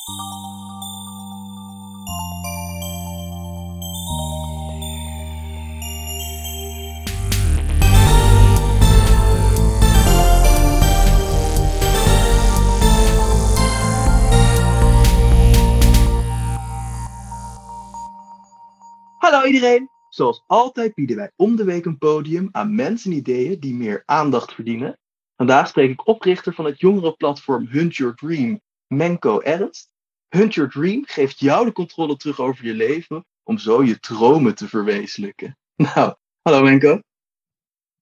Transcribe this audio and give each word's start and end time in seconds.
Hallo 0.00 0.12
iedereen! 19.44 19.90
Zoals 20.08 20.44
altijd 20.46 20.94
bieden 20.94 21.16
wij 21.16 21.32
om 21.36 21.56
de 21.56 21.64
week 21.64 21.84
een 21.84 21.98
podium 21.98 22.48
aan 22.52 22.74
mensen 22.74 23.10
en 23.10 23.16
ideeën 23.16 23.60
die 23.60 23.74
meer 23.74 24.02
aandacht 24.04 24.54
verdienen. 24.54 24.98
Vandaag 25.36 25.68
spreek 25.68 25.90
ik 25.90 26.06
oprichter 26.06 26.54
van 26.54 26.64
het 26.64 26.80
jongerenplatform 26.80 27.66
Hunt 27.66 27.96
Your 27.96 28.14
Dream, 28.14 28.60
Menko 28.86 29.40
Ernst. 29.40 29.89
Hunt 30.30 30.54
Your 30.54 30.70
Dream 30.70 31.04
geeft 31.06 31.40
jou 31.40 31.64
de 31.64 31.72
controle 31.72 32.16
terug 32.16 32.40
over 32.40 32.64
je 32.64 32.74
leven 32.74 33.24
om 33.42 33.58
zo 33.58 33.82
je 33.82 33.98
dromen 33.98 34.54
te 34.54 34.68
verwezenlijken. 34.68 35.58
Nou, 35.94 36.14
hallo 36.42 36.62
Menko. 36.62 37.00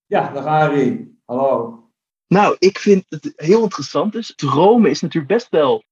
Ja, 0.05 0.31
dag 0.31 0.45
Arie. 0.45 1.21
Hallo. 1.25 1.83
Nou, 2.27 2.55
ik 2.59 2.79
vind 2.79 3.05
het 3.09 3.33
heel 3.35 3.63
interessant. 3.63 4.11
Dus 4.11 4.35
dromen 4.35 4.89
is 4.89 5.01
natuurlijk 5.01 5.33
best 5.33 5.49
wel 5.49 5.83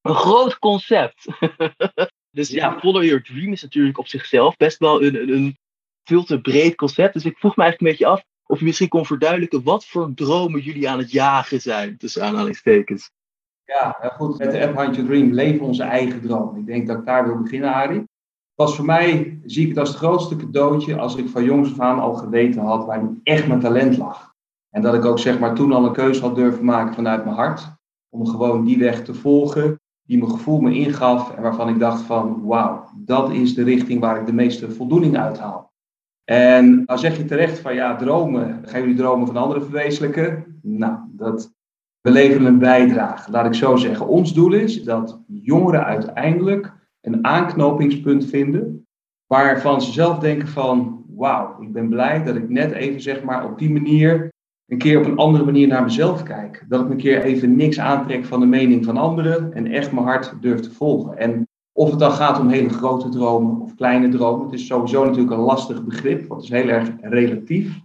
een 0.00 0.14
groot 0.14 0.58
concept. 0.58 1.26
dus 2.36 2.48
ja, 2.48 2.78
follow 2.78 3.02
your 3.02 3.22
dream 3.22 3.52
is 3.52 3.62
natuurlijk 3.62 3.98
op 3.98 4.08
zichzelf 4.08 4.56
best 4.56 4.78
wel 4.78 5.02
een, 5.02 5.14
een, 5.14 5.28
een 5.28 5.58
veel 6.04 6.24
te 6.24 6.40
breed 6.40 6.74
concept. 6.74 7.12
Dus 7.12 7.24
ik 7.24 7.38
vroeg 7.38 7.56
me 7.56 7.62
eigenlijk 7.62 7.80
een 7.80 7.98
beetje 7.98 8.14
af 8.14 8.26
of 8.46 8.58
je 8.58 8.64
misschien 8.64 8.88
kon 8.88 9.06
verduidelijken 9.06 9.62
wat 9.62 9.86
voor 9.86 10.14
dromen 10.14 10.60
jullie 10.60 10.88
aan 10.88 10.98
het 10.98 11.10
jagen 11.10 11.60
zijn, 11.60 11.96
tussen 11.96 12.22
aanhalingstekens. 12.22 13.10
Ja, 13.64 14.12
goed. 14.16 14.38
Met 14.38 14.50
de 14.50 14.66
app 14.66 14.76
Hunt 14.76 14.96
Your 14.96 15.10
Dream 15.10 15.32
leven 15.32 15.66
onze 15.66 15.82
eigen 15.82 16.20
droom. 16.20 16.56
Ik 16.56 16.66
denk 16.66 16.86
dat 16.86 16.98
ik 16.98 17.04
daar 17.04 17.26
wil 17.26 17.42
beginnen, 17.42 17.72
Arie. 17.72 18.04
Was 18.54 18.76
voor 18.76 18.84
mij, 18.84 19.40
zie 19.44 19.62
ik 19.62 19.68
het 19.68 19.78
als 19.78 19.88
het 19.88 19.98
grootste 19.98 20.36
cadeautje 20.36 20.98
als 20.98 21.16
ik 21.16 21.28
van 21.28 21.44
jongs 21.44 21.70
af 21.70 21.80
aan 21.80 21.98
al 21.98 22.14
geweten 22.14 22.62
had 22.62 22.86
waar 22.86 23.10
echt 23.22 23.46
mijn 23.46 23.60
talent 23.60 23.96
lag. 23.96 24.32
En 24.70 24.82
dat 24.82 24.94
ik 24.94 25.04
ook 25.04 25.18
zeg 25.18 25.38
maar 25.38 25.54
toen 25.54 25.72
al 25.72 25.84
een 25.84 25.92
keuze 25.92 26.20
had 26.20 26.34
durven 26.34 26.64
maken 26.64 26.94
vanuit 26.94 27.24
mijn 27.24 27.36
hart. 27.36 27.72
Om 28.08 28.26
gewoon 28.26 28.64
die 28.64 28.78
weg 28.78 29.04
te 29.04 29.14
volgen 29.14 29.78
die 30.06 30.18
mijn 30.18 30.30
gevoel 30.30 30.60
me 30.60 30.74
ingaf 30.74 31.34
en 31.36 31.42
waarvan 31.42 31.68
ik 31.68 31.78
dacht 31.78 32.00
van 32.00 32.44
wauw, 32.44 32.84
dat 32.96 33.30
is 33.30 33.54
de 33.54 33.62
richting 33.62 34.00
waar 34.00 34.20
ik 34.20 34.26
de 34.26 34.32
meeste 34.32 34.70
voldoening 34.70 35.16
uit 35.16 35.38
haal. 35.38 35.72
En 36.24 36.84
dan 36.84 36.98
zeg 36.98 37.16
je 37.16 37.24
terecht 37.24 37.58
van 37.58 37.74
ja, 37.74 37.96
dromen, 37.96 38.62
gaan 38.64 38.80
jullie 38.80 38.96
dromen 38.96 39.26
van 39.26 39.36
anderen 39.36 39.62
verwezenlijken? 39.62 40.58
Nou, 40.62 40.98
dat, 41.08 41.52
we 42.04 42.10
leveren 42.10 42.46
een 42.46 42.58
bijdrage. 42.58 43.30
Laat 43.30 43.46
ik 43.46 43.54
zo 43.54 43.76
zeggen, 43.76 44.06
ons 44.06 44.34
doel 44.34 44.52
is 44.52 44.82
dat 44.82 45.20
jongeren 45.26 45.84
uiteindelijk 45.84 46.72
een 47.00 47.24
aanknopingspunt 47.24 48.26
vinden 48.26 48.86
waarvan 49.26 49.82
ze 49.82 49.92
zelf 49.92 50.18
denken 50.18 50.48
van 50.48 51.04
wauw, 51.16 51.56
ik 51.60 51.72
ben 51.72 51.88
blij 51.88 52.24
dat 52.24 52.36
ik 52.36 52.48
net 52.48 52.72
even 52.72 53.00
zeg 53.00 53.22
maar 53.22 53.44
op 53.44 53.58
die 53.58 53.70
manier 53.70 54.32
een 54.66 54.78
keer 54.78 54.98
op 54.98 55.04
een 55.04 55.16
andere 55.16 55.44
manier 55.44 55.66
naar 55.66 55.82
mezelf 55.82 56.22
kijk. 56.22 56.64
Dat 56.68 56.84
ik 56.84 56.90
een 56.90 56.96
keer 56.96 57.22
even 57.22 57.56
niks 57.56 57.78
aantrek 57.78 58.24
van 58.24 58.40
de 58.40 58.46
mening 58.46 58.84
van 58.84 58.96
anderen 58.96 59.52
en 59.52 59.66
echt 59.66 59.92
mijn 59.92 60.06
hart 60.06 60.34
durf 60.40 60.60
te 60.60 60.72
volgen. 60.72 61.18
En 61.18 61.48
of 61.72 61.90
het 61.90 61.98
dan 61.98 62.12
gaat 62.12 62.40
om 62.40 62.48
hele 62.48 62.68
grote 62.68 63.08
dromen 63.08 63.60
of 63.60 63.74
kleine 63.74 64.08
dromen, 64.08 64.44
het 64.44 64.54
is 64.54 64.66
sowieso 64.66 65.04
natuurlijk 65.04 65.32
een 65.32 65.38
lastig 65.38 65.84
begrip, 65.84 66.28
want 66.28 66.42
het 66.42 66.52
is 66.52 66.60
heel 66.60 66.68
erg 66.68 66.90
relatief. 67.00 67.80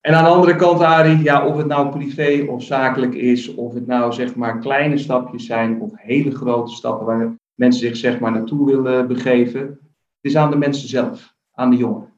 En 0.00 0.14
aan 0.14 0.24
de 0.24 0.30
andere 0.30 0.56
kant, 0.56 0.80
Arie, 0.80 1.22
ja, 1.22 1.46
of 1.46 1.56
het 1.56 1.66
nou 1.66 1.90
privé 1.90 2.46
of 2.48 2.62
zakelijk 2.62 3.14
is, 3.14 3.54
of 3.54 3.74
het 3.74 3.86
nou 3.86 4.12
zeg 4.12 4.34
maar 4.34 4.58
kleine 4.58 4.98
stapjes 4.98 5.46
zijn 5.46 5.80
of 5.80 5.90
hele 5.94 6.30
grote 6.30 6.72
stappen 6.72 7.06
waar 7.06 7.36
mensen 7.54 7.80
zich 7.80 7.96
zeg 7.96 8.20
maar 8.20 8.32
naartoe 8.32 8.66
willen 8.66 9.08
begeven, 9.08 9.60
het 9.60 9.78
is 10.20 10.36
aan 10.36 10.50
de 10.50 10.56
mensen 10.56 10.88
zelf, 10.88 11.34
aan 11.52 11.70
de 11.70 11.76
jongeren. 11.76 12.12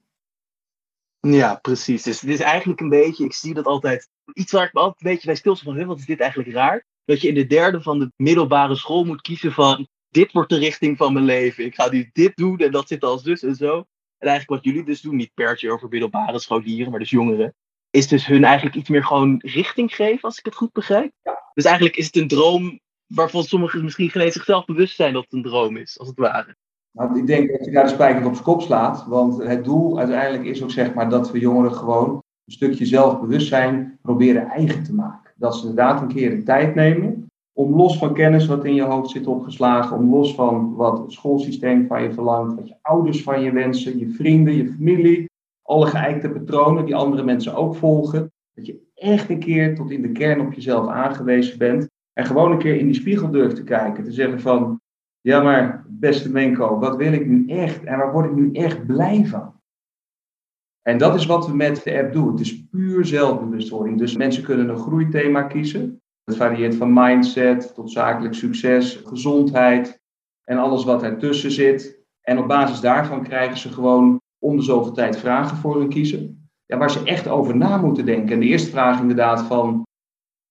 Ja, 1.20 1.54
precies. 1.54 2.02
Dus 2.02 2.20
het 2.20 2.30
is 2.30 2.40
eigenlijk 2.40 2.80
een 2.80 2.88
beetje, 2.88 3.24
ik 3.24 3.32
zie 3.32 3.54
dat 3.54 3.64
altijd, 3.64 4.08
iets 4.32 4.52
waar 4.52 4.66
ik 4.66 4.72
me 4.72 4.80
altijd 4.80 5.04
een 5.04 5.10
beetje 5.10 5.26
bij 5.26 5.36
stilsta 5.36 5.64
van, 5.64 5.86
wat 5.86 5.98
is 5.98 6.06
dit 6.06 6.20
eigenlijk 6.20 6.52
raar? 6.52 6.84
Dat 7.04 7.20
je 7.20 7.28
in 7.28 7.34
de 7.34 7.46
derde 7.46 7.82
van 7.82 7.98
de 7.98 8.12
middelbare 8.16 8.74
school 8.74 9.04
moet 9.04 9.20
kiezen 9.20 9.52
van, 9.52 9.88
dit 10.08 10.32
wordt 10.32 10.50
de 10.50 10.58
richting 10.58 10.96
van 10.96 11.12
mijn 11.12 11.24
leven. 11.24 11.64
Ik 11.64 11.74
ga 11.74 11.90
nu 11.90 12.10
dit 12.12 12.36
doen 12.36 12.58
en 12.58 12.70
dat 12.70 12.88
zit 12.88 13.02
als 13.02 13.22
dus 13.22 13.42
en 13.42 13.54
zo. 13.54 13.76
En 14.18 14.28
eigenlijk 14.28 14.62
wat 14.64 14.72
jullie 14.72 14.86
dus 14.86 15.00
doen, 15.00 15.16
niet 15.16 15.34
per 15.34 15.58
se 15.58 15.70
over 15.70 15.88
middelbare 15.88 16.38
scholieren, 16.38 16.90
maar 16.90 17.00
dus 17.00 17.10
jongeren, 17.10 17.54
is 17.92 18.08
dus 18.08 18.26
hun 18.26 18.44
eigenlijk 18.44 18.76
iets 18.76 18.88
meer 18.88 19.04
gewoon 19.04 19.38
richting 19.38 19.94
geven, 19.94 20.22
als 20.22 20.38
ik 20.38 20.44
het 20.44 20.54
goed 20.54 20.72
begrijp. 20.72 21.12
Ja. 21.22 21.50
Dus 21.54 21.64
eigenlijk 21.64 21.96
is 21.96 22.06
het 22.06 22.16
een 22.16 22.28
droom 22.28 22.80
waarvan 23.06 23.42
sommigen 23.42 23.84
misschien 23.84 24.10
geen 24.10 24.22
eens 24.22 24.34
zichzelf 24.34 24.64
bewust 24.64 24.96
zijn 24.96 25.12
dat 25.12 25.22
het 25.22 25.32
een 25.32 25.42
droom 25.42 25.76
is, 25.76 25.98
als 25.98 26.08
het 26.08 26.18
ware. 26.18 26.56
Nou, 26.92 27.18
ik 27.18 27.26
denk 27.26 27.50
dat 27.50 27.64
je 27.64 27.70
daar 27.70 27.84
de 27.84 27.90
spijker 27.90 28.26
op 28.26 28.32
zijn 28.32 28.44
kop 28.44 28.62
slaat. 28.62 29.06
Want 29.06 29.42
het 29.42 29.64
doel 29.64 29.98
uiteindelijk 29.98 30.44
is 30.44 30.62
ook 30.62 30.70
zeg 30.70 30.94
maar 30.94 31.10
dat 31.10 31.30
we 31.30 31.38
jongeren 31.38 31.74
gewoon 31.74 32.22
een 32.44 32.52
stukje 32.52 32.86
zelfbewustzijn 32.86 33.98
proberen 34.02 34.48
eigen 34.48 34.82
te 34.82 34.94
maken. 34.94 35.32
Dat 35.36 35.54
ze 35.54 35.60
inderdaad 35.60 36.00
een 36.00 36.14
keer 36.14 36.30
de 36.30 36.42
tijd 36.42 36.74
nemen 36.74 37.26
om 37.52 37.76
los 37.76 37.98
van 37.98 38.14
kennis 38.14 38.46
wat 38.46 38.64
in 38.64 38.74
je 38.74 38.82
hoofd 38.82 39.10
zit 39.10 39.26
opgeslagen, 39.26 39.96
om 39.96 40.10
los 40.10 40.34
van 40.34 40.74
wat 40.74 40.98
het 40.98 41.12
schoolsysteem 41.12 41.86
van 41.86 42.02
je 42.02 42.12
verlangt, 42.12 42.54
wat 42.54 42.68
je 42.68 42.76
ouders 42.82 43.22
van 43.22 43.42
je 43.42 43.52
wensen, 43.52 43.98
je 43.98 44.10
vrienden, 44.10 44.56
je 44.56 44.72
familie, 44.72 45.30
alle 45.72 45.86
geëikte 45.86 46.30
patronen 46.30 46.84
die 46.84 46.96
andere 46.96 47.24
mensen 47.24 47.54
ook 47.54 47.74
volgen, 47.74 48.32
dat 48.54 48.66
je 48.66 48.80
echt 48.94 49.30
een 49.30 49.38
keer 49.38 49.74
tot 49.74 49.90
in 49.90 50.02
de 50.02 50.12
kern 50.12 50.40
op 50.40 50.52
jezelf 50.52 50.88
aangewezen 50.88 51.58
bent 51.58 51.88
en 52.12 52.24
gewoon 52.26 52.52
een 52.52 52.58
keer 52.58 52.76
in 52.76 52.86
die 52.86 52.94
spiegel 52.94 53.30
durft 53.30 53.56
te 53.56 53.64
kijken, 53.64 54.04
te 54.04 54.12
zeggen 54.12 54.40
van, 54.40 54.80
ja 55.20 55.42
maar 55.42 55.84
beste 55.88 56.30
Menko, 56.30 56.78
wat 56.78 56.96
wil 56.96 57.12
ik 57.12 57.26
nu 57.26 57.46
echt 57.46 57.84
en 57.84 57.96
waar 57.96 58.12
word 58.12 58.26
ik 58.26 58.34
nu 58.34 58.52
echt 58.52 58.86
blij 58.86 59.26
van? 59.26 59.60
En 60.82 60.98
dat 60.98 61.14
is 61.14 61.26
wat 61.26 61.46
we 61.46 61.56
met 61.56 61.82
de 61.82 61.98
app 61.98 62.12
doen. 62.12 62.30
Het 62.30 62.40
is 62.40 62.66
puur 62.68 63.04
zelfbewustwording. 63.04 63.98
Dus 63.98 64.16
mensen 64.16 64.42
kunnen 64.42 64.68
een 64.68 64.78
groeithema 64.78 65.42
kiezen. 65.42 66.02
Het 66.24 66.36
varieert 66.36 66.74
van 66.74 66.92
mindset 66.92 67.74
tot 67.74 67.90
zakelijk 67.90 68.34
succes, 68.34 69.02
gezondheid 69.04 70.00
en 70.44 70.58
alles 70.58 70.84
wat 70.84 71.02
ertussen 71.02 71.50
zit. 71.50 72.00
En 72.20 72.38
op 72.38 72.48
basis 72.48 72.80
daarvan 72.80 73.22
krijgen 73.22 73.58
ze 73.58 73.72
gewoon 73.72 74.21
om 74.42 74.56
de 74.56 74.62
zoveel 74.62 74.92
tijd 74.92 75.18
vragen 75.18 75.56
voor 75.56 75.78
hun 75.78 75.88
kiezen. 75.88 76.48
Ja, 76.66 76.78
waar 76.78 76.90
ze 76.90 77.02
echt 77.04 77.28
over 77.28 77.56
na 77.56 77.76
moeten 77.76 78.06
denken. 78.06 78.32
En 78.32 78.40
de 78.40 78.46
eerste 78.46 78.70
vraag 78.70 79.00
inderdaad 79.00 79.42
van, 79.42 79.86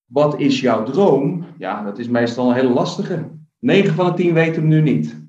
wat 0.06 0.40
is 0.40 0.60
jouw 0.60 0.84
droom? 0.84 1.46
Ja, 1.58 1.84
dat 1.84 2.00
is 2.00 2.08
meestal 2.08 2.50
een 2.50 2.56
hele 2.56 2.74
lastige. 2.74 3.30
9 3.60 3.94
van 3.94 4.06
de 4.06 4.14
10 4.14 4.34
weten 4.34 4.54
hem 4.54 4.68
nu 4.68 4.82
niet. 4.82 5.20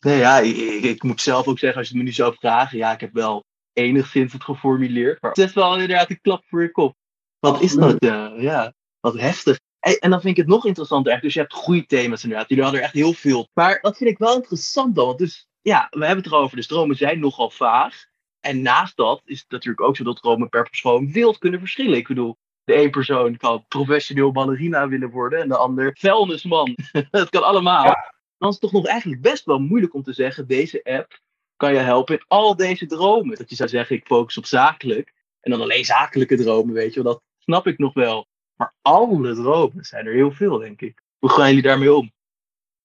Nee, 0.00 0.18
ja, 0.18 0.38
ik, 0.38 0.82
ik, 0.82 1.02
moet 1.02 1.20
zelf 1.20 1.46
ook 1.46 1.58
zeggen, 1.58 1.78
als 1.78 1.88
je 1.88 1.96
me 1.96 2.02
nu 2.02 2.12
zou 2.12 2.34
vragen, 2.34 2.78
ja, 2.78 2.92
ik 2.92 3.00
heb 3.00 3.12
wel 3.12 3.44
enigszins 3.72 4.32
het 4.32 4.44
geformuleerd, 4.44 5.22
maar 5.22 5.30
het 5.30 5.44
is 5.44 5.52
wel 5.52 5.72
inderdaad 5.72 6.10
een 6.10 6.20
klap 6.20 6.44
voor 6.46 6.62
je 6.62 6.70
kop. 6.70 6.94
Wat 7.38 7.60
is 7.60 7.74
dat? 7.74 8.02
Uh, 8.02 8.32
ja, 8.36 8.74
wat 9.00 9.20
heftig. 9.20 9.60
En, 9.78 9.98
en, 9.98 10.10
dan 10.10 10.20
vind 10.20 10.36
ik 10.36 10.44
het 10.44 10.54
nog 10.54 10.66
interessanter, 10.66 11.12
echt. 11.12 11.22
dus 11.22 11.34
je 11.34 11.40
hebt 11.40 11.52
goede 11.52 11.86
thema's 11.86 12.22
inderdaad, 12.22 12.48
jullie 12.48 12.64
hadden 12.64 12.80
er 12.80 12.86
echt 12.86 12.96
heel 12.96 13.12
veel. 13.12 13.48
Maar 13.54 13.78
dat 13.80 13.96
vind 13.96 14.10
ik 14.10 14.18
wel 14.18 14.34
interessant 14.34 14.94
dan, 14.94 15.06
want 15.06 15.18
dus, 15.18 15.47
ja, 15.60 15.86
we 15.90 16.06
hebben 16.06 16.24
het 16.24 16.32
erover, 16.32 16.56
de 16.56 16.62
stromen 16.62 16.96
zijn 16.96 17.20
nogal 17.20 17.50
vaag. 17.50 18.06
En 18.40 18.62
naast 18.62 18.96
dat 18.96 19.22
is 19.24 19.40
het 19.40 19.50
natuurlijk 19.50 19.86
ook 19.86 19.96
zo 19.96 20.04
dat 20.04 20.16
dromen 20.16 20.48
per 20.48 20.62
persoon 20.62 21.12
wild 21.12 21.38
kunnen 21.38 21.60
verschillen. 21.60 21.96
Ik 21.96 22.08
bedoel, 22.08 22.36
de 22.64 22.74
een 22.74 22.90
persoon 22.90 23.36
kan 23.36 23.64
professioneel 23.68 24.32
ballerina 24.32 24.88
willen 24.88 25.10
worden 25.10 25.40
en 25.40 25.48
de 25.48 25.56
ander 25.56 25.96
vuilnisman. 25.98 26.76
Het 27.10 27.28
kan 27.28 27.42
allemaal. 27.42 27.84
Ja. 27.84 28.14
Dan 28.38 28.48
is 28.48 28.54
het 28.54 28.62
toch 28.62 28.72
nog 28.72 28.86
eigenlijk 28.86 29.22
best 29.22 29.44
wel 29.44 29.58
moeilijk 29.58 29.94
om 29.94 30.02
te 30.02 30.12
zeggen, 30.12 30.46
deze 30.46 30.84
app 30.84 31.20
kan 31.56 31.72
je 31.72 31.78
helpen 31.78 32.14
in 32.14 32.24
al 32.28 32.56
deze 32.56 32.86
dromen. 32.86 33.36
Dat 33.36 33.50
je 33.50 33.56
zou 33.56 33.68
zeggen, 33.68 33.96
ik 33.96 34.06
focus 34.06 34.38
op 34.38 34.46
zakelijk. 34.46 35.14
En 35.40 35.50
dan 35.50 35.60
alleen 35.60 35.84
zakelijke 35.84 36.36
dromen, 36.36 36.74
weet 36.74 36.94
je 36.94 37.02
wel. 37.02 37.12
Dat 37.12 37.22
snap 37.38 37.66
ik 37.66 37.78
nog 37.78 37.94
wel. 37.94 38.26
Maar 38.56 38.74
alle 38.82 39.34
dromen 39.34 39.84
zijn 39.84 40.06
er 40.06 40.12
heel 40.12 40.32
veel, 40.32 40.58
denk 40.58 40.80
ik. 40.80 41.02
Hoe 41.18 41.30
gaan 41.30 41.46
jullie 41.46 41.62
daarmee 41.62 41.94
om? 41.94 42.12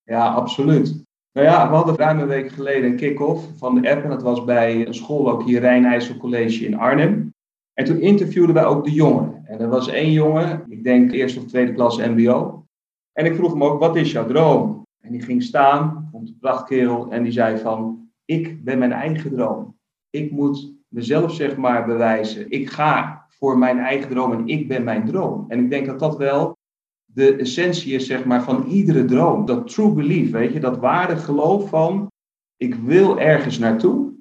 Ja, 0.04 0.28
absoluut. 0.34 1.04
Nou 1.34 1.48
ja, 1.48 1.70
we 1.70 1.76
hadden 1.76 1.96
ruim 1.96 2.20
een 2.20 2.28
week 2.28 2.52
geleden 2.52 2.90
een 2.90 2.96
kick-off 2.96 3.58
van 3.58 3.82
de 3.82 3.92
app. 3.92 4.04
En 4.04 4.10
dat 4.10 4.22
was 4.22 4.44
bij 4.44 4.88
een 4.88 4.94
school 4.94 5.32
ook 5.32 5.44
hier, 5.44 5.60
Rijnijssel 5.60 6.18
College 6.18 6.66
in 6.66 6.78
Arnhem. 6.78 7.34
En 7.74 7.86
toen 7.86 8.00
interviewden 8.00 8.56
wij 8.56 8.66
ook 8.66 8.84
de 8.84 8.92
jongeren. 8.92 9.42
En 9.46 9.60
er 9.60 9.70
was 9.70 9.88
één 9.88 10.12
jongen, 10.12 10.66
ik 10.70 10.84
denk 10.84 11.12
eerste 11.12 11.40
of 11.40 11.46
tweede 11.46 11.74
klas 11.74 11.98
MBO. 11.98 12.66
En 13.14 13.26
ik 13.26 13.36
vroeg 13.36 13.52
hem 13.52 13.64
ook, 13.64 13.80
wat 13.80 13.96
is 13.96 14.12
jouw 14.12 14.26
droom? 14.26 14.86
En 15.00 15.12
die 15.12 15.22
ging 15.22 15.44
staan, 15.44 16.08
vond 16.12 16.30
een 16.30 16.38
prachtkerel, 16.40 17.12
en 17.12 17.24
die 17.24 17.32
zei 17.32 17.58
van, 17.58 18.10
ik 18.26 18.64
ben 18.64 18.80
mijn 18.80 18.92
eigen 18.92 19.32
droom. 19.32 19.78
Ik 20.10 20.32
moet 20.32 20.74
mezelf 20.88 21.34
zeg 21.34 21.58
maar 21.58 21.86
bewijzen. 21.86 22.50
Ik 22.50 22.70
ga 22.70 23.26
voor 23.30 23.58
mijn 23.58 23.80
eigen 23.80 24.10
droom 24.10 24.32
en 24.32 24.48
ik 24.48 24.68
ben 24.68 24.84
mijn 24.84 25.06
droom. 25.06 25.46
En 25.48 25.60
ik 25.60 25.70
denk 25.70 25.86
dat 25.86 26.00
dat 26.00 26.18
wel 26.18 26.58
de 27.14 27.36
essentie 27.36 27.94
is 27.94 28.06
zeg 28.06 28.26
maar 28.26 28.44
van 28.44 28.66
iedere 28.68 29.06
droom. 29.06 29.46
Dat 29.46 29.68
true 29.68 29.92
belief, 29.92 30.32
weet 30.32 30.54
je, 30.54 30.60
dat 30.60 30.78
ware 30.78 31.18
geloof 31.18 31.70
van, 31.70 32.08
ik 32.58 32.76
wil 32.76 33.20
ergens 33.20 33.58
naartoe. 33.58 34.12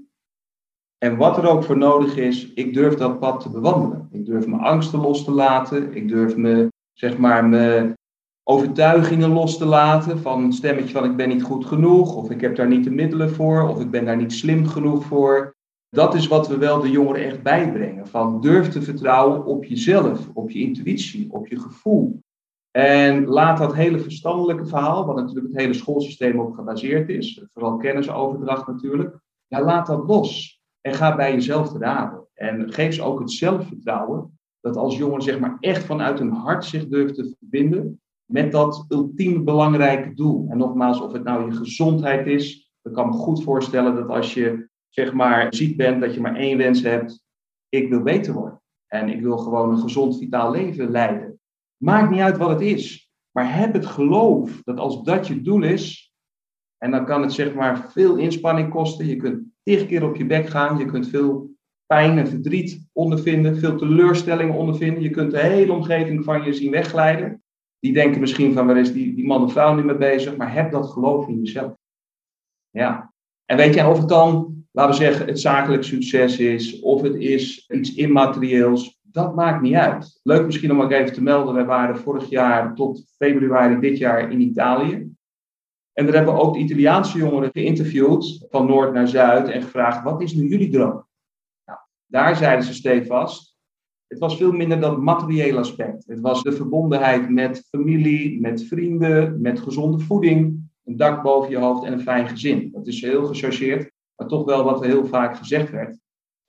En 0.99 1.17
wat 1.17 1.39
er 1.39 1.49
ook 1.49 1.65
voor 1.65 1.79
nodig 1.79 2.17
is, 2.17 2.53
ik 2.53 2.75
durf 2.75 2.95
dat 2.95 3.19
pad 3.19 3.41
te 3.41 3.51
bewandelen. 3.51 4.09
Ik 4.11 4.27
durf 4.27 4.47
mijn 4.47 4.63
angsten 4.63 5.01
los 5.01 5.25
te 5.25 5.31
laten. 5.31 5.95
Ik 5.95 6.09
durf 6.09 6.37
me, 6.37 6.69
zeg 6.93 7.19
maar, 7.19 7.45
me 7.45 7.93
overtuigingen 8.43 9.31
los 9.31 9.59
te 9.59 9.65
laten 9.65 10.19
van 10.19 10.45
een 10.45 10.53
stemmetje 10.53 10.93
van 10.93 11.05
ik 11.05 11.17
ben 11.17 11.29
niet 11.29 11.43
goed 11.43 11.67
genoeg, 11.67 12.15
of 12.17 12.31
ik 12.31 12.41
heb 12.41 12.57
daar 12.57 12.69
niet 12.69 12.85
de 12.85 12.91
middelen 12.91 13.31
voor, 13.31 13.69
of 13.69 13.81
ik 13.81 13.91
ben 13.91 14.05
daar 14.05 14.17
niet 14.17 14.33
slim 14.33 14.67
genoeg 14.67 15.05
voor. 15.05 15.55
Dat 15.89 16.15
is 16.15 16.29
wat 16.29 16.49
we 16.49 16.57
wel 16.57 16.81
de 16.81 16.91
jongeren 16.91 17.25
echt 17.25 17.43
bijbrengen. 17.43 18.07
Van 18.07 18.41
durf 18.41 18.69
te 18.69 18.83
vertrouwen 18.83 19.45
op 19.45 19.65
jezelf, 19.65 20.29
op 20.35 20.51
je 20.51 20.59
intuïtie, 20.59 21.33
op 21.33 21.47
je 21.47 21.61
gevoel. 21.61 22.22
En 22.73 23.27
laat 23.27 23.59
dat 23.59 23.75
hele 23.75 23.99
verstandelijke 23.99 24.67
verhaal, 24.67 25.07
wat 25.07 25.17
natuurlijk 25.17 25.47
het 25.47 25.61
hele 25.61 25.75
schoolsysteem 25.75 26.41
op 26.41 26.55
gebaseerd 26.55 27.09
is, 27.09 27.47
vooral 27.53 27.77
kennisoverdracht 27.77 28.67
natuurlijk, 28.67 29.19
ja, 29.47 29.63
laat 29.63 29.87
dat 29.87 30.07
los. 30.07 30.61
En 30.81 30.95
ga 30.95 31.17
bij 31.17 31.33
jezelf 31.33 31.73
te 31.73 31.79
raden. 31.79 32.27
En 32.35 32.73
geef 32.73 32.95
ze 32.95 33.03
ook 33.03 33.19
het 33.19 33.31
zelfvertrouwen 33.31 34.39
dat 34.61 34.77
als 34.77 34.97
jongeren 34.97 35.23
zeg 35.23 35.39
maar 35.39 35.57
echt 35.61 35.85
vanuit 35.85 36.19
hun 36.19 36.33
hart 36.33 36.65
zich 36.65 36.89
durven 36.89 37.15
te 37.15 37.35
verbinden 37.39 38.01
met 38.25 38.53
dat 38.53 38.85
ultiem 38.89 39.45
belangrijke 39.45 40.15
doel. 40.15 40.47
En 40.49 40.59
nogmaals, 40.59 41.01
of 41.01 41.13
het 41.13 41.25
nou 41.25 41.45
je 41.45 41.57
gezondheid 41.57 42.27
is, 42.27 42.73
ik 42.83 42.93
kan 42.93 43.09
me 43.09 43.13
goed 43.13 43.43
voorstellen 43.43 43.95
dat 43.95 44.09
als 44.09 44.35
je 44.35 44.69
zeg 44.89 45.13
maar 45.13 45.55
ziek 45.55 45.77
bent, 45.77 46.01
dat 46.01 46.15
je 46.15 46.21
maar 46.21 46.37
één 46.37 46.59
wens 46.59 46.83
hebt, 46.83 47.25
ik 47.69 47.89
wil 47.89 48.03
beter 48.03 48.35
worden. 48.35 48.61
En 48.87 49.09
ik 49.09 49.21
wil 49.21 49.39
gewoon 49.39 49.71
een 49.71 49.79
gezond, 49.79 50.19
vitaal 50.19 50.51
leven 50.51 50.91
leiden. 50.91 51.41
Maakt 51.83 52.11
niet 52.11 52.21
uit 52.21 52.37
wat 52.37 52.51
het 52.51 52.61
is. 52.61 53.11
Maar 53.31 53.57
heb 53.57 53.73
het 53.73 53.87
geloof 53.87 54.63
dat 54.65 54.79
als 54.79 55.03
dat 55.03 55.27
je 55.27 55.41
doel 55.41 55.63
is, 55.63 56.13
en 56.79 56.91
dan 56.91 57.05
kan 57.05 57.23
het 57.23 57.33
zeg 57.33 57.55
maar 57.55 57.91
veel 57.91 58.17
inspanning 58.17 58.71
kosten. 58.71 59.07
Je 59.07 59.17
kunt 59.17 59.43
tig 59.63 59.87
keer 59.87 60.05
op 60.05 60.17
je 60.17 60.27
bek 60.27 60.49
gaan. 60.49 60.79
Je 60.79 60.85
kunt 60.85 61.09
veel 61.09 61.51
pijn 61.87 62.19
en 62.19 62.29
verdriet 62.29 62.89
ondervinden. 62.93 63.59
Veel 63.59 63.77
teleurstellingen 63.77 64.55
ondervinden. 64.55 65.03
Je 65.03 65.11
kunt 65.11 65.31
de 65.31 65.39
hele 65.39 65.73
omgeving 65.73 66.25
van 66.25 66.45
je 66.45 66.53
zien 66.53 66.71
wegglijden. 66.71 67.43
Die 67.79 67.93
denken 67.93 68.21
misschien 68.21 68.53
van 68.53 68.67
waar 68.67 68.79
is 68.79 68.93
die, 68.93 69.15
die 69.15 69.27
man 69.27 69.43
of 69.43 69.53
vrouw 69.53 69.75
nu 69.75 69.85
mee 69.85 69.97
bezig. 69.97 70.37
Maar 70.37 70.55
heb 70.55 70.71
dat 70.71 70.91
geloof 70.91 71.29
in 71.29 71.39
jezelf. 71.39 71.75
Ja. 72.71 73.13
En 73.45 73.57
weet 73.57 73.75
je, 73.75 73.87
of 73.87 73.99
het 73.99 74.09
dan, 74.09 74.65
laten 74.73 74.99
we 74.99 75.05
zeggen, 75.05 75.27
het 75.27 75.41
zakelijk 75.41 75.85
succes 75.85 76.39
is. 76.39 76.81
Of 76.81 77.03
het 77.03 77.15
is 77.15 77.69
iets 77.69 77.95
immaterieels 77.95 79.01
dat 79.13 79.35
maakt 79.35 79.63
niet 79.63 79.75
uit. 79.75 80.21
Leuk 80.23 80.45
misschien 80.45 80.71
om 80.71 80.83
ook 80.83 80.91
even 80.91 81.13
te 81.13 81.23
melden, 81.23 81.55
wij 81.55 81.65
waren 81.65 81.97
vorig 81.97 82.29
jaar 82.29 82.75
tot 82.75 83.05
februari 83.17 83.81
dit 83.81 83.99
jaar 83.99 84.31
in 84.31 84.41
Italië. 84.41 85.11
En 85.93 86.05
daar 86.05 86.15
hebben 86.15 86.35
we 86.35 86.41
ook 86.41 86.55
de 86.55 86.61
Italiaanse 86.61 87.19
jongeren 87.19 87.51
geïnterviewd, 87.53 88.47
van 88.51 88.67
noord 88.67 88.93
naar 88.93 89.09
zuid, 89.09 89.49
en 89.49 89.63
gevraagd, 89.63 90.03
wat 90.03 90.23
is 90.23 90.35
nu 90.35 90.49
jullie 90.49 90.71
droom? 90.71 91.07
Nou, 91.65 91.79
daar 92.07 92.37
zeiden 92.37 92.65
ze 92.65 92.75
stevast, 92.75 93.53
het 94.07 94.21
was 94.21 94.37
veel 94.37 94.53
minder 94.53 94.81
dat 94.81 94.99
materiële 94.99 95.59
aspect. 95.59 96.07
Het 96.07 96.21
was 96.21 96.43
de 96.43 96.53
verbondenheid 96.53 97.29
met 97.31 97.67
familie, 97.71 98.41
met 98.41 98.65
vrienden, 98.65 99.41
met 99.41 99.61
gezonde 99.61 99.99
voeding, 99.99 100.71
een 100.85 100.97
dak 100.97 101.23
boven 101.23 101.51
je 101.51 101.57
hoofd 101.57 101.85
en 101.85 101.93
een 101.93 102.01
fijn 102.01 102.29
gezin. 102.29 102.71
Dat 102.73 102.87
is 102.87 103.01
heel 103.01 103.27
gechargeerd, 103.27 103.91
maar 104.17 104.29
toch 104.29 104.45
wel 104.45 104.65
wat 104.65 104.81
er 104.81 104.87
heel 104.87 105.07
vaak 105.07 105.37
gezegd 105.37 105.71
werd. 105.71 105.99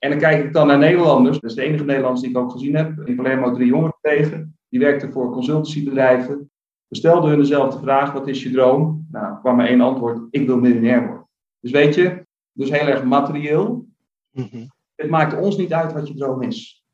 En 0.03 0.09
dan 0.09 0.19
kijk 0.19 0.44
ik 0.44 0.53
dan 0.53 0.67
naar 0.67 0.77
Nederlanders. 0.77 1.39
Dat 1.39 1.50
is 1.50 1.55
de 1.55 1.61
enige 1.61 1.83
Nederlanders 1.83 2.21
die 2.21 2.29
ik 2.29 2.38
ook 2.38 2.51
gezien 2.51 2.75
heb. 2.75 3.00
Alleen 3.00 3.39
maar 3.39 3.53
drie 3.53 3.67
jongeren 3.67 3.97
tegen. 4.01 4.57
Die 4.69 4.79
werkten 4.79 5.11
voor 5.11 5.31
consultancybedrijven. 5.31 6.51
We 6.88 6.95
stelden 6.95 7.29
hun 7.29 7.39
dezelfde 7.39 7.79
vraag: 7.79 8.11
wat 8.11 8.27
is 8.27 8.44
je 8.44 8.51
droom? 8.51 9.07
Nou, 9.11 9.39
kwam 9.39 9.55
maar 9.55 9.67
één 9.67 9.81
antwoord: 9.81 10.27
ik 10.29 10.47
wil 10.47 10.59
miljonair 10.59 11.07
worden. 11.07 11.27
Dus 11.59 11.71
weet 11.71 11.95
je, 11.95 12.25
dus 12.51 12.69
heel 12.69 12.88
erg 12.88 13.03
materieel. 13.03 13.85
Mhm. 14.31 14.65
Het 14.95 15.09
maakt 15.09 15.41
ons 15.41 15.57
niet 15.57 15.73
uit 15.73 15.94
wat 15.94 16.07
je 16.07 16.13
droom 16.13 16.41
is. 16.41 16.85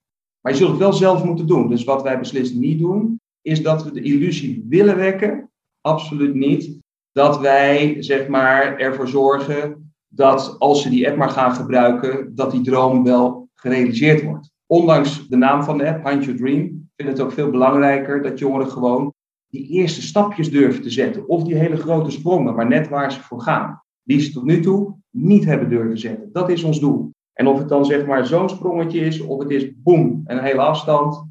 Maar 0.41 0.51
je 0.51 0.57
zult 0.57 0.69
het 0.69 0.79
wel 0.79 0.93
zelf 0.93 1.23
moeten 1.23 1.47
doen. 1.47 1.69
Dus 1.69 1.83
wat 1.83 2.01
wij 2.01 2.19
beslist 2.19 2.55
niet 2.55 2.79
doen, 2.79 3.21
is 3.41 3.63
dat 3.63 3.83
we 3.83 3.91
de 3.91 4.01
illusie 4.01 4.65
willen 4.67 4.95
wekken. 4.95 5.51
Absoluut 5.81 6.33
niet. 6.33 6.77
Dat 7.11 7.39
wij, 7.39 7.95
zeg 7.99 8.27
maar, 8.27 8.77
ervoor 8.77 9.07
zorgen 9.07 9.88
dat 10.09 10.55
als 10.59 10.81
ze 10.81 10.89
die 10.89 11.07
app 11.07 11.17
maar 11.17 11.29
gaan 11.29 11.55
gebruiken, 11.55 12.35
dat 12.35 12.51
die 12.51 12.61
droom 12.61 13.03
wel 13.03 13.49
gerealiseerd 13.53 14.23
wordt. 14.23 14.51
Ondanks 14.65 15.27
de 15.27 15.37
naam 15.37 15.63
van 15.63 15.77
de 15.77 15.87
app, 15.87 16.05
Hunt 16.05 16.23
Your 16.23 16.39
Dream, 16.39 16.89
vind 16.95 17.09
het 17.09 17.21
ook 17.21 17.31
veel 17.31 17.49
belangrijker 17.49 18.21
dat 18.21 18.39
jongeren 18.39 18.71
gewoon 18.71 19.13
die 19.47 19.67
eerste 19.67 20.01
stapjes 20.01 20.51
durven 20.51 20.81
te 20.81 20.89
zetten. 20.89 21.27
Of 21.27 21.43
die 21.43 21.55
hele 21.55 21.77
grote 21.77 22.11
sprongen, 22.11 22.55
maar 22.55 22.67
net 22.67 22.89
waar 22.89 23.11
ze 23.11 23.21
voor 23.21 23.41
gaan. 23.41 23.83
Die 24.03 24.19
ze 24.19 24.31
tot 24.31 24.43
nu 24.43 24.61
toe 24.61 24.95
niet 25.09 25.45
hebben 25.45 25.69
durven 25.69 25.97
zetten. 25.97 26.29
Dat 26.31 26.49
is 26.49 26.63
ons 26.63 26.79
doel. 26.79 27.11
En 27.33 27.47
of 27.47 27.57
het 27.57 27.69
dan 27.69 27.85
zeg 27.85 28.05
maar 28.05 28.25
zo'n 28.25 28.49
sprongetje 28.49 28.99
is, 28.99 29.21
of 29.21 29.39
het 29.39 29.49
is 29.49 29.81
boem, 29.81 30.21
een 30.25 30.39
hele 30.39 30.61
afstand, 30.61 31.25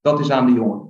dat 0.00 0.20
is 0.20 0.30
aan 0.30 0.46
de 0.46 0.52
jongeren. 0.52 0.89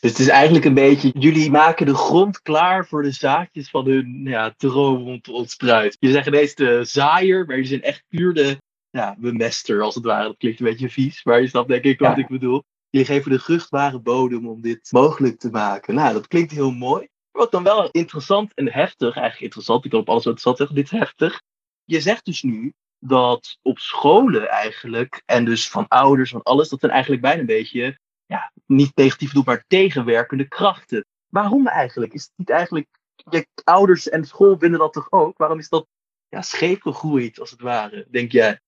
Dus 0.00 0.10
het 0.10 0.18
is 0.18 0.28
eigenlijk 0.28 0.64
een 0.64 0.74
beetje, 0.74 1.10
jullie 1.18 1.50
maken 1.50 1.86
de 1.86 1.94
grond 1.94 2.42
klaar 2.42 2.86
voor 2.86 3.02
de 3.02 3.10
zaadjes 3.10 3.70
van 3.70 3.86
hun 3.86 4.20
ja, 4.24 4.54
droom 4.56 5.08
om 5.08 5.20
te 5.20 5.32
ontspruiten. 5.32 5.98
Je 6.00 6.10
zegt 6.10 6.26
ineens 6.26 6.54
de 6.54 6.84
zaaier, 6.84 7.46
maar 7.46 7.56
je 7.56 7.64
zijn 7.64 7.82
echt 7.82 8.04
puur 8.08 8.34
de 8.34 8.58
ja, 8.90 9.16
bemester 9.18 9.82
als 9.82 9.94
het 9.94 10.04
ware. 10.04 10.26
Dat 10.26 10.36
klinkt 10.36 10.60
een 10.60 10.66
beetje 10.66 10.90
vies, 10.90 11.24
maar 11.24 11.40
je 11.40 11.48
snapt 11.48 11.68
denk 11.68 11.84
ik 11.84 11.98
wat 11.98 12.18
ik 12.18 12.28
bedoel. 12.28 12.62
Jullie 12.90 13.06
geven 13.06 13.30
de 13.30 13.38
vruchtbare 13.38 14.00
bodem 14.00 14.48
om 14.48 14.60
dit 14.60 14.88
mogelijk 14.90 15.38
te 15.38 15.50
maken. 15.50 15.94
Nou, 15.94 16.12
dat 16.12 16.26
klinkt 16.26 16.52
heel 16.52 16.72
mooi. 16.72 17.08
Wat 17.30 17.50
dan 17.50 17.62
wel 17.62 17.88
interessant 17.90 18.54
en 18.54 18.72
heftig, 18.72 19.14
eigenlijk 19.14 19.42
interessant, 19.42 19.84
ik 19.84 19.90
kan 19.90 20.00
op 20.00 20.08
alles 20.08 20.24
wat 20.24 20.40
zat 20.40 20.56
zeggen, 20.56 20.76
dit 20.76 20.84
is 20.84 20.98
heftig. 20.98 21.42
Je 21.84 22.00
zegt 22.00 22.24
dus 22.24 22.42
nu 22.42 22.72
dat 22.98 23.58
op 23.62 23.78
scholen 23.78 24.48
eigenlijk, 24.48 25.22
en 25.26 25.44
dus 25.44 25.68
van 25.68 25.88
ouders, 25.88 26.30
van 26.30 26.42
alles, 26.42 26.68
dat 26.68 26.80
zijn 26.80 26.92
eigenlijk 26.92 27.22
bijna 27.22 27.40
een 27.40 27.46
beetje 27.46 27.98
ja, 28.30 28.52
niet 28.66 28.96
negatief 28.96 29.32
doet, 29.32 29.46
maar 29.46 29.64
tegenwerkende 29.66 30.48
krachten. 30.48 31.06
Waarom 31.28 31.66
eigenlijk? 31.66 32.12
Is 32.12 32.22
het 32.22 32.32
niet 32.36 32.50
eigenlijk, 32.50 32.88
je 33.14 33.46
ouders 33.64 34.08
en 34.08 34.24
school 34.24 34.58
vinden 34.58 34.78
dat 34.78 34.92
toch 34.92 35.12
ook? 35.12 35.38
Waarom 35.38 35.58
is 35.58 35.68
dat 35.68 35.86
ja, 36.28 36.42
scheef 36.42 36.80
gegroeid, 36.80 37.40
als 37.40 37.50
het 37.50 37.60
ware, 37.60 38.06
denk 38.10 38.32
jij? 38.32 38.60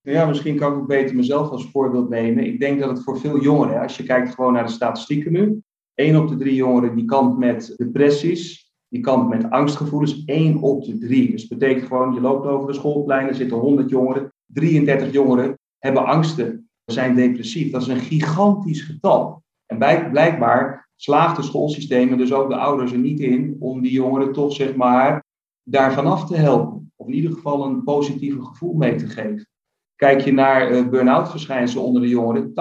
Ja, 0.00 0.26
misschien 0.26 0.56
kan 0.56 0.72
ik 0.72 0.78
ook 0.78 0.86
beter 0.86 1.16
mezelf 1.16 1.50
als 1.50 1.70
voorbeeld 1.70 2.08
nemen. 2.08 2.44
Ik 2.44 2.60
denk 2.60 2.80
dat 2.80 2.88
het 2.88 3.02
voor 3.02 3.20
veel 3.20 3.40
jongeren, 3.40 3.80
als 3.80 3.96
je 3.96 4.02
kijkt 4.02 4.34
gewoon 4.34 4.52
naar 4.52 4.66
de 4.66 4.72
statistieken 4.72 5.32
nu, 5.32 5.62
één 5.94 6.16
op 6.16 6.28
de 6.28 6.36
drie 6.36 6.54
jongeren 6.54 6.96
die 6.96 7.04
kampt 7.04 7.38
met 7.38 7.74
depressies, 7.76 8.72
die 8.88 9.00
kampt 9.00 9.28
met 9.28 9.50
angstgevoelens, 9.50 10.24
één 10.24 10.62
op 10.62 10.84
de 10.84 10.98
drie. 10.98 11.30
Dus 11.30 11.48
dat 11.48 11.58
betekent 11.58 11.86
gewoon, 11.86 12.14
je 12.14 12.20
loopt 12.20 12.46
over 12.46 12.66
de 12.66 12.74
schoolplein, 12.74 13.28
er 13.28 13.34
zitten 13.34 13.56
100 13.56 13.90
jongeren, 13.90 14.32
33 14.46 15.12
jongeren 15.12 15.58
hebben 15.78 16.06
angsten 16.06 16.67
zijn 16.92 17.14
depressief. 17.14 17.70
Dat 17.70 17.82
is 17.82 17.88
een 17.88 17.98
gigantisch 17.98 18.82
getal. 18.82 19.42
En 19.66 19.78
blijkbaar 20.10 20.88
slaagt 20.96 21.36
het 21.36 21.46
schoolsysteem 21.46 22.12
en 22.12 22.18
dus 22.18 22.32
ook 22.32 22.48
de 22.48 22.56
ouders 22.56 22.92
er 22.92 22.98
niet 22.98 23.20
in 23.20 23.56
om 23.60 23.80
die 23.82 23.92
jongeren 23.92 24.32
toch 24.32 24.52
zeg 24.52 24.74
maar 24.74 25.24
daarvan 25.62 26.06
af 26.06 26.26
te 26.26 26.36
helpen. 26.36 26.92
Of 26.96 27.06
in 27.06 27.14
ieder 27.14 27.32
geval 27.32 27.64
een 27.64 27.82
positieve 27.84 28.44
gevoel 28.44 28.74
mee 28.74 28.94
te 28.94 29.06
geven. 29.06 29.48
Kijk 29.96 30.20
je 30.20 30.32
naar 30.32 30.72
uh, 30.72 30.88
burn-out 30.88 31.30
verschijnselen 31.30 31.84
onder 31.84 32.02
de 32.02 32.08
jongeren, 32.08 32.48
80%. 32.48 32.52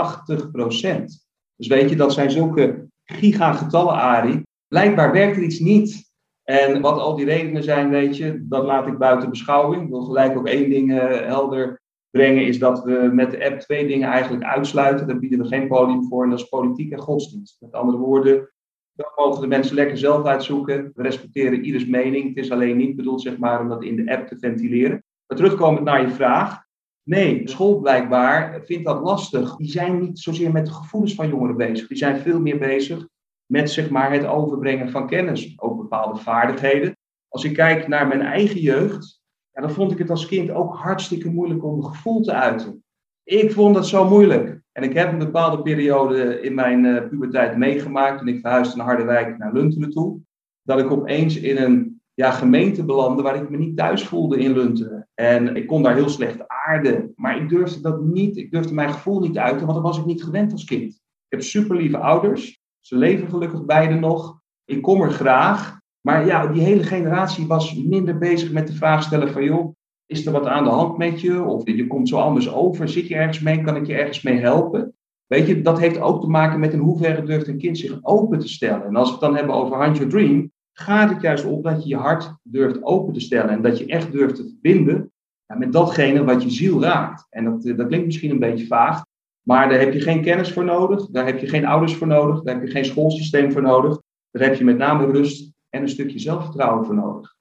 Dus 1.55 1.67
weet 1.67 1.89
je, 1.89 1.95
dat 1.95 2.13
zijn 2.13 2.31
zulke 2.31 2.87
gigagetallen, 3.03 3.93
Ari. 3.93 4.43
Blijkbaar 4.67 5.11
werkt 5.11 5.37
er 5.37 5.43
iets 5.43 5.59
niet. 5.59 6.05
En 6.43 6.81
wat 6.81 6.99
al 6.99 7.15
die 7.15 7.25
redenen 7.25 7.63
zijn, 7.63 7.89
weet 7.89 8.17
je, 8.17 8.45
dat 8.47 8.63
laat 8.63 8.87
ik 8.87 8.97
buiten 8.97 9.29
beschouwing. 9.29 9.83
Ik 9.83 9.89
wil 9.89 10.01
gelijk 10.01 10.37
ook 10.37 10.47
één 10.47 10.69
ding 10.69 10.91
uh, 10.91 11.21
helder 11.21 11.81
brengen, 12.11 12.45
is 12.45 12.59
dat 12.59 12.83
we 12.83 13.09
met 13.13 13.31
de 13.31 13.45
app 13.45 13.59
twee 13.59 13.87
dingen 13.87 14.09
eigenlijk 14.09 14.43
uitsluiten. 14.43 15.07
Daar 15.07 15.19
bieden 15.19 15.39
we 15.39 15.47
geen 15.47 15.67
podium 15.67 16.03
voor 16.07 16.23
en 16.23 16.29
dat 16.29 16.39
is 16.39 16.49
politiek 16.49 16.91
en 16.91 16.99
godsdienst. 16.99 17.57
Met 17.59 17.71
andere 17.71 17.97
woorden, 17.97 18.51
dat 18.93 19.11
mogen 19.15 19.41
de 19.41 19.47
mensen 19.47 19.75
lekker 19.75 19.97
zelf 19.97 20.25
uitzoeken. 20.25 20.91
We 20.95 21.01
respecteren 21.01 21.63
ieders 21.63 21.85
mening. 21.85 22.27
Het 22.27 22.37
is 22.37 22.51
alleen 22.51 22.77
niet 22.77 22.95
bedoeld 22.95 23.21
zeg 23.21 23.37
maar, 23.37 23.61
om 23.61 23.69
dat 23.69 23.83
in 23.83 23.95
de 23.95 24.11
app 24.11 24.27
te 24.27 24.37
ventileren. 24.39 25.03
Maar 25.27 25.37
terugkomend 25.37 25.83
naar 25.83 26.01
je 26.01 26.09
vraag. 26.09 26.65
Nee, 27.03 27.41
school 27.49 27.79
blijkbaar 27.79 28.61
vindt 28.65 28.85
dat 28.85 29.01
lastig. 29.01 29.55
Die 29.55 29.69
zijn 29.69 29.99
niet 29.99 30.19
zozeer 30.19 30.51
met 30.51 30.65
de 30.65 30.71
gevoelens 30.71 31.15
van 31.15 31.27
jongeren 31.27 31.57
bezig. 31.57 31.87
Die 31.87 31.97
zijn 31.97 32.17
veel 32.17 32.39
meer 32.39 32.57
bezig 32.57 33.07
met 33.45 33.71
zeg 33.71 33.89
maar, 33.89 34.11
het 34.11 34.25
overbrengen 34.25 34.89
van 34.89 35.07
kennis, 35.07 35.53
ook 35.59 35.77
bepaalde 35.77 36.19
vaardigheden. 36.19 36.97
Als 37.27 37.43
ik 37.43 37.53
kijk 37.53 37.87
naar 37.87 38.07
mijn 38.07 38.21
eigen 38.21 38.59
jeugd, 38.59 39.16
en 39.57 39.63
dan 39.63 39.71
vond 39.71 39.91
ik 39.91 39.97
het 39.97 40.09
als 40.09 40.25
kind 40.25 40.51
ook 40.51 40.75
hartstikke 40.75 41.29
moeilijk 41.29 41.63
om 41.63 41.77
een 41.77 41.85
gevoel 41.85 42.21
te 42.21 42.33
uiten. 42.33 42.83
Ik 43.23 43.51
vond 43.51 43.75
dat 43.75 43.87
zo 43.87 44.09
moeilijk. 44.09 44.61
En 44.71 44.83
ik 44.83 44.93
heb 44.93 45.11
een 45.11 45.17
bepaalde 45.17 45.61
periode 45.61 46.41
in 46.41 46.53
mijn 46.53 46.83
uh, 46.83 47.07
puberteit 47.07 47.57
meegemaakt 47.57 48.17
toen 48.17 48.27
ik 48.27 48.39
verhuisde 48.39 48.77
naar 48.77 48.85
Harderwijk 48.85 49.37
naar 49.37 49.53
Lunteren 49.53 49.89
toe. 49.89 50.19
Dat 50.61 50.79
ik 50.79 50.91
opeens 50.91 51.39
in 51.39 51.57
een 51.57 52.01
ja, 52.13 52.31
gemeente 52.31 52.85
belandde 52.85 53.23
waar 53.23 53.35
ik 53.35 53.49
me 53.49 53.57
niet 53.57 53.77
thuis 53.77 54.03
voelde 54.03 54.39
in 54.39 54.53
Lunteren. 54.53 55.07
En 55.13 55.55
ik 55.55 55.67
kon 55.67 55.83
daar 55.83 55.95
heel 55.95 56.09
slecht 56.09 56.47
aarden. 56.47 57.13
Maar 57.15 57.37
ik 57.37 57.49
durfde 57.49 57.81
dat 57.81 58.01
niet, 58.01 58.37
ik 58.37 58.51
durfde 58.51 58.73
mijn 58.73 58.93
gevoel 58.93 59.19
niet 59.19 59.37
uiten, 59.37 59.67
want 59.67 59.73
dat 59.73 59.87
was 59.87 59.97
ik 59.97 60.05
niet 60.05 60.23
gewend 60.23 60.51
als 60.51 60.63
kind. 60.63 60.93
Ik 60.93 61.29
heb 61.29 61.41
super 61.41 61.75
lieve 61.75 61.97
ouders. 61.97 62.61
Ze 62.79 62.95
leven 62.95 63.29
gelukkig 63.29 63.65
beide 63.65 63.95
nog. 63.95 64.39
Ik 64.65 64.81
kom 64.81 65.01
er 65.01 65.11
graag. 65.11 65.76
Maar 66.07 66.25
ja, 66.25 66.47
die 66.47 66.61
hele 66.61 66.83
generatie 66.83 67.47
was 67.47 67.75
minder 67.75 68.17
bezig 68.17 68.51
met 68.51 68.67
de 68.67 68.73
vraag 68.73 69.03
stellen 69.03 69.31
van 69.31 69.43
joh, 69.43 69.75
is 70.05 70.25
er 70.25 70.31
wat 70.31 70.45
aan 70.45 70.63
de 70.63 70.69
hand 70.69 70.97
met 70.97 71.21
je? 71.21 71.43
Of 71.43 71.65
je 71.65 71.87
komt 71.87 72.09
zo 72.09 72.17
anders 72.17 72.53
over, 72.53 72.89
zit 72.89 73.07
je 73.07 73.15
ergens 73.15 73.39
mee, 73.39 73.61
kan 73.61 73.75
ik 73.75 73.85
je 73.87 73.93
ergens 73.93 74.21
mee 74.21 74.39
helpen? 74.39 74.95
Weet 75.25 75.47
je, 75.47 75.61
dat 75.61 75.79
heeft 75.79 75.99
ook 75.99 76.21
te 76.21 76.27
maken 76.27 76.59
met 76.59 76.73
in 76.73 76.79
hoeverre 76.79 77.23
durft 77.23 77.47
een 77.47 77.57
kind 77.57 77.77
zich 77.77 77.99
open 78.01 78.39
te 78.39 78.47
stellen. 78.47 78.85
En 78.85 78.95
als 78.95 79.07
we 79.07 79.11
het 79.11 79.21
dan 79.21 79.35
hebben 79.35 79.55
over 79.55 79.83
Hunt 79.83 79.97
Your 79.97 80.11
Dream, 80.11 80.51
gaat 80.73 81.09
het 81.09 81.21
juist 81.21 81.45
op 81.45 81.63
dat 81.63 81.83
je 81.83 81.89
je 81.89 81.95
hart 81.95 82.37
durft 82.43 82.83
open 82.83 83.13
te 83.13 83.19
stellen. 83.19 83.49
En 83.49 83.61
dat 83.61 83.77
je 83.77 83.85
echt 83.85 84.11
durft 84.11 84.35
te 84.35 84.43
verbinden 84.43 85.11
met 85.57 85.73
datgene 85.73 86.23
wat 86.23 86.43
je 86.43 86.49
ziel 86.49 86.81
raakt. 86.81 87.27
En 87.29 87.43
dat, 87.43 87.77
dat 87.77 87.87
klinkt 87.87 88.05
misschien 88.05 88.31
een 88.31 88.39
beetje 88.39 88.67
vaag, 88.67 89.05
maar 89.41 89.69
daar 89.69 89.79
heb 89.79 89.93
je 89.93 90.01
geen 90.01 90.21
kennis 90.21 90.53
voor 90.53 90.65
nodig, 90.65 91.05
daar 91.05 91.25
heb 91.25 91.39
je 91.39 91.47
geen 91.47 91.65
ouders 91.65 91.95
voor 91.95 92.07
nodig, 92.07 92.41
daar 92.41 92.55
heb 92.55 92.63
je 92.63 92.71
geen 92.71 92.85
schoolsysteem 92.85 93.51
voor 93.51 93.61
nodig. 93.61 94.01
Daar 94.31 94.47
heb 94.47 94.55
je 94.55 94.63
met 94.63 94.77
name 94.77 95.05
rust 95.05 95.55
en 95.77 95.83
een 95.83 95.89
stukje 95.89 96.19
zelfvertrouwen 96.19 96.85
voor 96.85 96.95
nodig. 96.95 97.35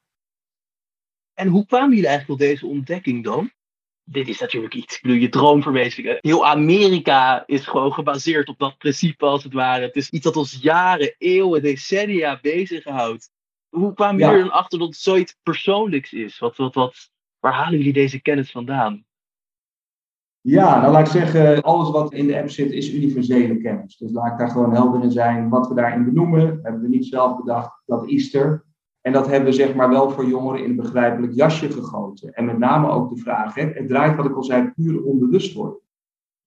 En 1.35 1.49
hoe 1.49 1.67
kwamen 1.67 1.95
jullie 1.95 2.07
eigenlijk 2.09 2.39
tot 2.39 2.49
deze 2.49 2.67
ontdekking 2.67 3.25
dan? 3.25 3.51
Dit 4.05 4.29
is 4.29 4.41
natuurlijk 4.41 4.75
iets, 4.75 4.97
ik 4.97 5.03
bedoel, 5.03 5.17
je 5.17 5.29
droomverwezenlijken. 5.29 6.31
Heel 6.31 6.47
Amerika 6.47 7.47
is 7.47 7.67
gewoon 7.67 7.93
gebaseerd 7.93 8.49
op 8.49 8.59
dat 8.59 8.79
principe 8.79 9.25
als 9.25 9.45
het 9.45 9.53
ware. 9.53 9.85
Het 9.85 9.97
is 9.97 10.11
iets 10.11 10.25
dat 10.25 10.37
ons 10.37 10.59
jaren, 10.61 11.15
eeuwen, 11.19 11.63
decennia 11.63 12.39
bezighoudt. 12.43 13.31
Hoe 13.69 13.95
kwamen 13.95 14.21
jullie 14.21 14.35
er 14.35 14.41
dan 14.41 14.51
achter 14.51 14.79
dat 14.79 14.89
het 14.89 14.97
zoiets 14.97 15.37
persoonlijks 15.43 16.13
is? 16.13 16.39
Wat, 16.39 16.57
wat, 16.57 16.75
wat, 16.75 17.11
waar 17.39 17.53
halen 17.53 17.79
jullie 17.79 17.93
deze 17.93 18.23
kennis 18.23 18.51
vandaan? 18.51 19.05
Ja, 20.49 20.81
nou 20.81 20.93
laat 20.93 21.07
ik 21.07 21.13
zeggen, 21.13 21.63
alles 21.63 21.91
wat 21.91 22.13
in 22.13 22.27
de 22.27 22.39
app 22.39 22.51
zit 22.51 22.71
is 22.71 22.95
universele 22.95 23.57
kennis. 23.57 23.97
Dus 23.97 24.13
laat 24.13 24.33
ik 24.33 24.39
daar 24.39 24.51
gewoon 24.51 24.73
helder 24.73 25.03
in 25.03 25.11
zijn. 25.11 25.49
Wat 25.49 25.69
we 25.69 25.75
daarin 25.75 26.05
benoemen, 26.05 26.61
hebben 26.63 26.81
we 26.81 26.89
niet 26.89 27.07
zelf 27.07 27.37
bedacht, 27.37 27.83
dat 27.87 28.09
is 28.09 28.35
er. 28.35 28.65
En 29.01 29.13
dat 29.13 29.27
hebben 29.27 29.49
we 29.49 29.55
zeg 29.55 29.75
maar 29.75 29.89
wel 29.89 30.11
voor 30.11 30.27
jongeren 30.27 30.65
in 30.65 30.71
een 30.71 30.77
begrijpelijk 30.77 31.33
jasje 31.33 31.71
gegoten. 31.71 32.33
En 32.33 32.45
met 32.45 32.59
name 32.59 32.89
ook 32.89 33.15
de 33.15 33.21
vraag, 33.21 33.55
hè, 33.55 33.63
het 33.63 33.89
draait 33.89 34.17
wat 34.17 34.27
ik 34.27 34.37
al 34.37 34.45
zei, 34.45 34.73
puur 34.75 35.03
om 35.03 35.19
bewustwording. 35.19 35.81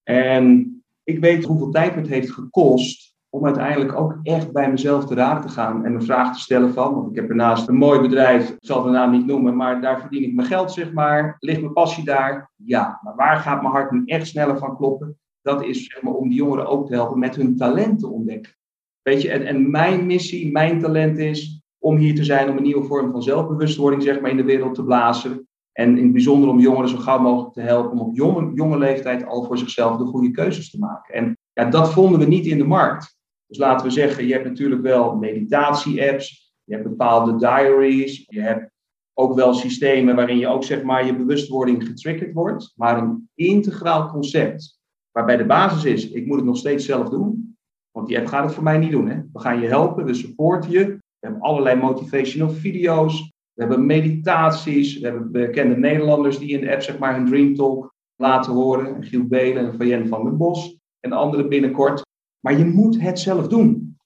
En 0.03 0.73
ik 1.03 1.19
weet 1.19 1.45
hoeveel 1.45 1.69
tijd 1.69 1.95
het 1.95 2.07
heeft 2.07 2.31
gekost 2.31 3.08
om 3.29 3.45
uiteindelijk 3.45 3.99
ook 3.99 4.19
echt 4.23 4.51
bij 4.51 4.71
mezelf 4.71 5.05
te 5.05 5.15
raad 5.15 5.41
te 5.41 5.49
gaan 5.49 5.85
en 5.85 5.93
een 5.93 6.03
vraag 6.03 6.33
te 6.33 6.39
stellen 6.39 6.73
van, 6.73 6.93
want 6.93 7.09
ik 7.09 7.15
heb 7.15 7.29
ernaast 7.29 7.67
een 7.67 7.75
mooi 7.75 7.99
bedrijf, 7.99 8.49
ik 8.49 8.57
zal 8.59 8.83
de 8.83 8.89
naam 8.89 9.11
niet 9.11 9.25
noemen, 9.25 9.55
maar 9.55 9.81
daar 9.81 9.99
verdien 9.99 10.23
ik 10.23 10.35
mijn 10.35 10.47
geld, 10.47 10.71
zeg 10.71 10.93
maar. 10.93 11.35
Ligt 11.39 11.61
mijn 11.61 11.73
passie 11.73 12.03
daar? 12.05 12.51
Ja. 12.55 12.99
Maar 13.03 13.15
waar 13.15 13.37
gaat 13.37 13.61
mijn 13.61 13.73
hart 13.73 13.91
nu 13.91 14.03
echt 14.05 14.27
sneller 14.27 14.57
van 14.57 14.77
kloppen? 14.77 15.17
Dat 15.41 15.63
is 15.63 15.85
zeg 15.85 16.01
maar, 16.01 16.13
om 16.13 16.29
die 16.29 16.37
jongeren 16.37 16.67
ook 16.67 16.87
te 16.87 16.93
helpen 16.93 17.19
met 17.19 17.35
hun 17.35 17.55
talent 17.55 17.99
te 17.99 18.07
ontdekken. 18.07 18.53
Weet 19.01 19.21
je, 19.21 19.31
en, 19.31 19.45
en 19.45 19.71
mijn 19.71 20.05
missie, 20.05 20.51
mijn 20.51 20.79
talent 20.79 21.17
is 21.17 21.63
om 21.77 21.97
hier 21.97 22.15
te 22.15 22.23
zijn 22.23 22.49
om 22.49 22.57
een 22.57 22.63
nieuwe 22.63 22.83
vorm 22.83 23.11
van 23.11 23.23
zelfbewustwording 23.23 24.03
zeg 24.03 24.21
maar, 24.21 24.31
in 24.31 24.37
de 24.37 24.43
wereld 24.43 24.75
te 24.75 24.83
blazen. 24.83 25.47
En 25.71 25.97
in 25.97 26.03
het 26.03 26.11
bijzonder 26.11 26.49
om 26.49 26.59
jongeren 26.59 26.89
zo 26.89 26.97
gauw 26.97 27.19
mogelijk 27.19 27.53
te 27.53 27.61
helpen 27.61 27.91
om 27.91 27.99
op 27.99 28.15
jonge, 28.15 28.51
jonge 28.53 28.77
leeftijd 28.77 29.25
al 29.25 29.43
voor 29.43 29.57
zichzelf 29.57 29.97
de 29.97 30.05
goede 30.05 30.31
keuzes 30.31 30.69
te 30.69 30.79
maken. 30.79 31.13
En 31.13 31.37
ja, 31.53 31.65
dat 31.65 31.93
vonden 31.93 32.19
we 32.19 32.25
niet 32.25 32.45
in 32.45 32.57
de 32.57 32.63
markt. 32.63 33.17
Dus 33.49 33.57
laten 33.57 33.85
we 33.85 33.91
zeggen, 33.91 34.27
je 34.27 34.33
hebt 34.33 34.45
natuurlijk 34.45 34.81
wel 34.81 35.15
meditatie-apps, 35.15 36.53
je 36.63 36.73
hebt 36.73 36.87
bepaalde 36.87 37.35
diaries, 37.35 38.25
je 38.27 38.41
hebt 38.41 38.71
ook 39.13 39.35
wel 39.35 39.53
systemen 39.53 40.15
waarin 40.15 40.37
je 40.37 40.47
ook 40.47 40.63
zeg 40.63 40.83
maar 40.83 41.05
je 41.05 41.15
bewustwording 41.15 41.85
getriggerd 41.85 42.33
wordt, 42.33 42.73
maar 42.75 42.97
een 42.97 43.29
integraal 43.35 44.11
concept 44.11 44.79
waarbij 45.11 45.37
de 45.37 45.45
basis 45.45 45.83
is, 45.83 46.09
ik 46.09 46.25
moet 46.25 46.35
het 46.35 46.45
nog 46.45 46.57
steeds 46.57 46.85
zelf 46.85 47.09
doen, 47.09 47.57
want 47.91 48.07
die 48.07 48.17
app 48.17 48.27
gaat 48.27 48.43
het 48.43 48.53
voor 48.53 48.63
mij 48.63 48.77
niet 48.77 48.91
doen. 48.91 49.09
Hè? 49.09 49.21
We 49.33 49.39
gaan 49.39 49.61
je 49.61 49.67
helpen, 49.67 50.05
we 50.05 50.13
supporten 50.13 50.71
je, 50.71 50.85
we 50.85 50.99
hebben 51.19 51.41
allerlei 51.41 51.79
motivational 51.79 52.49
video's, 52.49 53.31
we 53.53 53.61
hebben 53.61 53.85
meditaties, 53.85 54.99
we 54.99 55.05
hebben 55.05 55.31
bekende 55.31 55.77
Nederlanders 55.77 56.39
die 56.39 56.49
in 56.49 56.61
de 56.61 56.71
app 56.71 56.81
zeg 56.81 56.97
maar 56.97 57.15
hun 57.15 57.25
Dream 57.25 57.55
Talk 57.55 57.93
laten 58.15 58.53
horen, 58.53 59.03
Giel 59.03 59.23
Belen 59.23 59.65
en 59.65 59.73
Fayen 59.75 60.07
van 60.07 60.23
den 60.23 60.37
Bos 60.37 60.77
en 60.99 61.11
anderen 61.11 61.49
binnenkort. 61.49 62.07
Maar 62.39 62.57
je 62.57 62.65
moet 62.65 63.01
het 63.01 63.19
zelf 63.19 63.47
doen. 63.47 63.97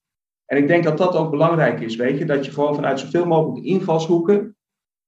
En 0.45 0.57
ik 0.57 0.67
denk 0.67 0.83
dat 0.83 0.97
dat 0.97 1.15
ook 1.15 1.31
belangrijk 1.31 1.79
is, 1.79 1.95
weet 1.95 2.17
je, 2.17 2.25
dat 2.25 2.45
je 2.45 2.51
gewoon 2.51 2.75
vanuit 2.75 2.99
zoveel 2.99 3.25
mogelijk 3.25 3.65
invalshoeken, 3.65 4.55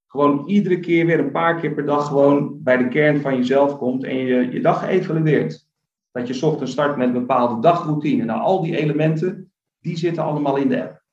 gewoon 0.08 0.48
iedere 0.48 0.80
keer 0.80 1.06
weer 1.06 1.20
een 1.20 1.32
paar 1.32 1.60
keer 1.60 1.74
per 1.74 1.86
dag 1.86 2.08
gewoon 2.08 2.64
bij 2.64 2.78
de 2.78 2.88
kern 2.88 3.22
van 3.22 3.36
jezelf 3.36 3.78
komt 3.78 4.04
en 4.04 4.18
je 4.18 4.52
je 4.52 4.62
dag 4.62 4.88
evalueert. 4.88 5.68
Dat 6.12 6.28
je 6.28 6.46
ochtends 6.46 6.72
start 6.72 6.98
met 6.98 7.08
een 7.08 7.14
bepaalde 7.14 7.62
dagroutine. 7.62 8.24
Nou, 8.24 8.42
al 8.42 8.62
die 8.62 8.78
elementen, 8.78 9.52
die 9.80 9.98
zitten 9.98 10.24
allemaal 10.24 10.56
in 10.56 10.70
de 10.70 10.82
app. 10.82 11.04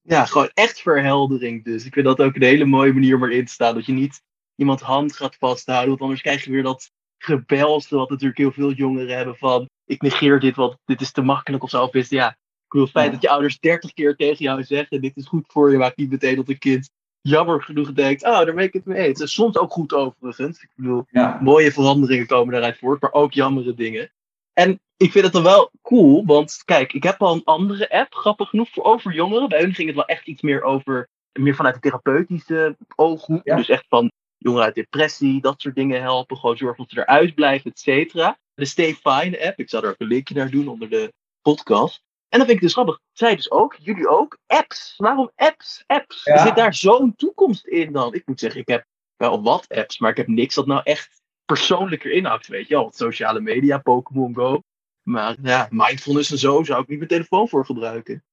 Ja, 0.00 0.24
gewoon 0.24 0.50
echt 0.54 0.80
verheldering 0.80 1.64
dus. 1.64 1.84
Ik 1.84 1.92
vind 1.92 2.06
dat 2.06 2.20
ook 2.20 2.34
een 2.34 2.42
hele 2.42 2.64
mooie 2.64 2.92
manier 2.92 3.16
om 3.16 3.24
erin 3.24 3.44
te 3.44 3.52
staan. 3.52 3.74
Dat 3.74 3.86
je 3.86 3.92
niet 3.92 4.22
iemand 4.54 4.80
hand 4.80 5.12
gaat 5.12 5.36
vasthouden, 5.36 5.88
want 5.88 6.00
anders 6.00 6.20
krijg 6.20 6.44
je 6.44 6.50
weer 6.50 6.62
dat 6.62 6.92
gebels, 7.22 7.88
wat 7.88 8.10
natuurlijk 8.10 8.38
heel 8.38 8.52
veel 8.52 8.72
jongeren 8.72 9.16
hebben 9.16 9.36
van 9.36 9.68
ik 9.84 10.02
negeer 10.02 10.40
dit, 10.40 10.56
want 10.56 10.76
dit 10.84 11.00
is 11.00 11.12
te 11.12 11.22
makkelijk 11.22 11.62
of 11.62 11.70
zo. 11.70 11.82
Of 11.82 11.94
is, 11.94 12.08
ja, 12.08 12.28
ik 12.28 12.68
bedoel, 12.68 12.86
het 12.86 12.96
feit 12.96 13.12
dat 13.12 13.22
je 13.22 13.30
ouders 13.30 13.58
dertig 13.58 13.92
keer 13.92 14.16
tegen 14.16 14.44
jou 14.44 14.62
zeggen, 14.62 15.00
dit 15.00 15.16
is 15.16 15.26
goed 15.26 15.44
voor 15.46 15.70
je, 15.70 15.78
maakt 15.78 15.96
niet 15.96 16.10
meteen 16.10 16.36
dat 16.36 16.48
een 16.48 16.58
kind 16.58 16.90
jammer 17.20 17.62
genoeg 17.62 17.92
denkt, 17.92 18.24
oh, 18.24 18.30
daar 18.30 18.54
ben 18.54 18.64
ik 18.64 18.72
het 18.72 18.84
mee 18.84 18.98
eens. 18.98 19.18
Het 19.18 19.28
is 19.28 19.34
soms 19.34 19.56
ook 19.56 19.72
goed 19.72 19.92
overigens. 19.92 20.62
Ik 20.62 20.70
bedoel, 20.74 21.06
mooie 21.40 21.72
veranderingen 21.72 22.26
komen 22.26 22.52
daaruit 22.52 22.78
voort, 22.78 23.00
maar 23.00 23.12
ook 23.12 23.32
jammere 23.32 23.74
dingen. 23.74 24.12
En 24.52 24.80
ik 24.96 25.12
vind 25.12 25.24
het 25.24 25.32
dan 25.32 25.42
wel 25.42 25.70
cool, 25.82 26.24
want 26.24 26.62
kijk, 26.64 26.92
ik 26.92 27.02
heb 27.02 27.22
al 27.22 27.34
een 27.34 27.44
andere 27.44 27.90
app, 27.90 28.14
grappig 28.14 28.48
genoeg, 28.48 28.68
voor 28.70 28.84
over 28.84 29.12
jongeren. 29.12 29.48
Bij 29.48 29.60
hun 29.60 29.74
ging 29.74 29.86
het 29.86 29.96
wel 29.96 30.06
echt 30.06 30.26
iets 30.26 30.42
meer 30.42 30.62
over, 30.62 31.08
meer 31.32 31.54
vanuit 31.54 31.74
de 31.74 31.80
therapeutische 31.80 32.76
ooghoek. 32.94 33.44
Dus 33.44 33.68
echt 33.68 33.86
van 33.88 34.10
jongeren 34.40 34.66
uit 34.66 34.74
depressie, 34.74 35.40
dat 35.40 35.60
soort 35.60 35.74
dingen 35.74 36.00
helpen. 36.00 36.36
Gewoon 36.36 36.56
zorgen 36.56 36.84
dat 36.84 36.92
ze 36.92 37.00
eruit 37.00 37.34
blijven, 37.34 37.70
et 37.70 37.78
cetera. 37.78 38.38
De 38.54 38.64
Stay 38.64 38.94
Fine 38.94 39.46
app, 39.46 39.58
ik 39.58 39.68
zal 39.68 39.82
er 39.82 39.88
ook 39.88 39.94
een 40.00 40.06
linkje 40.06 40.34
naar 40.34 40.50
doen 40.50 40.68
onder 40.68 40.90
de 40.90 41.12
podcast. 41.42 42.02
En 42.28 42.38
dan 42.38 42.46
vind 42.46 42.58
ik 42.58 42.64
dus 42.64 42.72
grappig. 42.72 43.00
Zij 43.12 43.36
dus 43.36 43.50
ook, 43.50 43.76
jullie 43.80 44.08
ook, 44.08 44.38
apps. 44.46 44.94
Waarom 44.96 45.30
apps? 45.36 45.84
Apps. 45.86 46.26
Er 46.26 46.38
zit 46.38 46.56
daar 46.56 46.74
zo'n 46.74 47.14
toekomst 47.14 47.66
in 47.66 47.92
dan. 47.92 48.14
Ik 48.14 48.26
moet 48.26 48.40
zeggen, 48.40 48.60
ik 48.60 48.68
heb 48.68 48.86
wel 49.16 49.42
wat 49.42 49.68
apps, 49.68 49.98
maar 49.98 50.10
ik 50.10 50.16
heb 50.16 50.26
niks 50.26 50.54
dat 50.54 50.66
nou 50.66 50.80
echt 50.84 51.22
persoonlijker 51.44 52.10
inhakt, 52.10 52.46
weet 52.46 52.68
je 52.68 52.74
wel. 52.74 52.92
Sociale 52.94 53.40
media, 53.40 53.78
Pokémon 53.78 54.34
Go. 54.34 54.62
Maar 55.02 55.36
ja, 55.42 55.68
mindfulness 55.70 56.30
en 56.30 56.38
zo 56.38 56.62
zou 56.62 56.82
ik 56.82 56.88
niet 56.88 56.98
mijn 56.98 57.10
telefoon 57.10 57.48
voor 57.48 57.64
gebruiken. 57.64 58.24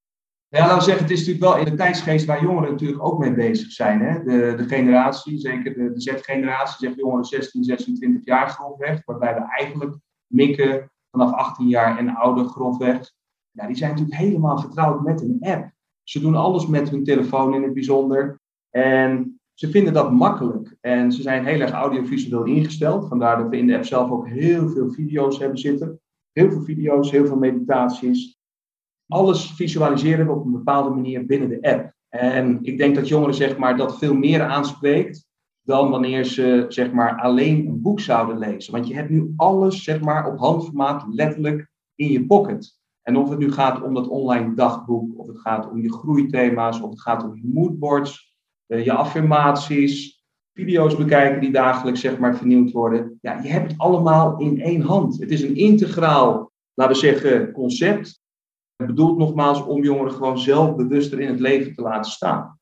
Ja, 0.50 0.68
laten 0.68 0.84
zeggen, 0.84 1.04
het 1.04 1.12
is 1.12 1.20
natuurlijk 1.20 1.46
wel 1.46 1.58
in 1.58 1.66
de 1.66 1.77
tijdsgeest 1.77 2.25
waar 2.25 2.44
jongeren 2.44 2.72
natuurlijk 2.72 3.04
ook 3.04 3.20
mee 3.20 3.34
bezig 3.34 3.72
zijn. 3.72 4.01
Hè? 4.01 4.24
De, 4.24 4.54
de 4.58 4.63
generatie, 4.63 5.39
zeker 5.39 5.74
de, 5.74 5.92
de 5.94 6.01
Z-generatie, 6.01 6.88
zegt 6.88 7.00
jongeren 7.00 7.25
16, 7.25 7.63
26 7.63 8.25
jaar 8.25 8.50
grofweg. 8.50 9.01
Waarbij 9.06 9.34
we 9.34 9.42
eigenlijk 9.42 9.98
mikken 10.27 10.92
vanaf 11.12 11.34
18 11.34 11.68
jaar 11.68 11.98
en 11.98 12.16
ouder 12.16 12.46
grofweg. 12.46 13.12
Ja, 13.51 13.68
die 13.68 13.75
zijn 13.75 13.89
natuurlijk 13.89 14.18
helemaal 14.18 14.60
vertrouwd 14.60 15.04
met 15.04 15.22
een 15.22 15.38
app. 15.39 15.72
Ze 16.04 16.20
doen 16.20 16.36
alles 16.36 16.68
met 16.68 16.89
hun 16.89 17.04
telefoon 17.04 17.54
in 17.54 17.63
het 17.63 17.74
bijzonder. 17.74 18.39
En 18.70 19.39
ze 19.54 19.70
vinden 19.70 19.94
dat 19.94 20.12
makkelijk. 20.12 20.75
En 20.82 21.12
ze 21.12 21.22
zijn 21.22 21.46
heel 21.46 21.60
erg 21.60 21.72
audiovisueel 21.72 22.44
ingesteld. 22.44 23.08
Vandaar 23.08 23.38
dat 23.38 23.50
we 23.50 23.58
in 23.58 23.68
de 23.68 23.75
app 23.75 23.86
zelf 23.86 24.12
ook 24.12 24.27
heel 24.27 24.70
veel 24.70 24.89
video's 24.89 25.39
hebben 25.39 25.58
zitten. 25.58 26.00
Heel 26.32 26.51
veel 26.51 26.62
video's, 26.63 27.12
heel 27.12 27.25
veel 27.25 27.38
meditaties 27.38 28.37
alles 29.07 29.51
visualiseren 29.51 30.25
we 30.25 30.31
op 30.31 30.45
een 30.45 30.51
bepaalde 30.51 30.89
manier 30.89 31.25
binnen 31.25 31.49
de 31.49 31.61
app. 31.61 31.93
En 32.09 32.59
ik 32.61 32.77
denk 32.77 32.95
dat 32.95 33.07
jongeren 33.07 33.35
zeg 33.35 33.57
maar, 33.57 33.77
dat 33.77 33.97
veel 33.97 34.13
meer 34.13 34.41
aanspreekt 34.41 35.25
dan 35.61 35.89
wanneer 35.89 36.25
ze 36.25 36.65
zeg 36.67 36.91
maar, 36.91 37.19
alleen 37.21 37.67
een 37.67 37.81
boek 37.81 37.99
zouden 37.99 38.37
lezen. 38.37 38.73
Want 38.73 38.87
je 38.87 38.95
hebt 38.95 39.09
nu 39.09 39.33
alles 39.35 39.83
zeg 39.83 40.01
maar, 40.01 40.31
op 40.31 40.39
handformaat 40.39 41.05
letterlijk 41.09 41.69
in 41.95 42.11
je 42.11 42.25
pocket. 42.25 42.79
En 43.01 43.17
of 43.17 43.29
het 43.29 43.39
nu 43.39 43.51
gaat 43.51 43.81
om 43.81 43.93
dat 43.93 44.07
online 44.07 44.53
dagboek, 44.53 45.19
of 45.19 45.27
het 45.27 45.39
gaat 45.39 45.69
om 45.69 45.81
je 45.81 45.91
groeithema's, 45.91 46.81
of 46.81 46.89
het 46.89 47.01
gaat 47.01 47.23
om 47.23 47.35
je 47.35 47.49
moodboards, 47.53 48.35
eh, 48.65 48.85
je 48.85 48.93
affirmaties, 48.93 50.23
video's 50.53 50.95
bekijken 50.95 51.41
die 51.41 51.51
dagelijks 51.51 51.99
zeg 51.99 52.17
maar, 52.17 52.37
vernieuwd 52.37 52.71
worden. 52.71 53.17
Ja, 53.21 53.41
je 53.41 53.49
hebt 53.49 53.71
het 53.71 53.79
allemaal 53.79 54.37
in 54.39 54.61
één 54.61 54.81
hand. 54.81 55.19
Het 55.19 55.31
is 55.31 55.41
een 55.41 55.55
integraal, 55.55 56.51
laten 56.73 56.93
we 56.93 56.99
zeggen, 56.99 57.51
concept 57.51 58.21
bedoeld 58.86 59.17
nogmaals 59.17 59.62
om 59.62 59.84
jongeren 59.84 60.13
gewoon 60.13 60.39
zelfbewuster 60.39 61.19
in 61.19 61.29
het 61.29 61.39
leven 61.39 61.74
te 61.74 61.81
laten 61.81 62.12
staan. 62.12 62.60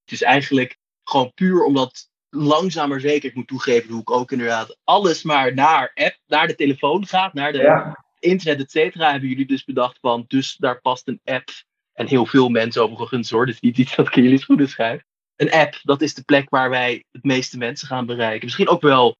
Het 0.00 0.12
is 0.12 0.22
eigenlijk 0.22 0.78
gewoon 1.02 1.32
puur 1.34 1.64
omdat 1.64 2.10
langzaam 2.30 2.88
maar 2.88 3.00
zeker, 3.00 3.28
ik 3.28 3.34
moet 3.34 3.46
toegeven, 3.46 3.90
hoe 3.90 4.00
ik 4.00 4.10
ook 4.10 4.32
inderdaad 4.32 4.78
alles 4.84 5.22
maar 5.22 5.54
naar 5.54 5.90
app, 5.94 6.18
naar 6.26 6.46
de 6.46 6.54
telefoon 6.54 7.06
gaat, 7.06 7.32
naar 7.32 7.52
de 7.52 7.94
internet, 8.18 8.60
et 8.60 8.70
cetera, 8.70 9.10
hebben 9.10 9.28
jullie 9.28 9.46
dus 9.46 9.64
bedacht 9.64 9.98
van, 10.00 10.24
dus 10.28 10.56
daar 10.56 10.80
past 10.80 11.08
een 11.08 11.20
app. 11.24 11.48
En 11.92 12.06
heel 12.06 12.26
veel 12.26 12.48
mensen 12.48 12.82
overigens 12.82 13.30
hoor, 13.30 13.46
dus 13.46 13.60
niet 13.60 13.78
iets 13.78 13.96
dat 13.96 14.06
ik 14.06 14.14
jullie 14.14 14.38
schoenen 14.38 14.68
schrijf. 14.68 15.02
Een 15.36 15.52
app, 15.52 15.80
dat 15.82 16.02
is 16.02 16.14
de 16.14 16.22
plek 16.22 16.50
waar 16.50 16.70
wij 16.70 17.04
het 17.10 17.24
meeste 17.24 17.58
mensen 17.58 17.88
gaan 17.88 18.06
bereiken. 18.06 18.44
Misschien 18.44 18.68
ook 18.68 18.80
wel 18.80 19.16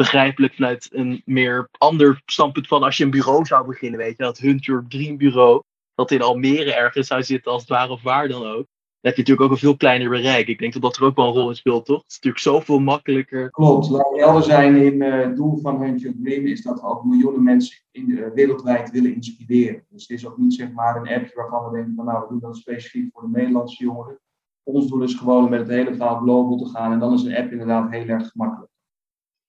begrijpelijk 0.00 0.54
vanuit 0.54 0.88
een 0.92 1.22
meer 1.24 1.68
ander 1.78 2.22
standpunt 2.26 2.66
van 2.66 2.82
als 2.82 2.96
je 2.96 3.04
een 3.04 3.10
bureau 3.10 3.44
zou 3.44 3.66
beginnen, 3.66 3.98
weet 3.98 4.16
je, 4.16 4.22
dat 4.22 4.38
Hunt 4.38 4.64
Your 4.64 4.84
Dream 4.88 5.16
bureau, 5.16 5.62
dat 5.94 6.10
in 6.10 6.22
Almere 6.22 6.74
ergens 6.74 7.06
zou 7.06 7.22
zitten 7.22 7.52
als 7.52 7.60
het 7.60 7.70
ware 7.70 7.92
of 7.92 8.02
waar 8.02 8.28
dan 8.28 8.46
ook. 8.46 8.66
heb 9.00 9.14
je 9.14 9.20
natuurlijk 9.20 9.40
ook 9.40 9.50
een 9.50 9.56
veel 9.56 9.76
kleiner 9.76 10.08
bereik. 10.08 10.46
Ik 10.46 10.58
denk 10.58 10.72
dat 10.72 10.82
dat 10.82 10.96
er 10.96 11.04
ook 11.04 11.16
wel 11.16 11.26
een 11.26 11.32
rol 11.32 11.48
in 11.48 11.56
speelt, 11.56 11.84
toch? 11.84 12.02
Het 12.02 12.10
is 12.10 12.14
natuurlijk 12.14 12.42
zoveel 12.42 12.78
makkelijker. 12.78 13.50
Klopt. 13.50 13.88
Laat 13.88 14.18
helder 14.18 14.42
zijn 14.42 14.76
in 14.76 14.94
uh, 14.94 15.24
het 15.24 15.36
doel 15.36 15.58
van 15.58 15.82
Hunt 15.82 16.00
Your 16.00 16.16
Dream 16.22 16.46
is 16.46 16.62
dat 16.62 16.80
we 16.80 16.86
ook 16.86 17.04
miljoenen 17.04 17.42
mensen 17.42 17.78
in, 17.90 18.10
uh, 18.10 18.26
wereldwijd 18.34 18.90
willen 18.90 19.14
inspireren. 19.14 19.84
Dus 19.88 20.02
het 20.02 20.10
is 20.18 20.26
ook 20.26 20.38
niet 20.38 20.54
zeg 20.54 20.72
maar 20.72 20.96
een 20.96 21.14
appje 21.14 21.34
waarvan 21.34 21.64
we 21.64 21.76
denken 21.76 21.94
van 21.94 22.04
nou, 22.04 22.20
we 22.22 22.28
doen 22.28 22.40
dat 22.40 22.56
specifiek 22.56 23.10
voor 23.12 23.22
de 23.22 23.38
Nederlandse 23.38 23.84
jongeren. 23.84 24.20
Ons 24.62 24.88
doel 24.88 25.02
is 25.02 25.14
gewoon 25.14 25.50
met 25.50 25.60
het 25.60 25.68
hele 25.68 25.94
verhaal 25.94 26.16
global 26.16 26.56
te 26.56 26.68
gaan 26.68 26.92
en 26.92 26.98
dan 26.98 27.12
is 27.12 27.22
een 27.22 27.36
app 27.36 27.52
inderdaad 27.52 27.90
heel 27.90 28.06
erg 28.06 28.28
gemakkelijk. 28.28 28.69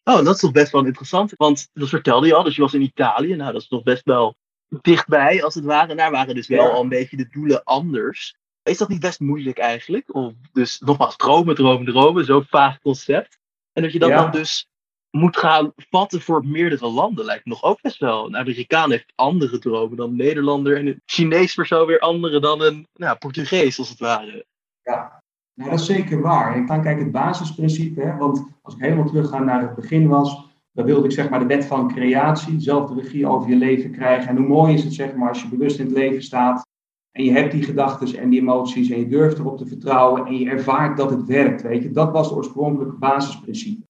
Oh, 0.03 0.23
dat 0.23 0.35
is 0.35 0.39
toch 0.39 0.51
best 0.51 0.71
wel 0.71 0.85
interessant. 0.85 1.33
Want 1.37 1.69
dat 1.73 1.89
vertelde 1.89 2.27
je 2.27 2.35
al, 2.35 2.43
dus 2.43 2.55
je 2.55 2.61
was 2.61 2.73
in 2.73 2.81
Italië. 2.81 3.35
Nou, 3.35 3.51
dat 3.51 3.61
is 3.61 3.67
toch 3.67 3.83
best 3.83 4.03
wel 4.03 4.35
dichtbij, 4.81 5.43
als 5.43 5.55
het 5.55 5.63
ware. 5.63 5.91
En 5.91 5.97
daar 5.97 6.11
waren 6.11 6.35
dus 6.35 6.47
wel 6.47 6.71
al 6.71 6.81
een 6.81 6.89
beetje 6.89 7.17
de 7.17 7.27
doelen 7.27 7.63
anders. 7.63 8.35
Is 8.63 8.77
dat 8.77 8.89
niet 8.89 8.99
best 8.99 9.19
moeilijk 9.19 9.57
eigenlijk? 9.57 10.15
Of 10.15 10.33
dus 10.51 10.79
nogmaals, 10.79 11.15
dromen, 11.15 11.55
dromen, 11.55 11.85
dromen, 11.85 12.25
zo'n 12.25 12.45
vaag 12.45 12.79
concept. 12.79 13.39
En 13.73 13.83
dat 13.83 13.91
je 13.91 13.99
dat 13.99 14.09
dan 14.09 14.31
dus 14.31 14.69
moet 15.09 15.37
gaan 15.37 15.73
vatten 15.75 16.21
voor 16.21 16.45
meerdere 16.45 16.87
landen, 16.87 17.25
lijkt 17.25 17.45
me 17.45 17.51
nog 17.51 17.63
ook 17.63 17.81
best 17.81 17.97
wel. 17.97 18.25
Een 18.25 18.37
Amerikaan 18.37 18.91
heeft 18.91 19.13
andere 19.15 19.59
dromen 19.59 19.97
dan 19.97 20.09
een 20.09 20.15
Nederlander. 20.15 20.77
En 20.77 20.87
een 20.87 21.01
Chinees 21.05 21.53
persoon 21.53 21.85
weer 21.85 21.99
andere 21.99 22.39
dan 22.39 22.61
een 22.61 22.87
nou, 22.93 23.17
Portugees, 23.17 23.79
als 23.79 23.89
het 23.89 23.99
ware. 23.99 24.45
Ja, 24.81 25.20
dat 25.63 25.79
is 25.79 25.85
zeker 25.85 26.21
waar. 26.21 26.57
Ik 26.57 26.67
dan 26.67 26.81
kijk 26.81 26.99
het 26.99 27.11
basisprincipe, 27.11 28.01
hè, 28.01 28.17
want 28.17 28.45
als 28.61 28.75
ik 28.75 28.81
helemaal 28.81 29.05
terug 29.05 29.29
ga 29.29 29.39
naar 29.39 29.61
het 29.61 29.75
begin 29.75 30.07
was, 30.07 30.49
dan 30.71 30.85
wilde 30.85 31.05
ik 31.05 31.11
zeg 31.11 31.29
maar 31.29 31.39
de 31.39 31.45
wet 31.45 31.65
van 31.65 31.87
creatie, 31.87 32.59
zelf 32.59 32.89
de 32.89 33.01
regie 33.01 33.27
over 33.27 33.49
je 33.49 33.55
leven 33.55 33.91
krijgen. 33.91 34.29
En 34.29 34.37
hoe 34.37 34.47
mooi 34.47 34.73
is 34.73 34.83
het 34.83 34.93
zeg 34.93 35.15
maar 35.15 35.29
als 35.29 35.41
je 35.41 35.49
bewust 35.49 35.79
in 35.79 35.85
het 35.85 35.95
leven 35.95 36.23
staat 36.23 36.69
en 37.11 37.23
je 37.23 37.31
hebt 37.31 37.51
die 37.51 37.63
gedachten 37.63 38.19
en 38.19 38.29
die 38.29 38.39
emoties 38.39 38.89
en 38.89 38.99
je 38.99 39.07
durft 39.07 39.39
erop 39.39 39.57
te 39.57 39.65
vertrouwen 39.65 40.25
en 40.25 40.37
je 40.37 40.49
ervaart 40.49 40.97
dat 40.97 41.09
het 41.09 41.25
werkt, 41.25 41.61
weet 41.61 41.83
je. 41.83 41.91
Dat 41.91 42.11
was 42.11 42.27
het 42.27 42.37
oorspronkelijke 42.37 42.97
basisprincipe. 42.97 43.85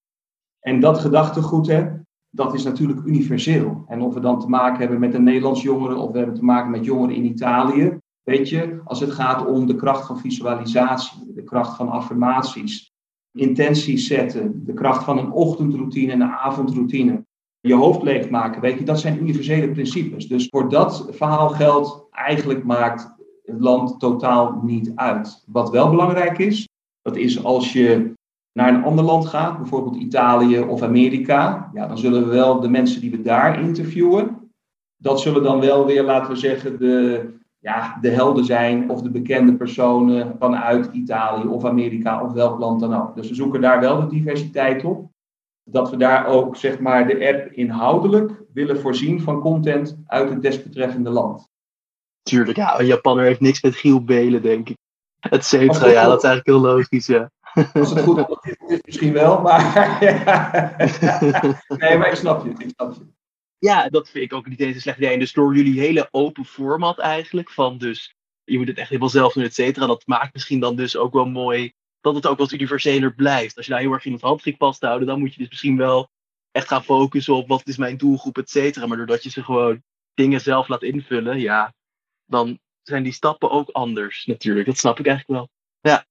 En 0.59 0.79
dat 0.79 0.99
gedachtegoed, 0.99 1.67
hè, 1.67 1.87
dat 2.29 2.53
is 2.53 2.63
natuurlijk 2.63 3.05
universeel. 3.05 3.85
En 3.87 4.01
of 4.01 4.13
we 4.13 4.19
dan 4.19 4.39
te 4.39 4.47
maken 4.47 4.79
hebben 4.79 4.99
met 4.99 5.13
een 5.13 5.23
Nederlands 5.23 5.61
jongeren 5.61 5.97
of 5.97 6.11
we 6.11 6.17
hebben 6.17 6.35
te 6.35 6.43
maken 6.43 6.71
met 6.71 6.85
jongeren 6.85 7.15
in 7.15 7.25
Italië, 7.25 7.97
weet 8.23 8.49
je, 8.49 8.81
als 8.83 8.99
het 8.99 9.11
gaat 9.11 9.45
om 9.45 9.65
de 9.65 9.75
kracht 9.75 10.07
van 10.07 10.19
visualisatie, 10.19 11.33
de 11.33 11.43
kracht 11.43 11.75
van 11.75 11.89
affirmaties, 11.89 12.91
intenties 13.31 14.07
zetten, 14.07 14.65
de 14.65 14.73
kracht 14.73 15.03
van 15.03 15.17
een 15.17 15.31
ochtendroutine 15.31 16.11
en 16.11 16.21
een 16.21 16.31
avondroutine, 16.31 17.25
je 17.59 17.73
hoofd 17.73 18.01
leegmaken, 18.01 18.61
weet 18.61 18.79
je, 18.79 18.85
dat 18.85 18.99
zijn 18.99 19.21
universele 19.21 19.71
principes. 19.71 20.27
Dus 20.27 20.47
voor 20.49 20.69
dat 20.69 21.07
verhaal 21.09 21.49
geldt, 21.49 22.07
eigenlijk 22.11 22.63
maakt 22.63 23.15
het 23.43 23.59
land 23.59 23.99
totaal 23.99 24.59
niet 24.63 24.91
uit. 24.95 25.43
Wat 25.47 25.69
wel 25.69 25.89
belangrijk 25.89 26.37
is, 26.37 26.67
dat 27.01 27.15
is 27.15 27.43
als 27.43 27.73
je 27.73 28.13
naar 28.53 28.73
een 28.73 28.83
ander 28.83 29.05
land 29.05 29.25
gaat, 29.25 29.57
bijvoorbeeld 29.57 29.95
Italië 29.95 30.59
of 30.59 30.81
Amerika, 30.81 31.71
ja, 31.73 31.87
dan 31.87 31.97
zullen 31.97 32.23
we 32.23 32.29
wel 32.29 32.59
de 32.59 32.69
mensen 32.69 33.01
die 33.01 33.11
we 33.11 33.21
daar 33.21 33.61
interviewen, 33.61 34.51
dat 34.97 35.19
zullen 35.19 35.43
dan 35.43 35.59
wel 35.59 35.85
weer, 35.85 36.03
laten 36.03 36.31
we 36.31 36.37
zeggen, 36.37 36.79
de, 36.79 37.29
ja, 37.61 37.97
de 38.01 38.09
helden 38.09 38.45
zijn 38.45 38.89
of 38.89 39.01
de 39.01 39.09
bekende 39.09 39.55
personen 39.55 40.35
vanuit 40.39 40.89
Italië 40.91 41.47
of 41.47 41.65
Amerika 41.65 42.23
of 42.23 42.31
welk 42.31 42.59
land 42.59 42.79
dan 42.79 42.93
ook. 42.93 43.15
Dus 43.15 43.29
we 43.29 43.35
zoeken 43.35 43.61
daar 43.61 43.79
wel 43.79 43.99
de 43.99 44.07
diversiteit 44.07 44.83
op. 44.83 45.09
Dat 45.63 45.89
we 45.89 45.97
daar 45.97 46.25
ook 46.25 46.55
zeg 46.55 46.79
maar, 46.79 47.07
de 47.07 47.27
app 47.27 47.51
inhoudelijk 47.51 48.31
willen 48.53 48.79
voorzien 48.79 49.21
van 49.21 49.39
content 49.39 49.97
uit 50.07 50.29
het 50.29 50.41
desbetreffende 50.41 51.09
land. 51.09 51.49
Tuurlijk, 52.23 52.57
ja, 52.57 52.79
een 52.79 52.85
Japanner 52.85 53.25
heeft 53.25 53.39
niks 53.39 53.61
met 53.61 53.75
Giel 53.75 54.03
Belen, 54.03 54.41
denk 54.41 54.69
ik. 54.69 54.77
Et 55.19 55.45
cetera, 55.45 55.87
ja, 55.87 56.05
dat 56.05 56.23
is 56.23 56.29
eigenlijk 56.29 56.45
heel 56.45 56.71
logisch, 56.75 57.05
ja. 57.05 57.31
Als 57.73 57.89
het 57.89 57.99
goed 57.99 58.37
is, 58.67 58.79
misschien 58.85 59.13
wel, 59.13 59.41
maar. 59.41 59.97
nee, 61.77 61.97
maar 61.97 62.07
ik 62.07 62.15
snap 62.15 62.45
je, 62.45 62.49
ik 62.49 62.71
snap 62.75 62.93
je 62.93 63.01
ja, 63.61 63.89
dat 63.89 64.09
vind 64.09 64.23
ik 64.23 64.33
ook 64.33 64.47
niet 64.47 64.59
eens 64.59 64.75
een 64.75 64.81
slecht 64.81 64.97
idee. 64.97 65.13
En 65.13 65.19
dus 65.19 65.33
door 65.33 65.55
jullie 65.55 65.79
hele 65.79 66.07
open 66.11 66.45
format 66.45 66.99
eigenlijk, 66.99 67.49
van 67.49 67.77
dus 67.77 68.15
je 68.43 68.57
moet 68.57 68.67
het 68.67 68.77
echt 68.77 68.89
helemaal 68.89 69.09
zelf 69.09 69.33
doen, 69.33 69.43
et 69.43 69.53
cetera, 69.53 69.85
dat 69.85 70.03
maakt 70.05 70.33
misschien 70.33 70.59
dan 70.59 70.75
dus 70.75 70.97
ook 70.97 71.13
wel 71.13 71.25
mooi 71.25 71.73
dat 72.01 72.15
het 72.15 72.27
ook 72.27 72.37
wat 72.37 72.51
universeler 72.51 73.13
blijft. 73.13 73.57
Als 73.57 73.65
je 73.65 73.71
daar 73.71 73.81
heel 73.81 73.91
erg 73.91 74.05
in 74.05 74.13
het 74.13 74.21
handschrift 74.21 74.57
past 74.57 74.81
houden, 74.81 75.07
dan 75.07 75.19
moet 75.19 75.33
je 75.33 75.39
dus 75.39 75.49
misschien 75.49 75.77
wel 75.77 76.09
echt 76.51 76.67
gaan 76.67 76.83
focussen 76.83 77.35
op 77.35 77.47
wat 77.47 77.67
is 77.67 77.77
mijn 77.77 77.97
doelgroep, 77.97 78.37
et 78.37 78.49
cetera. 78.49 78.85
Maar 78.85 78.97
doordat 78.97 79.23
je 79.23 79.29
ze 79.29 79.43
gewoon 79.43 79.83
dingen 80.13 80.41
zelf 80.41 80.67
laat 80.67 80.83
invullen, 80.83 81.39
ja, 81.39 81.73
dan 82.25 82.59
zijn 82.81 83.03
die 83.03 83.13
stappen 83.13 83.49
ook 83.49 83.69
anders 83.69 84.25
natuurlijk. 84.25 84.65
Dat 84.65 84.77
snap 84.77 84.99
ik 84.99 85.07
eigenlijk 85.07 85.39
wel. 85.39 85.49
Ja. 85.81 86.05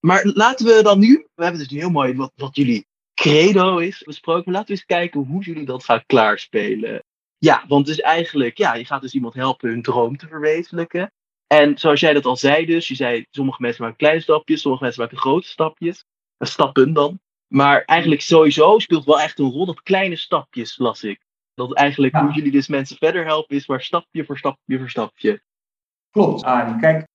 Maar 0.00 0.24
laten 0.24 0.66
we 0.66 0.82
dan 0.82 0.98
nu, 0.98 1.28
we 1.34 1.42
hebben 1.42 1.60
dus 1.60 1.70
nu 1.70 1.78
heel 1.78 1.90
mooi 1.90 2.14
wat, 2.14 2.32
wat 2.34 2.56
jullie 2.56 2.86
credo 3.14 3.78
is 3.78 4.02
besproken. 4.02 4.42
Maar 4.44 4.54
laten 4.54 4.68
we 4.68 4.74
eens 4.74 4.86
kijken 4.86 5.20
hoe 5.20 5.42
jullie 5.42 5.66
dat 5.66 5.84
gaan 5.84 6.06
klaarspelen. 6.06 7.04
Ja, 7.38 7.64
want 7.68 7.86
dus 7.86 8.00
eigenlijk, 8.00 8.58
ja, 8.58 8.74
je 8.74 8.84
gaat 8.84 9.00
dus 9.00 9.14
iemand 9.14 9.34
helpen 9.34 9.68
hun 9.68 9.82
droom 9.82 10.16
te 10.16 10.26
verwezenlijken. 10.26 11.12
En 11.46 11.78
zoals 11.78 12.00
jij 12.00 12.12
dat 12.12 12.24
al 12.24 12.36
zei 12.36 12.66
dus, 12.66 12.88
je 12.88 12.94
zei 12.94 13.26
sommige 13.30 13.62
mensen 13.62 13.82
maken 13.82 13.98
kleine 13.98 14.20
stapjes, 14.20 14.60
sommige 14.60 14.84
mensen 14.84 15.02
maken 15.02 15.18
grote 15.18 15.48
stapjes. 15.48 16.04
Eh, 16.36 16.48
stappen 16.48 16.92
dan. 16.92 17.20
Maar 17.46 17.84
eigenlijk 17.84 18.20
sowieso 18.20 18.78
speelt 18.78 19.04
wel 19.04 19.20
echt 19.20 19.38
een 19.38 19.50
rol 19.50 19.66
dat 19.66 19.82
kleine 19.82 20.16
stapjes, 20.16 20.78
las 20.78 21.02
ik. 21.02 21.22
Dat 21.54 21.74
eigenlijk 21.74 22.14
hoe 22.14 22.32
jullie 22.32 22.50
dus 22.50 22.68
mensen 22.68 22.96
verder 22.96 23.24
helpen 23.24 23.56
is 23.56 23.66
maar 23.66 23.82
stapje 23.82 24.24
voor 24.24 24.38
stapje 24.38 24.78
voor 24.78 24.90
stapje. 24.90 25.42
Klopt, 26.10 26.42
Arie. 26.42 26.80
Kijk, 26.80 27.06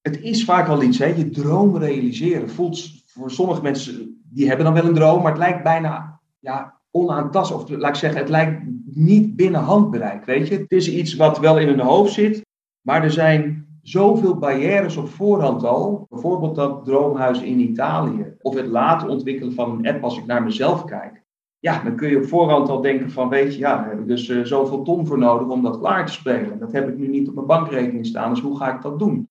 het 0.00 0.20
is 0.20 0.44
vaak 0.44 0.66
wel 0.66 0.82
iets, 0.82 0.98
hè. 0.98 1.06
je 1.06 1.30
droom 1.30 1.76
realiseren 1.76 2.50
voelt 2.50 2.99
voor 3.20 3.30
sommige 3.30 3.62
mensen 3.62 4.22
die 4.30 4.46
hebben 4.46 4.64
dan 4.64 4.74
wel 4.74 4.84
een 4.84 4.94
droom, 4.94 5.22
maar 5.22 5.30
het 5.30 5.40
lijkt 5.40 5.62
bijna 5.62 6.20
ja, 6.38 6.80
onaantastbaar. 6.90 7.60
Of 7.60 7.68
laat 7.68 7.88
ik 7.88 7.94
zeggen, 7.94 8.20
het 8.20 8.28
lijkt 8.28 8.62
niet 8.84 9.36
binnen 9.36 9.60
handbereik. 9.60 10.24
Weet 10.24 10.48
je? 10.48 10.54
Het 10.54 10.72
is 10.72 10.90
iets 10.90 11.14
wat 11.14 11.38
wel 11.38 11.58
in 11.58 11.68
hun 11.68 11.80
hoofd 11.80 12.12
zit, 12.12 12.46
maar 12.80 13.02
er 13.04 13.10
zijn 13.10 13.66
zoveel 13.82 14.38
barrières 14.38 14.96
op 14.96 15.08
voorhand 15.08 15.64
al. 15.64 16.06
Bijvoorbeeld 16.08 16.54
dat 16.54 16.84
droomhuis 16.84 17.42
in 17.42 17.60
Italië. 17.60 18.34
Of 18.40 18.54
het 18.54 18.66
laten 18.66 19.08
ontwikkelen 19.08 19.54
van 19.54 19.70
een 19.70 19.86
app 19.86 20.04
als 20.04 20.18
ik 20.18 20.26
naar 20.26 20.42
mezelf 20.42 20.84
kijk. 20.84 21.22
Ja, 21.58 21.82
dan 21.82 21.96
kun 21.96 22.08
je 22.10 22.16
op 22.16 22.26
voorhand 22.26 22.68
al 22.68 22.80
denken 22.80 23.10
van, 23.10 23.28
weet 23.28 23.54
je, 23.54 23.58
ja, 23.58 23.76
daar 23.76 23.88
heb 23.88 24.00
ik 24.00 24.08
dus 24.08 24.28
uh, 24.28 24.44
zoveel 24.44 24.82
ton 24.82 25.06
voor 25.06 25.18
nodig 25.18 25.48
om 25.48 25.62
dat 25.62 25.78
klaar 25.78 26.06
te 26.06 26.12
spelen. 26.12 26.58
Dat 26.58 26.72
heb 26.72 26.88
ik 26.88 26.98
nu 26.98 27.08
niet 27.08 27.28
op 27.28 27.34
mijn 27.34 27.46
bankrekening 27.46 28.06
staan, 28.06 28.30
dus 28.30 28.42
hoe 28.42 28.56
ga 28.56 28.74
ik 28.74 28.82
dat 28.82 28.98
doen? 28.98 29.28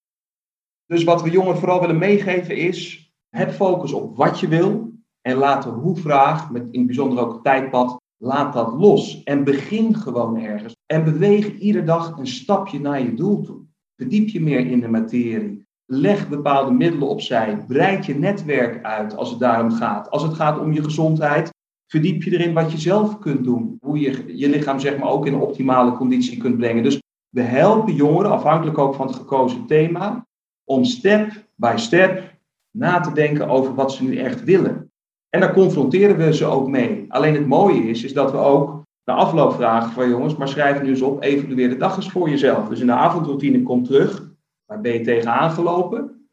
Dus 0.85 1.03
wat 1.03 1.21
we 1.21 1.29
jongeren 1.29 1.57
vooral 1.57 1.79
willen 1.79 1.97
meegeven 1.97 2.57
is, 2.57 3.08
heb 3.29 3.51
focus 3.51 3.93
op 3.93 4.17
wat 4.17 4.39
je 4.39 4.47
wil. 4.47 4.91
En 5.21 5.35
laat 5.35 5.63
de 5.63 5.69
hoe-vraag, 5.69 6.51
met 6.51 6.67
in 6.71 6.77
het 6.77 6.85
bijzonder 6.85 7.19
ook 7.19 7.33
het 7.33 7.43
tijdpad, 7.43 7.97
laat 8.17 8.53
dat 8.53 8.73
los. 8.73 9.23
En 9.23 9.43
begin 9.43 9.95
gewoon 9.95 10.37
ergens. 10.37 10.75
En 10.85 11.03
beweeg 11.03 11.57
iedere 11.57 11.85
dag 11.85 12.17
een 12.17 12.27
stapje 12.27 12.79
naar 12.79 13.01
je 13.01 13.13
doel 13.13 13.41
toe. 13.41 13.59
Verdiep 13.95 14.29
je 14.29 14.41
meer 14.41 14.67
in 14.67 14.79
de 14.79 14.87
materie. 14.87 15.67
Leg 15.85 16.29
bepaalde 16.29 16.71
middelen 16.71 17.07
opzij. 17.07 17.65
Breid 17.67 18.05
je 18.05 18.15
netwerk 18.15 18.83
uit 18.83 19.15
als 19.15 19.29
het 19.29 19.39
daarom 19.39 19.71
gaat. 19.71 20.09
Als 20.09 20.23
het 20.23 20.33
gaat 20.33 20.59
om 20.59 20.73
je 20.73 20.83
gezondheid, 20.83 21.49
verdiep 21.87 22.23
je 22.23 22.31
erin 22.31 22.53
wat 22.53 22.71
je 22.71 22.77
zelf 22.77 23.19
kunt 23.19 23.43
doen. 23.43 23.77
Hoe 23.79 23.99
je 23.99 24.37
je 24.37 24.49
lichaam 24.49 24.79
zeg 24.79 24.97
maar 24.97 25.09
ook 25.09 25.25
in 25.25 25.33
een 25.33 25.39
optimale 25.39 25.91
conditie 25.91 26.37
kunt 26.37 26.57
brengen. 26.57 26.83
Dus 26.83 27.01
we 27.29 27.41
helpen 27.41 27.93
jongeren, 27.93 28.31
afhankelijk 28.31 28.77
ook 28.77 28.95
van 28.95 29.07
het 29.07 29.15
gekozen 29.15 29.65
thema, 29.65 30.27
om 30.63 30.83
step 30.83 31.47
by 31.55 31.73
step 31.75 32.28
na 32.71 32.99
te 32.99 33.13
denken 33.13 33.47
over 33.47 33.75
wat 33.75 33.93
ze 33.93 34.03
nu 34.03 34.17
echt 34.17 34.43
willen. 34.43 34.91
En 35.29 35.39
daar 35.39 35.53
confronteren 35.53 36.17
we 36.17 36.33
ze 36.33 36.45
ook 36.45 36.67
mee. 36.67 37.05
Alleen 37.07 37.33
het 37.33 37.47
mooie 37.47 37.89
is, 37.89 38.03
is 38.03 38.13
dat 38.13 38.31
we 38.31 38.37
ook 38.37 38.83
de 39.03 39.11
afloop 39.11 39.53
vragen 39.53 39.91
van 39.91 40.09
jongens, 40.09 40.35
maar 40.35 40.47
schrijf 40.47 40.81
nu 40.81 40.89
eens 40.89 41.01
op, 41.01 41.23
evalueer 41.23 41.69
de 41.69 41.77
dag 41.77 41.95
eens 41.95 42.09
voor 42.09 42.29
jezelf. 42.29 42.67
Dus 42.67 42.79
in 42.79 42.85
de 42.85 42.93
avondroutine 42.93 43.63
kom 43.63 43.83
terug, 43.83 44.31
waar 44.65 44.81
ben 44.81 44.93
je 44.93 45.01
tegenaan 45.01 45.51
gelopen? 45.51 46.29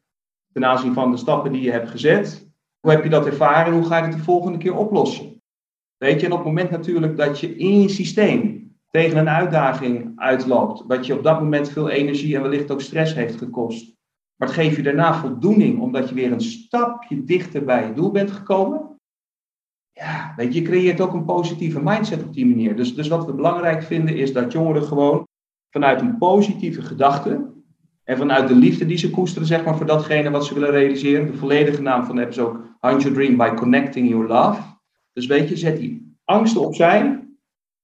Ten 0.53 0.65
aanzien 0.65 0.93
van 0.93 1.11
de 1.11 1.17
stappen 1.17 1.51
die 1.51 1.61
je 1.61 1.71
hebt 1.71 1.89
gezet. 1.89 2.49
Hoe 2.79 2.91
heb 2.91 3.03
je 3.03 3.09
dat 3.09 3.25
ervaren 3.25 3.65
en 3.65 3.79
hoe 3.79 3.87
ga 3.87 3.97
je 3.97 4.03
het 4.03 4.11
de 4.11 4.23
volgende 4.23 4.57
keer 4.57 4.75
oplossen? 4.75 5.41
Weet 5.97 6.19
je, 6.19 6.25
en 6.25 6.31
op 6.31 6.37
het 6.37 6.47
moment 6.47 6.69
natuurlijk 6.69 7.17
dat 7.17 7.39
je 7.39 7.55
in 7.55 7.81
je 7.81 7.89
systeem 7.89 8.75
tegen 8.89 9.17
een 9.17 9.29
uitdaging 9.29 10.11
uitloopt, 10.15 10.83
wat 10.87 11.05
je 11.05 11.13
op 11.13 11.23
dat 11.23 11.39
moment 11.39 11.69
veel 11.69 11.89
energie 11.89 12.35
en 12.35 12.41
wellicht 12.41 12.71
ook 12.71 12.81
stress 12.81 13.13
heeft 13.13 13.37
gekost, 13.37 13.96
maar 14.37 14.47
het 14.47 14.57
geeft 14.57 14.75
je 14.75 14.81
daarna 14.81 15.13
voldoening 15.13 15.79
omdat 15.79 16.09
je 16.09 16.15
weer 16.15 16.31
een 16.31 16.41
stapje 16.41 17.23
dichter 17.23 17.65
bij 17.65 17.87
je 17.87 17.93
doel 17.93 18.11
bent 18.11 18.31
gekomen. 18.31 18.95
Ja, 19.91 20.33
weet 20.35 20.53
je, 20.53 20.61
je 20.61 20.67
creëert 20.67 21.01
ook 21.01 21.13
een 21.13 21.25
positieve 21.25 21.79
mindset 21.83 22.23
op 22.23 22.33
die 22.33 22.45
manier. 22.45 22.75
Dus, 22.75 22.95
dus 22.95 23.07
wat 23.07 23.25
we 23.25 23.33
belangrijk 23.33 23.83
vinden 23.83 24.15
is 24.15 24.33
dat 24.33 24.51
jongeren 24.51 24.83
gewoon 24.83 25.27
vanuit 25.69 26.01
een 26.01 26.17
positieve 26.17 26.81
gedachte 26.81 27.55
en 28.03 28.17
vanuit 28.17 28.47
de 28.47 28.55
liefde 28.55 28.85
die 28.85 28.97
ze 28.97 29.09
koesteren, 29.09 29.47
zeg 29.47 29.63
maar, 29.63 29.77
voor 29.77 29.85
datgene 29.85 30.29
wat 30.29 30.45
ze 30.45 30.53
willen 30.53 30.71
realiseren. 30.71 31.31
De 31.31 31.37
volledige 31.37 31.81
naam 31.81 32.05
van 32.05 32.15
de 32.15 32.21
app 32.21 32.31
is 32.31 32.39
ook 32.39 32.65
Hunt 32.79 33.01
Your 33.01 33.17
Dream 33.17 33.37
by 33.37 33.53
Connecting 33.55 34.09
Your 34.09 34.27
Love. 34.27 34.61
Dus 35.13 35.25
weet 35.25 35.49
je, 35.49 35.57
zet 35.57 35.77
die 35.77 36.15
angsten 36.23 36.61
opzij 36.61 37.25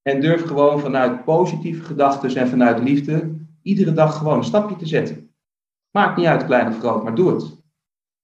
en 0.02 0.22
durf 0.22 0.46
gewoon 0.46 0.80
vanuit 0.80 1.24
positieve 1.24 1.84
gedachten 1.84 2.36
en 2.36 2.48
vanuit 2.48 2.84
liefde 2.84 3.36
iedere 3.62 3.94
dag 3.94 4.18
gewoon 4.18 4.38
een 4.38 4.44
stapje 4.44 4.76
te 4.76 4.86
zetten. 4.86 5.33
Maakt 5.94 6.18
niet 6.18 6.26
uit, 6.26 6.46
klein 6.46 6.68
of 6.68 6.80
groot, 6.80 7.04
maar 7.04 7.16
doe 7.16 7.34
het. 7.34 7.62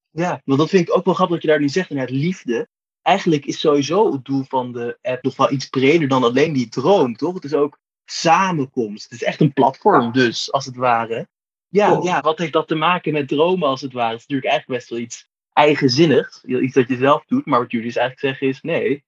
Ja, 0.10 0.41
want 0.45 0.60
dat 0.60 0.69
vind 0.69 0.88
ik 0.88 0.95
ook 0.95 1.05
wel 1.05 1.13
grappig 1.13 1.36
dat 1.36 1.43
je 1.43 1.51
daar 1.51 1.60
nu 1.60 1.69
zegt, 1.69 1.89
inderdaad, 1.89 2.15
liefde. 2.15 2.67
Eigenlijk 3.01 3.45
is 3.45 3.60
sowieso 3.60 4.12
het 4.12 4.25
doel 4.25 4.43
van 4.43 4.71
de 4.71 4.97
app 5.01 5.23
nog 5.23 5.36
wel 5.36 5.51
iets 5.51 5.69
breder 5.69 6.08
dan 6.08 6.23
alleen 6.23 6.53
die 6.53 6.69
droom, 6.69 7.15
toch? 7.15 7.34
Het 7.34 7.43
is 7.43 7.53
ook 7.53 7.79
samenkomst. 8.05 9.03
Het 9.03 9.12
is 9.12 9.23
echt 9.23 9.41
een 9.41 9.53
platform 9.53 10.12
dus, 10.12 10.51
als 10.51 10.65
het 10.65 10.75
ware. 10.75 11.27
Ja, 11.67 11.99
ja, 12.03 12.21
wat 12.21 12.38
heeft 12.38 12.53
dat 12.53 12.67
te 12.67 12.75
maken 12.75 13.13
met 13.13 13.27
dromen 13.27 13.67
als 13.67 13.82
het 13.82 13.93
ware? 13.93 14.12
Het 14.12 14.19
is 14.19 14.27
natuurlijk 14.27 14.51
eigenlijk 14.51 14.79
best 14.79 14.91
wel 14.91 14.99
iets 14.99 15.29
eigenzinnigs. 15.53 16.43
Iets 16.43 16.73
dat 16.73 16.88
je 16.88 16.97
zelf 16.97 17.25
doet, 17.25 17.45
maar 17.45 17.60
wat 17.60 17.71
jullie 17.71 17.88
dus 17.88 17.95
eigenlijk 17.95 18.27
zeggen 18.27 18.47
is, 18.47 18.62
nee, 18.62 18.89
het 18.89 19.03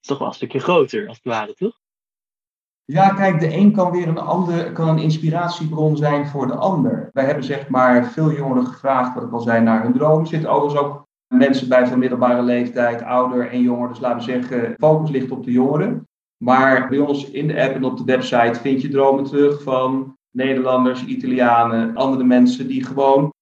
is 0.00 0.06
toch 0.06 0.18
wel 0.18 0.28
een 0.28 0.34
stukje 0.34 0.60
groter, 0.60 1.08
als 1.08 1.16
het 1.16 1.26
ware, 1.26 1.54
toch? 1.54 1.79
Ja, 2.90 3.08
kijk, 3.08 3.40
de 3.40 3.56
een 3.56 3.72
kan 3.72 3.90
weer 3.90 4.08
een 4.08 4.18
ander, 4.18 4.72
kan 4.72 4.88
een 4.88 4.98
inspiratiebron 4.98 5.96
zijn 5.96 6.26
voor 6.26 6.46
de 6.46 6.54
ander. 6.54 7.08
Wij 7.12 7.24
hebben 7.24 7.44
zeg 7.44 7.68
maar 7.68 8.04
veel 8.04 8.32
jongeren 8.32 8.66
gevraagd, 8.66 9.14
wat 9.14 9.22
ik 9.22 9.32
al 9.32 9.40
zei, 9.40 9.62
naar 9.62 9.82
hun 9.82 9.92
droom. 9.92 10.20
Er 10.20 10.26
zitten 10.26 10.50
overigens 10.50 10.82
ook 10.82 11.06
mensen 11.34 11.68
bij 11.68 11.86
van 11.86 11.98
middelbare 11.98 12.42
leeftijd, 12.42 13.02
ouder 13.02 13.50
en 13.50 13.60
jonger. 13.60 13.88
Dus 13.88 14.00
laten 14.00 14.18
we 14.18 14.32
zeggen, 14.32 14.74
focus 14.78 15.10
ligt 15.10 15.30
op 15.30 15.44
de 15.44 15.50
jongeren. 15.50 16.08
Maar 16.44 16.88
bij 16.88 16.98
ons 16.98 17.30
in 17.30 17.46
de 17.46 17.62
app 17.62 17.74
en 17.74 17.84
op 17.84 17.96
de 17.96 18.04
website 18.04 18.60
vind 18.60 18.82
je 18.82 18.88
dromen 18.88 19.24
terug 19.24 19.62
van 19.62 20.16
Nederlanders, 20.30 21.04
Italianen, 21.04 21.96
andere 21.96 22.24
mensen 22.24 22.68
die 22.68 22.84
gewoon 22.84 23.32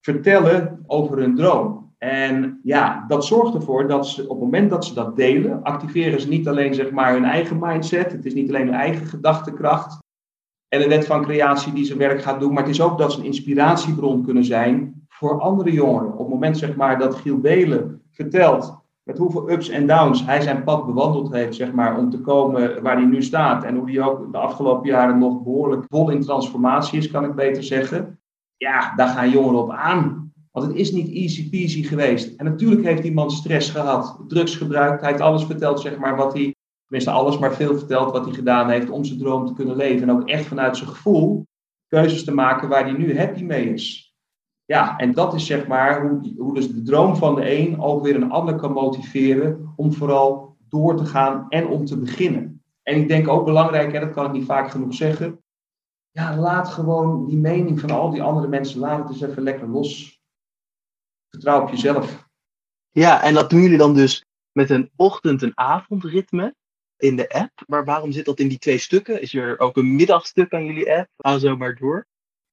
vertellen 0.00 0.84
over 0.86 1.18
hun 1.18 1.34
droom. 1.34 1.81
En 2.02 2.60
ja, 2.62 3.04
dat 3.08 3.24
zorgt 3.24 3.54
ervoor 3.54 3.88
dat 3.88 4.08
ze 4.08 4.22
op 4.22 4.28
het 4.28 4.38
moment 4.38 4.70
dat 4.70 4.84
ze 4.84 4.94
dat 4.94 5.16
delen, 5.16 5.62
activeren 5.62 6.20
ze 6.20 6.28
niet 6.28 6.48
alleen 6.48 6.74
zeg 6.74 6.90
maar 6.90 7.12
hun 7.12 7.24
eigen 7.24 7.58
mindset, 7.60 8.12
het 8.12 8.24
is 8.24 8.34
niet 8.34 8.48
alleen 8.48 8.66
hun 8.66 8.74
eigen 8.74 9.06
gedachtekracht 9.06 9.98
en 10.68 10.80
de 10.80 10.88
wet 10.88 11.06
van 11.06 11.22
creatie 11.22 11.72
die 11.72 11.84
zijn 11.84 11.98
werk 11.98 12.22
gaat 12.22 12.40
doen, 12.40 12.52
maar 12.52 12.62
het 12.62 12.72
is 12.72 12.80
ook 12.80 12.98
dat 12.98 13.12
ze 13.12 13.18
een 13.18 13.24
inspiratiebron 13.24 14.24
kunnen 14.24 14.44
zijn 14.44 15.04
voor 15.08 15.40
andere 15.40 15.72
jongeren. 15.72 16.12
Op 16.12 16.18
het 16.18 16.28
moment 16.28 16.58
zeg 16.58 16.76
maar 16.76 16.98
dat 16.98 17.14
Giel 17.14 17.38
Belen 17.38 18.02
vertelt 18.10 18.80
met 19.02 19.18
hoeveel 19.18 19.50
ups 19.50 19.68
en 19.68 19.86
downs 19.86 20.24
hij 20.26 20.40
zijn 20.40 20.64
pad 20.64 20.86
bewandeld 20.86 21.32
heeft, 21.32 21.54
zeg 21.54 21.72
maar, 21.72 21.98
om 21.98 22.10
te 22.10 22.20
komen 22.20 22.82
waar 22.82 22.96
hij 22.96 23.06
nu 23.06 23.22
staat. 23.22 23.64
En 23.64 23.76
hoe 23.76 23.90
hij 23.90 24.02
ook 24.02 24.32
de 24.32 24.38
afgelopen 24.38 24.88
jaren 24.88 25.18
nog 25.18 25.42
behoorlijk 25.42 25.84
vol 25.88 26.10
in 26.10 26.20
transformatie 26.20 26.98
is, 26.98 27.10
kan 27.10 27.24
ik 27.24 27.34
beter 27.34 27.62
zeggen. 27.62 28.20
Ja, 28.56 28.94
daar 28.94 29.08
gaan 29.08 29.30
jongeren 29.30 29.60
op 29.60 29.70
aan. 29.70 30.21
Want 30.52 30.66
het 30.66 30.76
is 30.76 30.92
niet 30.92 31.14
easy 31.14 31.50
peasy 31.50 31.82
geweest. 31.82 32.36
En 32.36 32.44
natuurlijk 32.44 32.84
heeft 32.84 33.02
die 33.02 33.12
man 33.12 33.30
stress 33.30 33.70
gehad, 33.70 34.24
drugs 34.28 34.56
gebruikt. 34.56 35.00
Hij 35.00 35.10
heeft 35.10 35.22
alles 35.22 35.44
verteld, 35.44 35.80
zeg 35.80 35.98
maar, 35.98 36.16
wat 36.16 36.32
hij, 36.32 36.54
tenminste 36.86 37.10
alles, 37.10 37.38
maar 37.38 37.54
veel 37.54 37.78
verteld 37.78 38.12
wat 38.12 38.24
hij 38.24 38.34
gedaan 38.34 38.68
heeft 38.70 38.90
om 38.90 39.04
zijn 39.04 39.18
droom 39.18 39.46
te 39.46 39.52
kunnen 39.54 39.76
leven. 39.76 40.08
En 40.08 40.14
ook 40.14 40.28
echt 40.28 40.46
vanuit 40.46 40.76
zijn 40.76 40.90
gevoel 40.90 41.46
keuzes 41.86 42.24
te 42.24 42.34
maken 42.34 42.68
waar 42.68 42.84
hij 42.84 42.92
nu 42.92 43.18
happy 43.18 43.42
mee 43.42 43.72
is. 43.72 44.14
Ja, 44.64 44.96
en 44.96 45.12
dat 45.12 45.34
is 45.34 45.46
zeg 45.46 45.66
maar 45.66 46.08
hoe, 46.08 46.34
hoe 46.36 46.54
dus 46.54 46.68
de 46.68 46.82
droom 46.82 47.16
van 47.16 47.34
de 47.34 47.58
een 47.58 47.80
ook 47.80 48.02
weer 48.02 48.14
een 48.14 48.30
ander 48.30 48.56
kan 48.56 48.72
motiveren 48.72 49.72
om 49.76 49.92
vooral 49.92 50.56
door 50.68 50.96
te 50.96 51.04
gaan 51.04 51.46
en 51.48 51.66
om 51.66 51.84
te 51.84 51.98
beginnen. 51.98 52.62
En 52.82 52.96
ik 52.96 53.08
denk 53.08 53.28
ook 53.28 53.44
belangrijk, 53.44 53.92
hè, 53.92 54.00
dat 54.00 54.10
kan 54.10 54.26
ik 54.26 54.32
niet 54.32 54.44
vaak 54.44 54.70
genoeg 54.70 54.94
zeggen, 54.94 55.40
ja, 56.10 56.36
laat 56.36 56.68
gewoon 56.68 57.26
die 57.26 57.38
mening 57.38 57.80
van 57.80 57.90
al 57.90 58.10
die 58.10 58.22
andere 58.22 58.48
mensen, 58.48 58.80
laat 58.80 58.98
het 58.98 59.08
eens 59.08 59.30
even 59.30 59.42
lekker 59.42 59.68
los. 59.68 60.21
Vertrouw 61.32 61.62
op 61.62 61.70
jezelf. 61.70 62.28
Ja, 62.90 63.22
en 63.22 63.34
dat 63.34 63.50
doen 63.50 63.60
jullie 63.60 63.78
dan 63.78 63.94
dus 63.94 64.24
met 64.52 64.70
een 64.70 64.90
ochtend- 64.96 65.42
en 65.42 65.52
avondritme 65.54 66.54
in 66.96 67.16
de 67.16 67.28
app. 67.28 67.50
Maar 67.66 67.84
waarom 67.84 68.12
zit 68.12 68.24
dat 68.24 68.38
in 68.38 68.48
die 68.48 68.58
twee 68.58 68.78
stukken? 68.78 69.22
Is 69.22 69.34
er 69.34 69.58
ook 69.58 69.76
een 69.76 69.96
middagstuk 69.96 70.52
aan 70.52 70.64
jullie 70.64 70.92
app? 70.92 71.08
Ga 71.16 71.38
zo 71.38 71.56
maar 71.56 71.76
door. 71.76 72.06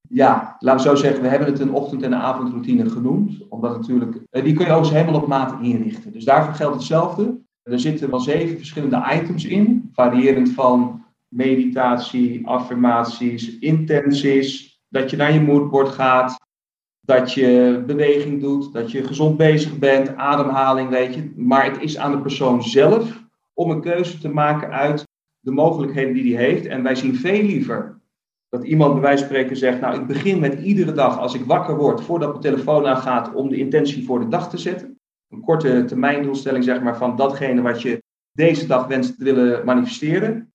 Ja, 0.09 0.55
laten 0.59 0.83
we 0.83 0.89
zo 0.89 1.01
zeggen, 1.01 1.21
we 1.21 1.27
hebben 1.27 1.47
het 1.47 1.59
een 1.59 1.71
ochtend- 1.71 2.03
en 2.03 2.11
een 2.11 2.19
avondroutine 2.19 2.89
genoemd. 2.89 3.47
Omdat 3.49 3.77
natuurlijk, 3.77 4.21
eh, 4.29 4.43
die 4.43 4.53
kun 4.53 4.65
je 4.65 4.71
ook 4.71 4.85
helemaal 4.85 5.21
op 5.21 5.27
maat 5.27 5.61
inrichten. 5.61 6.11
Dus 6.11 6.23
daarvoor 6.23 6.53
geldt 6.53 6.75
hetzelfde. 6.75 7.39
Er 7.63 7.79
zitten 7.79 8.09
wel 8.09 8.19
zeven 8.19 8.57
verschillende 8.57 9.05
items 9.13 9.45
in, 9.45 9.89
variërend 9.93 10.49
van 10.49 11.05
meditatie, 11.27 12.47
affirmaties, 12.47 13.57
intenties, 13.59 14.79
dat 14.89 15.09
je 15.09 15.17
naar 15.17 15.33
je 15.33 15.41
moodboard 15.41 15.89
gaat, 15.89 16.37
dat 17.09 17.33
je 17.33 17.83
beweging 17.87 18.41
doet, 18.41 18.73
dat 18.73 18.91
je 18.91 19.03
gezond 19.03 19.37
bezig 19.37 19.77
bent, 19.79 20.15
ademhaling, 20.15 20.89
weet 20.89 21.13
je. 21.13 21.31
Maar 21.35 21.65
het 21.65 21.81
is 21.81 21.97
aan 21.97 22.11
de 22.11 22.21
persoon 22.21 22.63
zelf 22.63 23.23
om 23.53 23.71
een 23.71 23.81
keuze 23.81 24.17
te 24.17 24.29
maken 24.29 24.69
uit 24.71 25.03
de 25.39 25.51
mogelijkheden 25.51 26.13
die 26.13 26.35
hij 26.35 26.45
heeft. 26.45 26.65
En 26.65 26.83
wij 26.83 26.95
zien 26.95 27.15
veel 27.15 27.41
liever 27.41 28.01
dat 28.49 28.63
iemand 28.63 28.93
bij 28.93 29.01
wijze 29.01 29.17
van 29.17 29.27
spreken 29.27 29.57
zegt, 29.57 29.79
nou 29.79 29.99
ik 29.99 30.07
begin 30.07 30.39
met 30.39 30.61
iedere 30.61 30.91
dag 30.91 31.19
als 31.19 31.33
ik 31.33 31.45
wakker 31.45 31.77
word, 31.77 32.01
voordat 32.01 32.29
mijn 32.29 32.41
telefoon 32.41 32.87
aangaat, 32.87 33.33
om 33.33 33.49
de 33.49 33.57
intentie 33.57 34.05
voor 34.05 34.19
de 34.19 34.27
dag 34.27 34.49
te 34.49 34.57
zetten. 34.57 34.99
Een 35.29 35.41
korte 35.41 35.83
termijndoelstelling 35.85 36.63
zeg 36.63 36.81
maar 36.81 36.97
van 36.97 37.15
datgene 37.15 37.61
wat 37.61 37.81
je 37.81 38.03
deze 38.31 38.67
dag 38.67 38.87
wenst 38.87 39.17
te 39.17 39.23
willen 39.23 39.65
manifesteren. 39.65 40.48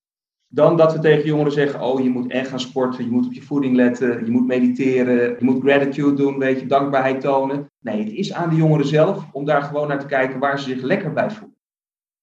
Dan 0.54 0.76
dat 0.76 0.92
we 0.92 0.98
tegen 0.98 1.26
jongeren 1.26 1.52
zeggen, 1.52 1.80
oh 1.80 2.02
je 2.02 2.10
moet 2.10 2.30
echt 2.30 2.48
gaan 2.48 2.60
sporten, 2.60 3.04
je 3.04 3.10
moet 3.10 3.26
op 3.26 3.32
je 3.32 3.42
voeding 3.42 3.76
letten, 3.76 4.24
je 4.24 4.30
moet 4.30 4.46
mediteren, 4.46 5.36
je 5.38 5.44
moet 5.44 5.62
gratitude 5.62 6.14
doen, 6.14 6.38
weet 6.38 6.60
je, 6.60 6.66
dankbaarheid 6.66 7.20
tonen. 7.20 7.66
Nee, 7.80 7.98
het 8.04 8.12
is 8.12 8.32
aan 8.32 8.48
de 8.50 8.56
jongeren 8.56 8.86
zelf 8.86 9.24
om 9.32 9.44
daar 9.44 9.62
gewoon 9.62 9.88
naar 9.88 10.00
te 10.00 10.06
kijken 10.06 10.38
waar 10.38 10.58
ze 10.58 10.68
zich 10.68 10.82
lekker 10.82 11.12
bij 11.12 11.30
voelen. 11.30 11.56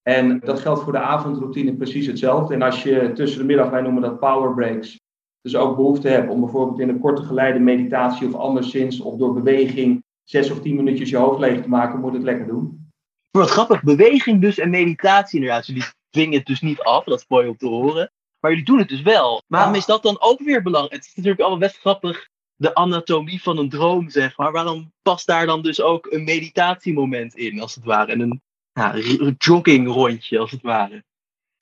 En 0.01 0.39
dat 0.39 0.59
geldt 0.59 0.83
voor 0.83 0.91
de 0.91 0.99
avondroutine 0.99 1.75
precies 1.75 2.07
hetzelfde. 2.07 2.53
En 2.53 2.61
als 2.61 2.83
je 2.83 3.11
tussen 3.13 3.39
de 3.39 3.45
middag, 3.45 3.69
wij 3.69 3.81
noemen 3.81 4.01
dat 4.01 4.19
power 4.19 4.53
breaks, 4.53 4.99
dus 5.41 5.55
ook 5.55 5.75
behoefte 5.75 6.07
hebt 6.07 6.29
om 6.29 6.39
bijvoorbeeld 6.39 6.79
in 6.79 6.89
een 6.89 6.99
korte 6.99 7.23
geleide 7.23 7.59
meditatie 7.59 8.27
of 8.27 8.33
anderszins 8.33 9.01
of 9.01 9.17
door 9.17 9.33
beweging 9.33 10.03
zes 10.23 10.51
of 10.51 10.61
tien 10.61 10.75
minuutjes 10.75 11.09
je 11.09 11.17
hoofd 11.17 11.39
leeg 11.39 11.61
te 11.61 11.69
maken, 11.69 11.99
moet 11.99 12.13
het 12.13 12.23
lekker 12.23 12.47
doen. 12.47 12.89
Wat 13.31 13.49
grappig, 13.49 13.83
beweging 13.83 14.41
dus 14.41 14.57
en 14.57 14.69
meditatie 14.69 15.39
inderdaad. 15.39 15.65
Jullie 15.65 15.83
dwingen 16.09 16.37
het 16.37 16.45
dus 16.45 16.61
niet 16.61 16.79
af, 16.79 17.03
dat 17.03 17.19
is 17.19 17.25
mooi 17.27 17.47
om 17.47 17.57
te 17.57 17.67
horen. 17.67 18.11
Maar 18.41 18.51
jullie 18.51 18.65
doen 18.65 18.79
het 18.79 18.89
dus 18.89 19.01
wel. 19.01 19.43
Waarom 19.47 19.75
is 19.75 19.85
dat 19.85 20.03
dan 20.03 20.21
ook 20.21 20.39
weer 20.39 20.61
belangrijk? 20.61 20.95
Het 20.95 21.05
is 21.05 21.15
natuurlijk 21.15 21.41
allemaal 21.41 21.59
best 21.59 21.77
grappig, 21.77 22.27
de 22.55 22.75
anatomie 22.75 23.41
van 23.41 23.57
een 23.57 23.69
droom, 23.69 24.09
zeg 24.09 24.37
maar. 24.37 24.51
Waarom 24.51 24.91
past 25.01 25.27
daar 25.27 25.45
dan 25.45 25.61
dus 25.61 25.81
ook 25.81 26.05
een 26.11 26.23
meditatiemoment 26.23 27.35
in, 27.35 27.61
als 27.61 27.75
het 27.75 27.83
ware? 27.83 28.11
En 28.11 28.19
een 28.19 28.41
ja, 28.73 28.95
joggingrondje, 29.37 30.39
als 30.39 30.51
het 30.51 30.61
ware. 30.61 31.03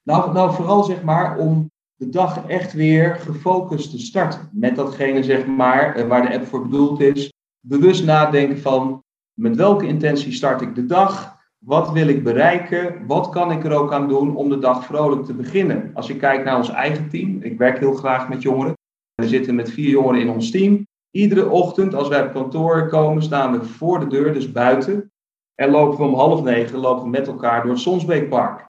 Nou, 0.04 0.34
nou, 0.34 0.54
vooral 0.54 0.84
zeg 0.84 1.02
maar 1.02 1.38
om 1.38 1.72
de 1.96 2.10
dag 2.10 2.48
echt 2.48 2.74
weer 2.74 3.16
gefocust 3.16 3.92
te 3.92 4.00
starten. 4.00 4.50
Met 4.52 4.76
datgene, 4.76 5.24
zeg 5.24 5.46
maar, 5.46 5.96
eh, 5.96 6.08
waar 6.08 6.22
de 6.22 6.34
app 6.34 6.46
voor 6.46 6.62
bedoeld 6.62 7.00
is. 7.00 7.34
Bewust 7.60 8.04
nadenken 8.04 8.60
van 8.60 9.04
met 9.34 9.56
welke 9.56 9.88
intentie 9.88 10.32
start 10.32 10.62
ik 10.62 10.76
de 10.76 10.86
dag? 10.86 11.39
Wat 11.66 11.92
wil 11.92 12.08
ik 12.08 12.24
bereiken? 12.24 13.08
Wat 13.08 13.30
kan 13.30 13.52
ik 13.52 13.64
er 13.64 13.78
ook 13.78 13.94
aan 13.94 14.08
doen 14.08 14.36
om 14.36 14.50
de 14.50 14.60
dag 14.60 14.86
vrolijk 14.86 15.26
te 15.26 15.34
beginnen? 15.34 15.92
Als 15.94 16.10
ik 16.10 16.18
kijk 16.18 16.44
naar 16.44 16.58
ons 16.58 16.70
eigen 16.70 17.10
team, 17.10 17.42
ik 17.42 17.58
werk 17.58 17.80
heel 17.80 17.94
graag 17.94 18.30
met 18.30 18.42
jongeren. 18.42 18.74
We 19.16 19.28
zitten 19.28 19.56
met 19.56 19.72
vier 19.72 19.90
jongeren 19.90 20.22
in 20.22 20.30
ons 20.30 20.52
team. 20.52 20.88
Iedere 21.12 21.50
ochtend 21.50 21.94
als 21.96 22.08
wij 22.08 22.26
op 22.26 22.34
kantoor 22.34 22.88
komen, 22.88 23.24
staan 23.24 23.60
we 23.60 23.66
voor 23.66 24.00
de 24.00 24.08
deur, 24.08 24.34
dus 24.34 24.52
buiten. 24.52 25.12
En 25.56 25.70
lopen 25.70 25.98
we 25.98 26.04
om 26.04 26.14
half 26.14 26.44
negen 26.44 26.80
lopen 26.80 27.04
we 27.04 27.10
met 27.10 27.28
elkaar 27.28 27.62
door 27.62 27.72
het 27.72 27.80
Sonsbeekpark. 27.80 28.68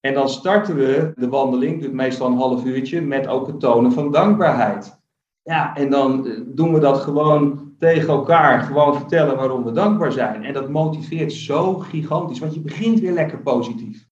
En 0.00 0.14
dan 0.14 0.28
starten 0.28 0.74
we 0.74 1.12
de 1.14 1.28
wandeling, 1.28 1.80
duurt 1.80 1.92
meestal 1.92 2.26
een 2.26 2.36
half 2.36 2.64
uurtje, 2.64 3.00
met 3.00 3.26
ook 3.26 3.46
het 3.46 3.60
tonen 3.60 3.92
van 3.92 4.10
dankbaarheid. 4.10 5.00
Ja, 5.42 5.76
en 5.76 5.90
dan 5.90 6.26
eh, 6.26 6.40
doen 6.46 6.72
we 6.72 6.80
dat 6.80 6.98
gewoon 6.98 7.71
tegen 7.82 8.08
elkaar, 8.08 8.62
gewoon 8.62 8.94
vertellen 8.94 9.36
waarom 9.36 9.64
we 9.64 9.72
dankbaar 9.72 10.12
zijn. 10.12 10.44
En 10.44 10.52
dat 10.52 10.68
motiveert 10.68 11.32
zo 11.32 11.74
gigantisch, 11.74 12.38
want 12.38 12.54
je 12.54 12.60
begint 12.60 13.00
weer 13.00 13.12
lekker 13.12 13.42
positief. 13.42 14.08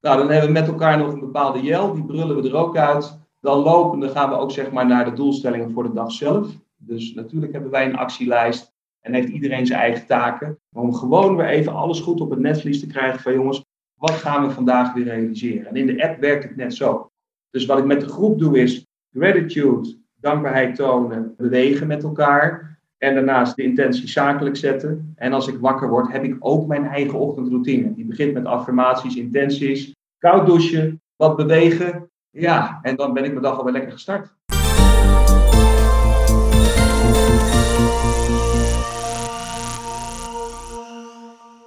Nou, 0.00 0.18
dan 0.18 0.30
hebben 0.30 0.46
we 0.46 0.58
met 0.58 0.68
elkaar 0.68 0.98
nog 0.98 1.12
een 1.12 1.20
bepaalde 1.20 1.60
jel, 1.60 1.92
die 1.92 2.04
brullen 2.04 2.42
we 2.42 2.48
er 2.48 2.56
ook 2.56 2.76
uit. 2.76 3.18
Dan 3.40 3.58
lopende 3.58 4.08
gaan 4.08 4.28
we 4.28 4.36
ook 4.36 4.50
zeg 4.50 4.70
maar 4.70 4.86
naar 4.86 5.04
de 5.04 5.12
doelstellingen 5.12 5.70
voor 5.70 5.82
de 5.82 5.92
dag 5.92 6.12
zelf. 6.12 6.48
Dus 6.76 7.14
natuurlijk 7.14 7.52
hebben 7.52 7.70
wij 7.70 7.84
een 7.84 7.96
actielijst 7.96 8.72
en 9.00 9.14
heeft 9.14 9.28
iedereen 9.28 9.66
zijn 9.66 9.80
eigen 9.80 10.06
taken. 10.06 10.58
Maar 10.68 10.82
om 10.82 10.94
gewoon 10.94 11.36
weer 11.36 11.48
even 11.48 11.74
alles 11.74 12.00
goed 12.00 12.20
op 12.20 12.30
het 12.30 12.40
netvlies 12.40 12.80
te 12.80 12.86
krijgen 12.86 13.20
van 13.20 13.32
jongens, 13.32 13.64
wat 13.98 14.10
gaan 14.10 14.46
we 14.46 14.52
vandaag 14.52 14.92
weer 14.92 15.04
realiseren? 15.04 15.66
En 15.66 15.76
in 15.76 15.86
de 15.86 16.08
app 16.08 16.20
werkt 16.20 16.44
het 16.44 16.56
net 16.56 16.74
zo. 16.74 17.10
Dus 17.50 17.66
wat 17.66 17.78
ik 17.78 17.84
met 17.84 18.00
de 18.00 18.08
groep 18.08 18.38
doe 18.38 18.58
is 18.58 18.86
gratitude, 19.12 19.98
dankbaarheid 20.14 20.74
tonen, 20.74 21.34
bewegen 21.36 21.86
met 21.86 22.02
elkaar. 22.02 22.71
En 23.02 23.14
daarnaast 23.14 23.56
de 23.56 23.62
intentie 23.62 24.08
zakelijk 24.08 24.56
zetten. 24.56 25.12
En 25.16 25.32
als 25.32 25.48
ik 25.48 25.58
wakker 25.58 25.88
word, 25.88 26.12
heb 26.12 26.24
ik 26.24 26.36
ook 26.38 26.66
mijn 26.66 26.84
eigen 26.84 27.18
ochtendroutine. 27.18 27.94
Die 27.94 28.04
begint 28.04 28.34
met 28.34 28.44
affirmaties, 28.44 29.16
intenties, 29.16 29.94
koud 30.18 30.46
douchen, 30.46 31.02
wat 31.16 31.36
bewegen. 31.36 32.10
Ja, 32.30 32.78
en 32.82 32.96
dan 32.96 33.12
ben 33.12 33.24
ik 33.24 33.30
mijn 33.30 33.42
dag 33.42 33.58
alweer 33.58 33.72
lekker 33.72 33.92
gestart. 33.92 34.34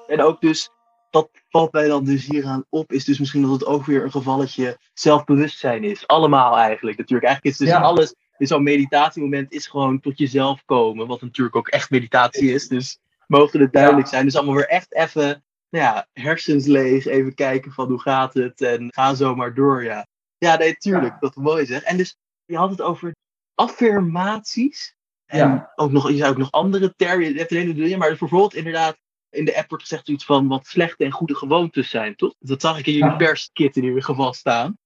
En 0.08 0.22
ook 0.22 0.42
dus 0.42 0.70
dat 1.10 1.30
valt 1.50 1.72
mij 1.72 1.88
dan 1.88 2.04
dus 2.04 2.26
hieraan 2.26 2.66
op, 2.70 2.92
is 2.92 3.06
dus 3.06 3.20
misschien 3.20 3.42
dat 3.42 3.52
het 3.52 3.66
ook 3.66 3.86
weer 3.86 4.04
een 4.04 4.12
gevalletje 4.12 4.78
zelfbewustzijn 4.94 5.84
is. 5.84 6.08
Allemaal 6.08 6.58
eigenlijk 6.58 6.98
natuurlijk. 6.98 7.28
Eigenlijk 7.28 7.58
is 7.60 7.66
dus 7.66 7.76
alles 7.76 8.16
Dus 8.38 8.50
zo'n 8.50 8.64
meditatiemoment 8.64 9.52
is 9.52 9.68
gewoon 9.68 10.00
tot 10.00 10.18
jezelf 10.18 10.66
komen. 10.66 11.08
Wat 11.08 11.22
natuurlijk 11.22 11.56
ook 11.56 11.68
echt 11.68 11.90
meditatie 11.90 12.54
is. 12.54 12.68
Dus 12.68 13.00
mogen 13.28 13.60
het 13.60 13.74
duidelijk 13.74 14.08
zijn. 14.08 14.26
Dus 14.26 14.36
allemaal 14.36 14.56
weer 14.56 14.68
echt 14.68 14.94
even 14.94 15.44
nou 15.70 15.86
ja, 15.86 16.08
hersens 16.14 16.66
leeg. 16.66 17.06
Even 17.06 17.34
kijken 17.34 17.72
van 17.72 17.88
hoe 17.88 18.02
gaat 18.02 18.34
het. 18.34 18.62
En 18.62 18.94
ga 18.94 19.14
zo 19.14 19.36
maar 19.36 19.54
door, 19.54 19.84
ja. 19.84 20.08
Ja, 20.38 20.58
nee, 20.58 20.76
tuurlijk. 20.76 21.20
Dat 21.20 21.36
is 21.36 21.44
mooi 21.44 21.66
zeg. 21.66 21.84
En 21.84 21.98
dus 21.98 22.18
je 22.46 22.58
had 22.58 22.70
het 22.70 22.82
over 22.82 23.16
affirmaties. 23.56 24.96
En 25.26 25.38
Ja. 25.38 25.72
ook 25.76 25.92
nog, 25.92 26.10
je 26.10 26.18
zou 26.18 26.32
ook 26.32 26.38
nog 26.38 26.52
andere 26.52 26.94
termen. 26.96 27.34
Je 27.34 27.38
hebt 27.40 27.52
een 27.52 27.76
hele 27.76 27.98
maar 27.98 28.10
bijvoorbeeld 28.10 28.54
inderdaad. 28.54 28.98
In 29.30 29.46
de 29.46 29.58
app 29.58 29.70
wordt 29.70 29.84
gezegd 29.84 30.10
iets 30.10 30.26
van 30.26 30.48
wat 30.48 30.66
slechte 30.68 31.04
en 31.04 31.12
goede 31.12 31.36
gewoontes 31.36 31.90
zijn, 31.90 32.16
toch? 32.16 32.36
Dat 32.40 32.62
zag 32.62 32.80
ik 32.80 32.86
in 32.88 32.94
jullie 32.94 33.10
Ja. 33.10 33.16
perskit 33.16 33.78
in 33.78 33.84
ieder 33.84 34.04
geval 34.04 34.34
staan. 34.34 34.78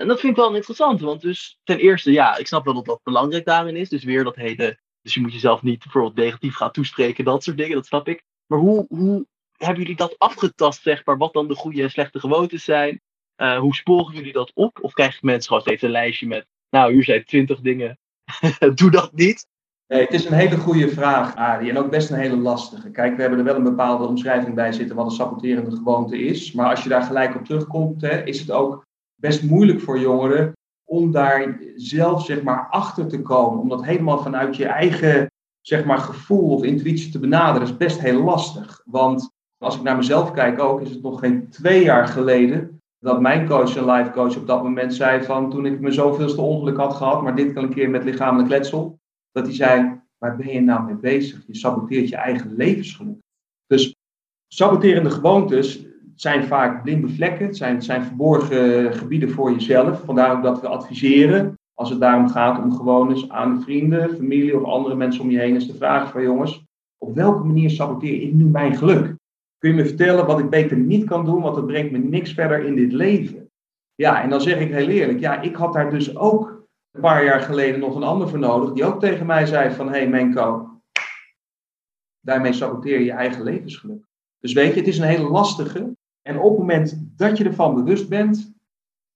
En 0.00 0.08
dat 0.08 0.20
vind 0.20 0.32
ik 0.32 0.38
wel 0.38 0.54
interessant, 0.54 1.00
want 1.00 1.20
dus 1.20 1.58
ten 1.64 1.78
eerste, 1.78 2.12
ja, 2.12 2.36
ik 2.36 2.46
snap 2.46 2.64
wel 2.64 2.74
dat 2.74 2.84
dat 2.84 3.00
belangrijk 3.02 3.44
daarin 3.44 3.76
is. 3.76 3.88
Dus 3.88 4.04
weer 4.04 4.24
dat 4.24 4.36
hele, 4.36 4.78
dus 5.02 5.14
je 5.14 5.20
moet 5.20 5.32
jezelf 5.32 5.62
niet 5.62 5.78
bijvoorbeeld 5.78 6.14
negatief 6.14 6.54
gaan 6.54 6.70
toespreken, 6.70 7.24
dat 7.24 7.42
soort 7.42 7.56
dingen, 7.56 7.74
dat 7.74 7.86
snap 7.86 8.08
ik. 8.08 8.22
Maar 8.46 8.58
hoe, 8.58 8.86
hoe 8.88 9.26
hebben 9.56 9.80
jullie 9.80 9.96
dat 9.96 10.18
afgetast, 10.18 10.82
zeg 10.82 11.04
maar, 11.04 11.16
wat 11.16 11.32
dan 11.32 11.48
de 11.48 11.54
goede 11.54 11.82
en 11.82 11.90
slechte 11.90 12.20
gewoontes 12.20 12.64
zijn? 12.64 13.00
Eh, 13.34 13.58
hoe 13.58 13.74
sporen 13.74 14.14
jullie 14.14 14.32
dat 14.32 14.50
op? 14.54 14.78
Of 14.82 14.92
krijgen 14.92 15.18
mensen 15.22 15.48
gewoon 15.48 15.62
steeds 15.62 15.82
een 15.82 15.90
lijstje 15.90 16.26
met, 16.26 16.46
nou, 16.70 16.92
hier 16.92 17.04
zijn 17.04 17.24
twintig 17.24 17.60
dingen, 17.60 17.98
doe 18.74 18.90
dat 18.90 19.12
niet? 19.12 19.46
Nee, 19.86 20.00
het 20.00 20.12
is 20.12 20.24
een 20.24 20.32
hele 20.32 20.56
goede 20.56 20.88
vraag, 20.88 21.34
Arie. 21.34 21.70
En 21.70 21.78
ook 21.78 21.90
best 21.90 22.10
een 22.10 22.18
hele 22.18 22.36
lastige. 22.36 22.90
Kijk, 22.90 23.14
we 23.14 23.20
hebben 23.20 23.38
er 23.38 23.44
wel 23.44 23.56
een 23.56 23.62
bepaalde 23.62 24.06
omschrijving 24.06 24.54
bij 24.54 24.72
zitten 24.72 24.96
wat 24.96 25.04
een 25.04 25.10
saboterende 25.10 25.76
gewoonte 25.76 26.18
is. 26.18 26.52
Maar 26.52 26.70
als 26.70 26.82
je 26.82 26.88
daar 26.88 27.02
gelijk 27.02 27.34
op 27.34 27.44
terugkomt, 27.44 28.00
hè, 28.00 28.24
is 28.24 28.40
het 28.40 28.50
ook 28.50 28.88
best 29.20 29.42
moeilijk 29.42 29.80
voor 29.80 29.98
jongeren 29.98 30.52
om 30.84 31.10
daar 31.12 31.60
zelf 31.76 32.24
zeg 32.24 32.42
maar, 32.42 32.66
achter 32.70 33.06
te 33.06 33.22
komen. 33.22 33.60
Om 33.60 33.68
dat 33.68 33.84
helemaal 33.84 34.18
vanuit 34.18 34.56
je 34.56 34.66
eigen 34.66 35.30
zeg 35.60 35.84
maar, 35.84 35.98
gevoel 35.98 36.54
of 36.54 36.62
intuïtie 36.62 37.12
te 37.12 37.18
benaderen, 37.18 37.68
is 37.68 37.76
best 37.76 38.00
heel 38.00 38.22
lastig. 38.22 38.82
Want 38.84 39.30
als 39.58 39.76
ik 39.76 39.82
naar 39.82 39.96
mezelf 39.96 40.32
kijk 40.32 40.60
ook, 40.60 40.80
is 40.80 40.90
het 40.90 41.02
nog 41.02 41.20
geen 41.20 41.48
twee 41.48 41.82
jaar 41.82 42.06
geleden 42.06 42.80
dat 42.98 43.20
mijn 43.20 43.46
coach 43.46 43.76
en 43.76 43.90
life 43.90 44.10
coach 44.10 44.36
op 44.36 44.46
dat 44.46 44.62
moment 44.62 44.94
zei 44.94 45.22
van 45.22 45.50
toen 45.50 45.66
ik 45.66 45.80
mijn 45.80 45.94
zoveelste 45.94 46.40
ongeluk 46.40 46.76
had 46.76 46.94
gehad, 46.94 47.22
maar 47.22 47.36
dit 47.36 47.52
keer 47.52 47.62
een 47.62 47.74
keer 47.74 47.90
met 47.90 48.04
lichamelijk 48.04 48.48
letsel, 48.48 48.98
dat 49.32 49.46
hij 49.46 49.54
zei, 49.54 50.00
waar 50.18 50.36
ben 50.36 50.52
je 50.52 50.60
nou 50.60 50.84
mee 50.84 50.96
bezig? 50.96 51.42
Je 51.46 51.56
saboteert 51.56 52.08
je 52.08 52.16
eigen 52.16 52.54
levensgeluk. 52.54 53.18
Dus 53.66 53.94
saboterende 54.48 55.10
gewoontes 55.10 55.86
zijn 56.20 56.44
vaak 56.44 56.82
blinde 56.82 57.08
vlekken, 57.08 57.46
het 57.46 57.56
zijn, 57.56 57.82
zijn 57.82 58.04
verborgen 58.04 58.92
gebieden 58.92 59.30
voor 59.30 59.52
jezelf. 59.52 60.02
Vandaar 60.04 60.36
ook 60.36 60.42
dat 60.42 60.60
we 60.60 60.68
adviseren, 60.68 61.58
als 61.74 61.90
het 61.90 62.00
daarom 62.00 62.28
gaat 62.28 62.62
om 62.62 62.72
gewoon 62.72 63.10
eens 63.10 63.28
aan 63.28 63.62
vrienden, 63.62 64.10
familie 64.16 64.60
of 64.60 64.64
andere 64.64 64.94
mensen 64.94 65.22
om 65.22 65.30
je 65.30 65.38
heen 65.38 65.54
eens 65.54 65.66
te 65.66 65.76
vragen 65.76 66.08
van 66.08 66.22
jongens, 66.22 66.64
op 66.98 67.14
welke 67.14 67.44
manier 67.44 67.70
saboteer 67.70 68.22
ik 68.22 68.32
nu 68.32 68.44
mijn 68.44 68.76
geluk? 68.76 69.14
Kun 69.58 69.70
je 69.70 69.76
me 69.76 69.86
vertellen 69.86 70.26
wat 70.26 70.38
ik 70.38 70.50
beter 70.50 70.76
niet 70.76 71.04
kan 71.04 71.24
doen, 71.24 71.42
want 71.42 71.56
het 71.56 71.66
brengt 71.66 71.92
me 71.92 71.98
niks 71.98 72.32
verder 72.32 72.64
in 72.64 72.74
dit 72.74 72.92
leven? 72.92 73.50
Ja, 73.94 74.22
en 74.22 74.30
dan 74.30 74.40
zeg 74.40 74.60
ik 74.60 74.72
heel 74.72 74.88
eerlijk, 74.88 75.20
ja, 75.20 75.40
ik 75.40 75.56
had 75.56 75.72
daar 75.72 75.90
dus 75.90 76.16
ook 76.16 76.66
een 76.90 77.00
paar 77.00 77.24
jaar 77.24 77.40
geleden 77.40 77.80
nog 77.80 77.96
een 77.96 78.02
ander 78.02 78.28
voor 78.28 78.38
nodig, 78.38 78.72
die 78.72 78.84
ook 78.84 79.00
tegen 79.00 79.26
mij 79.26 79.46
zei 79.46 79.70
van, 79.70 79.86
hé 79.86 79.98
hey 79.98 80.08
Menko, 80.08 80.68
daarmee 82.20 82.52
saboteer 82.52 82.98
je 82.98 83.04
je 83.04 83.12
eigen 83.12 83.42
levensgeluk. 83.42 84.08
Dus 84.40 84.52
weet 84.52 84.72
je, 84.72 84.78
het 84.78 84.88
is 84.88 84.98
een 84.98 85.04
hele 85.04 85.28
lastige. 85.28 85.98
En 86.22 86.38
op 86.38 86.50
het 86.50 86.58
moment 86.58 87.08
dat 87.16 87.38
je 87.38 87.44
ervan 87.44 87.74
bewust 87.74 88.08
bent, 88.08 88.52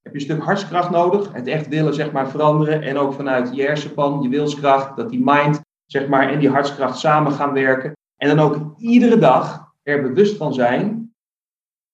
heb 0.02 0.12
je 0.12 0.18
een 0.18 0.24
stuk 0.24 0.42
hartskracht 0.42 0.90
nodig. 0.90 1.32
Het 1.32 1.46
echt 1.46 1.68
willen, 1.68 1.94
zeg 1.94 2.12
maar, 2.12 2.30
veranderen. 2.30 2.82
En 2.82 2.98
ook 2.98 3.12
vanuit 3.12 3.54
je 3.54 3.62
hersenpan, 3.62 4.22
je 4.22 4.28
wilskracht, 4.28 4.96
dat 4.96 5.10
die 5.10 5.22
mind, 5.24 5.60
zeg 5.86 6.08
maar, 6.08 6.28
en 6.28 6.38
die 6.38 6.48
hartskracht 6.48 6.98
samen 6.98 7.32
gaan 7.32 7.52
werken. 7.52 7.92
En 8.16 8.36
dan 8.36 8.38
ook 8.38 8.78
iedere 8.78 9.18
dag 9.18 9.72
er 9.82 10.02
bewust 10.02 10.36
van 10.36 10.54
zijn 10.54 11.14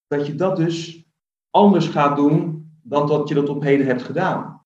dat 0.07 0.27
je 0.27 0.35
dat 0.35 0.57
dus 0.57 1.05
anders 1.51 1.89
gaat 1.89 2.17
doen 2.17 2.71
dan 2.83 3.07
dat 3.07 3.29
je 3.29 3.35
dat 3.35 3.49
op 3.49 3.63
heden 3.63 3.87
hebt 3.87 4.03
gedaan. 4.03 4.65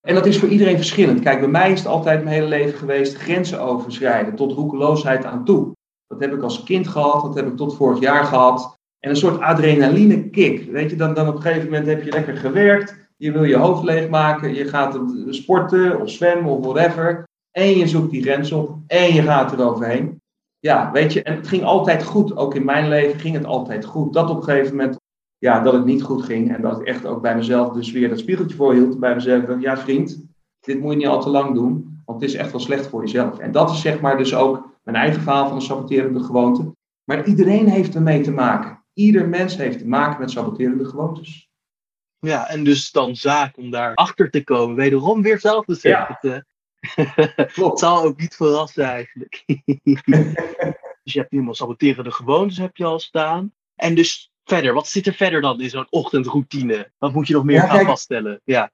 En 0.00 0.14
dat 0.14 0.26
is 0.26 0.38
voor 0.38 0.48
iedereen 0.48 0.76
verschillend. 0.76 1.20
Kijk, 1.20 1.40
bij 1.40 1.48
mij 1.48 1.72
is 1.72 1.78
het 1.78 1.88
altijd 1.88 2.22
mijn 2.22 2.34
hele 2.34 2.48
leven 2.48 2.78
geweest 2.78 3.16
grenzen 3.16 3.60
overschrijden, 3.60 4.34
tot 4.34 4.52
roekeloosheid 4.52 5.24
aan 5.24 5.44
toe. 5.44 5.72
Dat 6.06 6.20
heb 6.20 6.32
ik 6.32 6.42
als 6.42 6.62
kind 6.62 6.88
gehad, 6.88 7.22
dat 7.22 7.34
heb 7.34 7.46
ik 7.46 7.56
tot 7.56 7.76
vorig 7.76 8.00
jaar 8.00 8.24
gehad. 8.24 8.75
En 9.00 9.10
een 9.10 9.16
soort 9.16 9.40
adrenaline 9.40 10.30
kick. 10.30 10.70
Weet 10.70 10.90
je, 10.90 10.96
dan, 10.96 11.14
dan 11.14 11.28
op 11.28 11.34
een 11.34 11.42
gegeven 11.42 11.64
moment 11.64 11.86
heb 11.86 12.02
je 12.02 12.10
lekker 12.10 12.36
gewerkt. 12.36 13.08
Je 13.16 13.32
wil 13.32 13.44
je 13.44 13.56
hoofd 13.56 13.82
leegmaken. 13.82 14.54
Je 14.54 14.64
gaat 14.64 15.00
sporten 15.28 16.00
of 16.00 16.10
zwemmen 16.10 16.52
of 16.52 16.64
whatever. 16.64 17.24
En 17.50 17.78
je 17.78 17.86
zoekt 17.86 18.10
die 18.10 18.22
grens 18.22 18.52
op. 18.52 18.78
En 18.86 19.14
je 19.14 19.22
gaat 19.22 19.52
er 19.52 19.68
overheen. 19.68 20.20
Ja, 20.58 20.90
weet 20.92 21.12
je, 21.12 21.22
en 21.22 21.34
het 21.34 21.48
ging 21.48 21.64
altijd 21.64 22.04
goed. 22.04 22.36
Ook 22.36 22.54
in 22.54 22.64
mijn 22.64 22.88
leven 22.88 23.20
ging 23.20 23.34
het 23.34 23.44
altijd 23.44 23.84
goed. 23.84 24.12
Dat 24.12 24.30
op 24.30 24.36
een 24.36 24.42
gegeven 24.42 24.76
moment, 24.76 24.96
ja, 25.38 25.60
dat 25.60 25.72
het 25.72 25.84
niet 25.84 26.02
goed 26.02 26.22
ging. 26.22 26.54
En 26.54 26.62
dat 26.62 26.80
ik 26.80 26.86
echt 26.86 27.06
ook 27.06 27.22
bij 27.22 27.36
mezelf 27.36 27.72
dus 27.72 27.92
weer 27.92 28.08
dat 28.08 28.18
spiegeltje 28.18 28.56
voor 28.56 28.72
hield. 28.72 29.00
Bij 29.00 29.14
mezelf 29.14 29.60
ja 29.60 29.76
vriend, 29.76 30.26
dit 30.60 30.80
moet 30.80 30.92
je 30.92 30.96
niet 30.96 31.06
al 31.06 31.20
te 31.20 31.30
lang 31.30 31.54
doen. 31.54 32.00
Want 32.04 32.20
het 32.20 32.30
is 32.30 32.36
echt 32.36 32.50
wel 32.50 32.60
slecht 32.60 32.86
voor 32.86 33.00
jezelf. 33.00 33.38
En 33.38 33.52
dat 33.52 33.70
is 33.70 33.80
zeg 33.80 34.00
maar 34.00 34.16
dus 34.16 34.34
ook 34.34 34.68
mijn 34.82 34.96
eigen 34.96 35.22
verhaal 35.22 35.46
van 35.46 35.56
een 35.56 35.62
saboterende 35.62 36.20
gewoonte. 36.20 36.72
Maar 37.04 37.26
iedereen 37.26 37.68
heeft 37.68 37.94
ermee 37.94 38.20
te 38.20 38.32
maken. 38.32 38.84
Ieder 38.96 39.28
mens 39.28 39.56
heeft 39.56 39.78
te 39.78 39.86
maken 39.86 40.20
met 40.20 40.30
saboterende 40.30 40.84
gewoontes. 40.84 41.48
Ja, 42.18 42.48
en 42.48 42.64
dus 42.64 42.90
dan 42.90 43.16
zaak 43.16 43.56
om 43.56 43.70
daar 43.70 43.94
achter 43.94 44.30
te 44.30 44.44
komen. 44.44 44.76
Wederom 44.76 45.22
weer 45.22 45.40
zelf 45.40 45.64
te 45.64 45.74
zeggen. 45.74 46.18
Ja. 46.20 46.44
Het, 47.36 47.78
zal 47.78 48.02
ook 48.02 48.20
niet 48.20 48.36
verrassen 48.36 48.84
eigenlijk. 48.84 49.42
dus 51.02 51.12
je 51.12 51.18
hebt 51.18 51.30
nu 51.30 51.38
eenmaal 51.38 51.54
saboterende 51.54 52.10
gewoontes 52.10 52.58
heb 52.58 52.76
je 52.76 52.84
al 52.84 53.00
staan. 53.00 53.52
En 53.74 53.94
dus 53.94 54.30
verder, 54.44 54.74
wat 54.74 54.88
zit 54.88 55.06
er 55.06 55.14
verder 55.14 55.40
dan 55.40 55.60
in 55.60 55.70
zo'n 55.70 55.86
ochtendroutine? 55.90 56.90
Wat 56.98 57.12
moet 57.12 57.26
je 57.26 57.34
nog 57.34 57.44
meer 57.44 57.56
Ja, 57.56 57.66
gaan 57.66 57.76
kijk. 57.76 57.86
vaststellen? 57.86 58.40
Ja, 58.44 58.70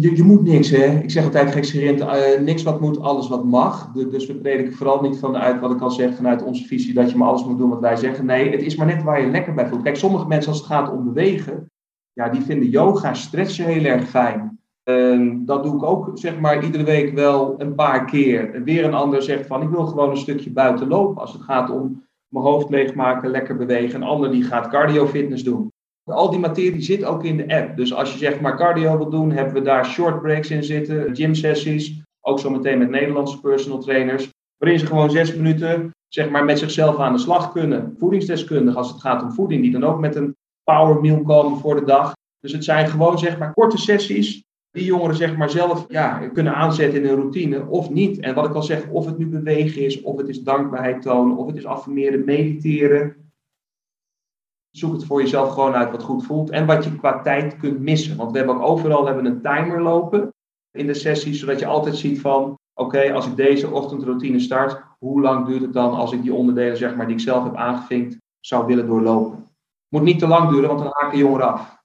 Je, 0.00 0.16
je 0.16 0.22
moet 0.22 0.42
niks, 0.42 0.70
hè. 0.70 0.98
Ik 1.02 1.10
zeg 1.10 1.24
altijd 1.24 1.52
gekscherend, 1.52 2.00
eh 2.00 2.40
niks 2.40 2.62
wat 2.62 2.80
moet, 2.80 3.00
alles 3.00 3.28
wat 3.28 3.44
mag. 3.44 3.92
Du- 3.92 4.08
Dus 4.10 4.26
we 4.26 4.34
prediken 4.34 4.72
vooral 4.72 5.00
niet 5.02 5.18
vanuit, 5.18 5.60
wat 5.60 5.70
ik 5.70 5.80
al 5.80 5.90
zeg, 5.90 6.14
vanuit 6.14 6.42
onze 6.42 6.64
visie 6.66 6.94
dat 6.94 7.10
je 7.10 7.16
maar 7.16 7.28
alles 7.28 7.44
moet 7.44 7.58
doen 7.58 7.70
wat 7.70 7.80
wij 7.80 7.96
zeggen. 7.96 8.26
Nee, 8.26 8.50
het 8.50 8.62
is 8.62 8.76
maar 8.76 8.86
net 8.86 9.02
waar 9.02 9.20
je 9.20 9.30
lekker 9.30 9.54
bij 9.54 9.68
voelt. 9.68 9.82
Kijk, 9.82 9.96
sommige 9.96 10.26
mensen 10.26 10.50
als 10.50 10.58
het 10.60 10.66
gaat 10.70 10.92
om 10.92 11.04
bewegen, 11.04 11.70
ja, 12.12 12.28
die 12.28 12.40
vinden 12.42 12.68
yoga, 12.68 13.14
stretchen 13.14 13.66
heel 13.66 13.84
erg 13.84 14.08
fijn. 14.08 14.58
Ehm, 14.82 15.44
dat 15.44 15.62
doe 15.64 15.74
ik 15.74 15.82
ook, 15.82 16.10
zeg 16.14 16.40
maar, 16.40 16.64
iedere 16.64 16.84
week 16.84 17.14
wel 17.14 17.54
een 17.58 17.74
paar 17.74 18.04
keer. 18.04 18.62
Weer 18.64 18.84
een 18.84 18.94
ander 18.94 19.22
zegt 19.22 19.46
van, 19.46 19.62
ik 19.62 19.68
wil 19.68 19.86
gewoon 19.86 20.10
een 20.10 20.16
stukje 20.16 20.50
buiten 20.52 20.88
lopen. 20.88 21.20
Als 21.20 21.32
het 21.32 21.42
gaat 21.42 21.70
om 21.70 22.02
mijn 22.28 22.44
hoofd 22.44 22.70
leegmaken, 22.70 23.30
lekker 23.30 23.56
bewegen. 23.56 24.02
Een 24.02 24.08
ander 24.08 24.30
die 24.30 24.42
gaat 24.42 24.68
cardio 24.68 25.06
fitness 25.06 25.44
doen. 25.44 25.69
Al 26.10 26.30
die 26.30 26.38
materie 26.38 26.82
zit 26.82 27.04
ook 27.04 27.24
in 27.24 27.36
de 27.36 27.56
app. 27.56 27.76
Dus 27.76 27.94
als 27.94 28.12
je 28.12 28.18
zeg 28.18 28.40
maar 28.40 28.56
cardio 28.56 28.96
wil 28.96 29.10
doen, 29.10 29.30
hebben 29.30 29.54
we 29.54 29.62
daar 29.62 29.86
short 29.86 30.22
breaks 30.22 30.50
in 30.50 30.64
zitten, 30.64 31.16
gym 31.16 31.34
sessies. 31.34 32.02
Ook 32.20 32.38
zometeen 32.38 32.78
met 32.78 32.90
Nederlandse 32.90 33.40
personal 33.40 33.78
trainers. 33.78 34.30
Waarin 34.56 34.78
ze 34.78 34.86
gewoon 34.86 35.10
zes 35.10 35.34
minuten 35.34 35.90
zeg 36.08 36.30
maar, 36.30 36.44
met 36.44 36.58
zichzelf 36.58 36.98
aan 36.98 37.12
de 37.12 37.18
slag 37.18 37.52
kunnen. 37.52 37.94
Voedingsdeskundig 37.98 38.76
als 38.76 38.90
het 38.90 39.00
gaat 39.00 39.22
om 39.22 39.32
voeding, 39.32 39.62
die 39.62 39.70
dan 39.70 39.84
ook 39.84 40.00
met 40.00 40.16
een 40.16 40.36
power 40.64 41.00
meal 41.00 41.22
komen 41.22 41.58
voor 41.58 41.74
de 41.74 41.84
dag. 41.84 42.12
Dus 42.40 42.52
het 42.52 42.64
zijn 42.64 42.88
gewoon 42.88 43.18
zeg 43.18 43.38
maar 43.38 43.52
korte 43.52 43.78
sessies 43.78 44.42
die 44.70 44.84
jongeren 44.84 45.16
zeg 45.16 45.36
maar 45.36 45.50
zelf 45.50 45.84
ja, 45.88 46.28
kunnen 46.28 46.54
aanzetten 46.54 47.02
in 47.02 47.08
hun 47.08 47.16
routine 47.16 47.66
of 47.66 47.90
niet. 47.90 48.20
En 48.20 48.34
wat 48.34 48.44
ik 48.44 48.54
al 48.54 48.62
zeg, 48.62 48.88
of 48.88 49.06
het 49.06 49.18
nu 49.18 49.26
bewegen 49.26 49.82
is, 49.82 50.00
of 50.00 50.16
het 50.16 50.28
is 50.28 50.42
dankbaarheid 50.42 51.02
tonen, 51.02 51.36
of 51.36 51.46
het 51.46 51.56
is 51.56 51.66
affirmeren, 51.66 52.24
mediteren. 52.24 53.29
Zoek 54.70 54.92
het 54.92 55.04
voor 55.04 55.20
jezelf 55.20 55.52
gewoon 55.52 55.74
uit 55.74 55.90
wat 55.90 56.02
goed 56.02 56.24
voelt 56.24 56.50
en 56.50 56.66
wat 56.66 56.84
je 56.84 56.96
qua 56.96 57.22
tijd 57.22 57.56
kunt 57.56 57.80
missen. 57.80 58.16
Want 58.16 58.30
we 58.30 58.38
hebben 58.38 58.56
ook 58.56 58.62
overal 58.62 59.06
hebben 59.06 59.24
een 59.24 59.42
timer 59.42 59.82
lopen 59.82 60.34
in 60.70 60.86
de 60.86 60.94
sessies, 60.94 61.40
zodat 61.40 61.58
je 61.58 61.66
altijd 61.66 61.96
ziet 61.96 62.20
van, 62.20 62.58
oké, 62.74 63.12
als 63.12 63.26
ik 63.26 63.36
deze 63.36 63.70
ochtendroutine 63.70 64.40
start, 64.40 64.82
hoe 64.98 65.20
lang 65.20 65.46
duurt 65.46 65.62
het 65.62 65.72
dan 65.72 65.94
als 65.94 66.12
ik 66.12 66.22
die 66.22 66.34
onderdelen 66.34 66.76
zeg 66.76 66.94
maar, 66.96 67.06
die 67.06 67.14
ik 67.14 67.22
zelf 67.22 67.44
heb 67.44 67.56
aangevinkt, 67.56 68.16
zou 68.40 68.66
willen 68.66 68.86
doorlopen. 68.86 69.46
Moet 69.88 70.02
niet 70.02 70.18
te 70.18 70.26
lang 70.26 70.50
duren, 70.50 70.68
want 70.68 70.80
dan 70.80 70.92
haken 70.94 71.18
jongeren 71.18 71.52
af. 71.52 71.78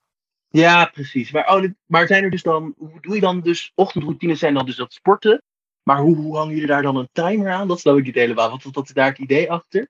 ja 0.49 0.85
precies. 0.85 1.31
Maar, 1.31 1.55
oh, 1.55 1.69
maar 1.85 2.07
zijn 2.07 2.23
er 2.23 2.29
dus 2.29 2.43
dan, 2.43 2.73
hoe 2.77 3.01
doe 3.01 3.15
je 3.15 3.21
dan 3.21 3.41
dus, 3.41 3.71
ochtendroutines 3.75 4.39
zijn 4.39 4.53
dan 4.53 4.65
dus 4.65 4.75
dat 4.75 4.93
sporten. 4.93 5.41
Maar 5.83 5.99
hoe, 5.99 6.37
hangen 6.37 6.53
jullie 6.53 6.67
daar 6.67 6.81
dan 6.81 6.95
een 6.95 7.09
timer 7.11 7.51
aan? 7.51 7.67
Dat 7.67 7.79
snap 7.79 7.97
ik 7.97 8.03
niet 8.05 8.15
helemaal. 8.15 8.49
Wat, 8.49 8.63
wat 8.63 8.87
is 8.87 8.93
daar 8.93 9.07
het 9.07 9.17
idee 9.17 9.51
achter? 9.51 9.87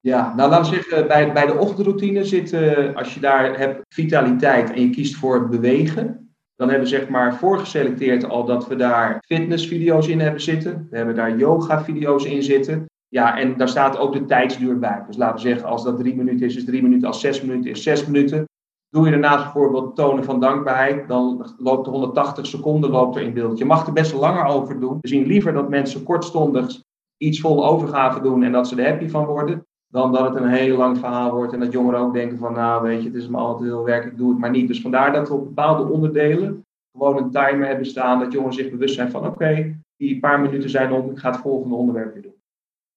Ja, 0.00 0.34
nou 0.36 0.50
laten 0.50 0.70
we 0.70 0.76
zeggen, 0.76 1.06
bij, 1.06 1.32
bij 1.32 1.46
de 1.46 1.58
ochtendroutine 1.58 2.24
zit, 2.24 2.52
eh, 2.52 2.96
als 2.96 3.14
je 3.14 3.20
daar 3.20 3.58
hebt 3.58 3.82
vitaliteit 3.94 4.70
en 4.70 4.80
je 4.80 4.90
kiest 4.90 5.16
voor 5.16 5.48
bewegen, 5.48 6.32
dan 6.56 6.68
hebben 6.68 6.88
we 6.88 6.94
zeg 6.96 7.08
maar 7.08 7.36
voorgeselecteerd 7.36 8.28
al 8.28 8.44
dat 8.44 8.68
we 8.68 8.76
daar 8.76 9.22
fitnessvideo's 9.26 10.08
in 10.08 10.20
hebben 10.20 10.40
zitten. 10.40 10.86
We 10.90 10.96
hebben 10.96 11.14
daar 11.14 11.36
yoga-video's 11.36 12.24
in 12.24 12.42
zitten. 12.42 12.86
Ja, 13.08 13.38
en 13.38 13.56
daar 13.56 13.68
staat 13.68 13.98
ook 13.98 14.12
de 14.12 14.24
tijdsduur 14.24 14.78
bij. 14.78 15.04
Dus 15.06 15.16
laten 15.16 15.34
we 15.34 15.48
zeggen, 15.48 15.68
als 15.68 15.84
dat 15.84 15.98
drie 15.98 16.16
minuten 16.16 16.46
is, 16.46 16.56
is 16.56 16.64
drie 16.64 16.82
minuten. 16.82 17.08
Als 17.08 17.20
zes 17.20 17.42
minuten 17.42 17.70
is 17.70 17.82
zes 17.82 18.06
minuten. 18.06 18.44
Doe 18.88 19.04
je 19.04 19.10
daarnaast 19.10 19.42
bijvoorbeeld 19.42 19.96
tonen 19.96 20.24
van 20.24 20.40
dankbaarheid, 20.40 21.08
dan 21.08 21.54
loopt 21.58 21.86
er 21.86 21.92
180 21.92 22.46
seconden 22.46 22.90
loopt 22.90 23.16
er 23.16 23.22
in 23.22 23.34
beeld. 23.34 23.58
Je 23.58 23.64
mag 23.64 23.86
er 23.86 23.92
best 23.92 24.14
langer 24.14 24.44
over 24.44 24.80
doen. 24.80 24.98
We 25.00 25.08
zien 25.08 25.26
liever 25.26 25.52
dat 25.52 25.68
mensen 25.68 26.02
kortstondig 26.02 26.82
iets 27.16 27.40
vol 27.40 27.66
overgave 27.66 28.20
doen 28.20 28.42
en 28.42 28.52
dat 28.52 28.68
ze 28.68 28.82
er 28.82 28.88
happy 28.90 29.08
van 29.08 29.24
worden, 29.24 29.66
dan 29.88 30.12
dat 30.12 30.28
het 30.28 30.42
een 30.42 30.48
heel 30.48 30.76
lang 30.76 30.98
verhaal 30.98 31.34
wordt 31.34 31.52
en 31.52 31.60
dat 31.60 31.72
jongeren 31.72 32.00
ook 32.00 32.12
denken 32.12 32.38
van, 32.38 32.52
nou 32.52 32.82
weet 32.82 33.02
je, 33.02 33.08
het 33.08 33.16
is 33.16 33.28
me 33.28 33.36
altijd 33.36 33.70
heel 33.70 33.84
werk, 33.84 34.04
ik 34.04 34.16
doe 34.16 34.30
het 34.30 34.38
maar 34.38 34.50
niet. 34.50 34.68
Dus 34.68 34.80
vandaar 34.80 35.12
dat 35.12 35.28
we 35.28 35.34
op 35.34 35.44
bepaalde 35.44 35.92
onderdelen 35.92 36.66
gewoon 36.92 37.16
een 37.16 37.30
timer 37.30 37.66
hebben 37.66 37.86
staan, 37.86 38.18
dat 38.18 38.32
jongeren 38.32 38.54
zich 38.54 38.70
bewust 38.70 38.94
zijn 38.94 39.10
van, 39.10 39.26
oké, 39.26 39.78
die 39.96 40.18
paar 40.18 40.40
minuten 40.40 40.70
zijn 40.70 40.92
om, 40.92 41.10
ik 41.10 41.18
ga 41.18 41.30
het 41.30 41.40
volgende 41.40 41.74
onderwerp 41.74 42.12
weer 42.12 42.22
doen. 42.22 42.36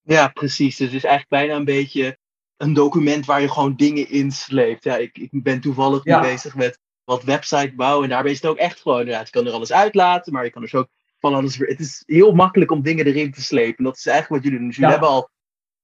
Ja, 0.01 0.27
precies. 0.27 0.77
Dus 0.77 0.87
het 0.87 0.95
is 0.95 1.03
eigenlijk 1.03 1.29
bijna 1.29 1.59
een 1.59 1.65
beetje 1.65 2.17
een 2.57 2.73
document 2.73 3.25
waar 3.25 3.41
je 3.41 3.49
gewoon 3.49 3.75
dingen 3.75 4.09
in 4.09 4.31
sleept. 4.31 4.83
Ja, 4.83 4.97
ik, 4.97 5.17
ik 5.17 5.43
ben 5.43 5.61
toevallig 5.61 6.03
nu 6.03 6.19
bezig 6.19 6.55
met 6.55 6.79
wat 7.03 7.23
website 7.23 7.73
bouwen. 7.75 8.03
En 8.03 8.09
daarbij 8.09 8.31
is 8.31 8.41
het 8.41 8.51
ook 8.51 8.57
echt 8.57 8.81
gewoon, 8.81 9.05
ja, 9.05 9.19
je 9.19 9.29
kan 9.29 9.45
er 9.45 9.51
alles 9.51 9.73
uitlaten, 9.73 10.33
maar 10.33 10.43
je 10.43 10.49
kan 10.49 10.61
dus 10.61 10.75
ook 10.75 10.87
van 11.19 11.33
alles 11.33 11.57
weer. 11.57 11.69
Het 11.69 11.79
is 11.79 12.03
heel 12.05 12.31
makkelijk 12.33 12.71
om 12.71 12.81
dingen 12.81 13.05
erin 13.05 13.31
te 13.31 13.41
slepen. 13.41 13.83
Dat 13.83 13.97
is 13.97 14.05
eigenlijk 14.05 14.35
wat 14.35 14.43
jullie 14.43 14.59
doen. 14.59 14.67
Dus 14.67 14.77
jullie 14.77 14.91
hebben 14.91 15.09
al 15.09 15.29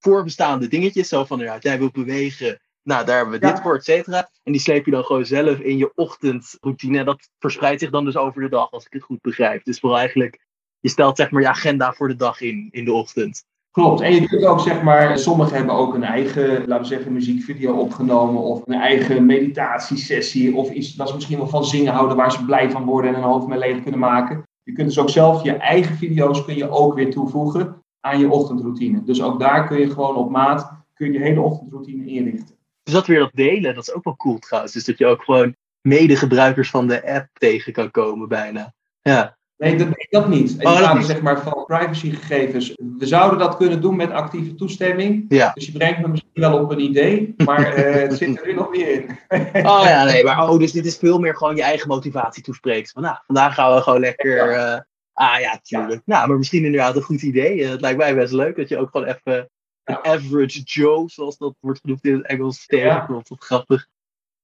voorbestaande 0.08 0.67
dingetjes, 0.67 1.08
zo 1.08 1.26
van, 1.26 1.39
ja, 1.39 1.58
jij 1.60 1.80
wilt 1.80 1.91
bewegen. 1.91 2.60
Nou, 2.84 3.06
daar 3.06 3.15
hebben 3.15 3.39
we 3.39 3.48
dit 3.48 3.62
voor, 3.62 3.76
et 3.76 3.84
cetera. 3.84 4.30
En 4.43 4.52
die 4.52 4.62
sleep 4.62 4.86
je 4.86 4.91
dan 4.91 5.04
gewoon 5.04 5.26
zelf 5.26 5.60
in 5.60 5.78
je 5.78 5.91
ochtendroutine. 5.96 6.98
En 7.00 7.06
dat 7.06 7.30
verspreidt 7.39 7.82
zich 7.82 7.89
dan 7.89 8.06
dus 8.06 8.17
over 8.17 8.41
de 8.41 8.50
dag, 8.50 8.72
als 8.72 8.86
ik 8.86 8.93
het 8.93 9.04
goed 9.04 9.22
begrijp. 9.22 9.63
Dus 9.63 9.80
vooral 9.80 9.98
eigenlijk, 9.98 10.39
je 10.80 10.89
stelt 10.89 11.17
zeg 11.17 11.32
maar 11.32 11.41
je 11.41 11.48
agenda 11.48 11.93
voor 11.93 12.08
de 12.08 12.15
dag 12.15 12.41
in, 12.41 12.67
in 12.72 12.86
de 12.86 12.93
ochtend. 12.93 13.43
Klopt. 13.72 14.02
En 14.02 14.13
je 14.13 14.28
kunt 14.28 14.46
ook, 14.46 14.60
zeg 14.60 14.82
maar, 14.82 15.20
sommigen 15.20 15.56
hebben 15.56 15.76
ook 15.76 15.93
een 15.93 16.04
eigen, 16.04 16.67
laten 16.67 16.80
we 16.80 16.86
zeggen, 16.86 17.13
muziekvideo 17.13 17.74
opgenomen. 17.74 18.41
Of 18.41 18.62
een 18.65 18.80
eigen 18.80 19.26
meditatiesessie. 19.26 20.56
Of 20.56 20.72
iets 20.72 20.93
dat 20.93 21.08
ze 21.08 21.15
misschien 21.15 21.38
wel 21.38 21.48
van 21.48 21.65
zingen 21.65 21.93
houden 21.93 22.17
waar 22.17 22.32
ze 22.32 22.46
blij 22.46 22.72
van 22.72 22.86
worden 22.86 23.13
en 23.13 23.22
hun 23.22 23.30
hoofd 23.30 23.48
mee 23.48 23.60
leeg 23.60 23.82
kunnen 23.82 24.00
maken. 24.00 24.43
Je 24.63 24.72
kunt 24.74 24.88
dus 24.88 25.00
ook 25.00 25.10
zelf 25.10 25.43
je 25.43 25.52
eigen 25.52 25.96
video's 25.96 26.46
kun 26.46 26.56
je 26.56 26.70
ook 26.70 26.93
weer 26.93 27.12
toevoegen 27.12 27.82
aan 28.12 28.20
je 28.20 28.30
ochtendroutine. 28.30 29.04
Dus 29.04 29.22
ook 29.22 29.39
daar 29.39 29.67
kun 29.67 29.80
je 29.80 29.89
gewoon 29.89 30.15
op 30.15 30.30
maat 30.30 30.76
kun 30.93 31.12
je, 31.12 31.20
je 31.20 31.26
hele 31.26 31.41
ochtendroutine 31.41 32.06
inrichten. 32.06 32.56
Dus 32.84 32.93
dat 32.93 33.08
weer 33.08 33.20
dat 33.20 33.32
delen, 33.34 33.76
dat 33.76 33.88
is 33.88 33.93
ook 33.93 34.04
wel 34.04 34.15
cool 34.15 34.39
trouwens. 34.39 34.74
Dus 34.74 34.86
dat 34.86 34.98
je 34.98 35.06
ook 35.06 35.24
gewoon 35.24 35.56
medegebruikers 35.82 36.70
van 36.70 36.88
de 36.88 37.13
app 37.13 37.28
tegen 37.34 37.74
kan 37.74 37.91
komen 37.91 38.28
bijna. 38.28 38.74
Ja. 39.02 39.38
Nee, 39.58 39.76
dat, 39.76 39.88
dat 40.10 40.28
niet. 40.28 40.56
In 40.60 40.67
oh, 40.67 40.82
kader 40.82 41.04
zeg 41.04 41.22
maar, 41.22 41.41
van 41.41 41.65
privacygegevens. 41.65 42.74
We 42.98 43.06
zouden 43.06 43.39
dat 43.39 43.58
kunnen 43.58 43.82
doen 43.82 43.96
met 43.96 44.12
actieve 44.12 44.56
toestemming. 44.56 45.26
Ja. 45.30 45.52
Dus 45.54 45.65
je 45.65 45.72
brengt 45.72 46.00
me 46.00 46.08
misschien 46.08 46.32
wel 46.34 46.60
op 46.60 46.72
een 46.72 46.80
idee, 46.80 47.34
maar 47.46 47.78
uh, 47.78 47.93
het 48.02 48.17
zit 48.17 48.39
er 48.39 48.48
nu 48.48 48.54
nog 48.54 48.70
meer 48.70 48.91
in. 48.91 49.10
oh 49.72 49.82
ja, 49.84 50.04
nee, 50.04 50.24
maar 50.24 50.50
oh, 50.50 50.60
dus 50.60 50.72
dit 50.72 50.86
is 50.86 50.98
veel 50.98 51.20
meer 51.20 51.36
gewoon 51.36 51.56
je 51.56 51.63
eigen 51.63 51.88
motivatie 51.88 52.43
toespreekt. 52.43 52.91
Van 52.91 53.02
nou, 53.02 53.17
vandaag 53.26 53.54
gaan 53.54 53.76
we 53.76 53.82
gewoon 53.82 54.00
lekker. 54.00 54.54
Uh, 54.56 54.80
ah 55.17 55.39
ja, 55.39 55.60
tuurlijk. 55.63 56.01
Nou, 56.06 56.27
maar 56.27 56.38
misschien 56.38 56.65
inderdaad 56.65 56.95
een 56.95 57.01
goed 57.01 57.21
idee. 57.21 57.58
Uh, 57.58 57.69
het 57.69 57.82
lijkt 57.82 57.97
mij 57.97 58.15
best 58.15 58.34
leuk 58.34 58.56
dat 58.56 58.69
je 58.69 58.77
ook 58.77 58.89
gewoon 58.91 59.08
even 59.08 59.49
een 59.84 60.06
average 60.06 60.62
Joe, 60.62 61.10
zoals 61.10 61.38
dat 61.38 61.56
wordt 61.60 61.80
genoemd 61.80 62.03
in 62.03 62.13
het 62.13 62.25
Engels, 62.25 62.65
tegenkomt. 62.65 63.27
Wat 63.27 63.43
grappig. 63.43 63.88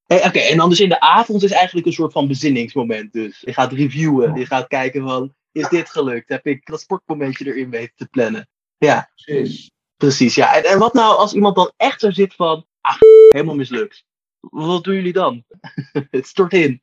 Oké, 0.07 0.39
en 0.39 0.57
dan 0.57 0.69
dus 0.69 0.79
in 0.79 0.89
de 0.89 0.99
avond 0.99 1.43
is 1.43 1.51
eigenlijk 1.51 1.87
een 1.87 1.93
soort 1.93 2.11
van 2.11 2.27
bezinningsmoment 2.27 3.13
dus. 3.13 3.41
Je 3.45 3.53
gaat 3.53 3.71
reviewen, 3.71 4.35
je 4.35 4.45
gaat 4.45 4.67
kijken 4.67 5.03
van, 5.03 5.33
is 5.51 5.69
dit 5.69 5.89
gelukt? 5.89 6.29
Heb 6.29 6.45
ik 6.45 6.65
dat 6.65 6.81
sportmomentje 6.81 7.45
erin 7.45 7.69
weten 7.69 7.95
te 7.95 8.07
plannen? 8.07 8.49
Ja. 8.77 9.11
Precies. 9.15 9.71
Precies, 9.97 10.35
ja. 10.35 10.55
En, 10.55 10.63
en 10.63 10.79
wat 10.79 10.93
nou 10.93 11.17
als 11.17 11.33
iemand 11.33 11.55
dan 11.55 11.71
echt 11.77 11.99
zo 11.99 12.11
zit 12.11 12.35
van, 12.35 12.65
ah, 12.81 12.97
helemaal 13.29 13.55
mislukt. 13.55 14.05
Wat 14.39 14.83
doen 14.83 14.95
jullie 14.95 15.13
dan? 15.13 15.43
het 16.09 16.27
stort 16.27 16.53
in. 16.53 16.81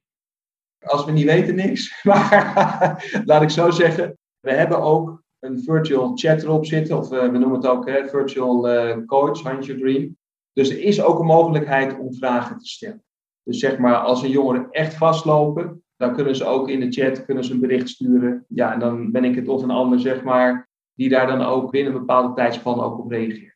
Als 0.80 1.04
we 1.04 1.12
niet 1.12 1.24
weten, 1.24 1.54
niks. 1.54 2.00
Maar 2.04 3.22
laat 3.24 3.42
ik 3.42 3.50
zo 3.50 3.70
zeggen, 3.70 4.18
we 4.40 4.52
hebben 4.52 4.80
ook 4.80 5.22
een 5.38 5.62
virtual 5.62 6.12
chat 6.14 6.42
erop 6.42 6.66
zitten. 6.66 6.98
Of 6.98 7.12
uh, 7.12 7.20
we 7.20 7.38
noemen 7.38 7.60
het 7.60 7.66
ook 7.66 7.88
hè, 7.88 8.08
virtual 8.08 8.70
uh, 8.70 8.96
coach, 9.06 9.42
Hunt 9.42 9.66
Your 9.66 9.80
Dream. 9.80 10.16
Dus 10.52 10.70
er 10.70 10.82
is 10.82 11.02
ook 11.02 11.18
een 11.18 11.26
mogelijkheid 11.26 11.98
om 11.98 12.14
vragen 12.14 12.58
te 12.58 12.66
stellen. 12.66 13.04
Dus 13.42 13.58
zeg 13.58 13.78
maar, 13.78 13.96
als 13.96 14.22
een 14.22 14.30
jongeren 14.30 14.70
echt 14.70 14.94
vastlopen, 14.94 15.82
dan 15.96 16.14
kunnen 16.14 16.36
ze 16.36 16.44
ook 16.44 16.68
in 16.68 16.80
de 16.80 16.90
chat 16.90 17.24
kunnen 17.24 17.44
ze 17.44 17.52
een 17.52 17.60
bericht 17.60 17.88
sturen. 17.88 18.44
Ja, 18.48 18.72
en 18.72 18.78
dan 18.78 19.10
ben 19.10 19.24
ik 19.24 19.34
het 19.34 19.48
of 19.48 19.62
een 19.62 19.70
ander, 19.70 20.00
zeg 20.00 20.22
maar, 20.22 20.68
die 20.94 21.08
daar 21.08 21.26
dan 21.26 21.42
ook 21.42 21.70
binnen 21.70 21.92
een 21.92 21.98
bepaalde 21.98 22.34
tijdspan 22.34 22.80
ook 22.80 22.98
op 22.98 23.10
reageert. 23.10 23.50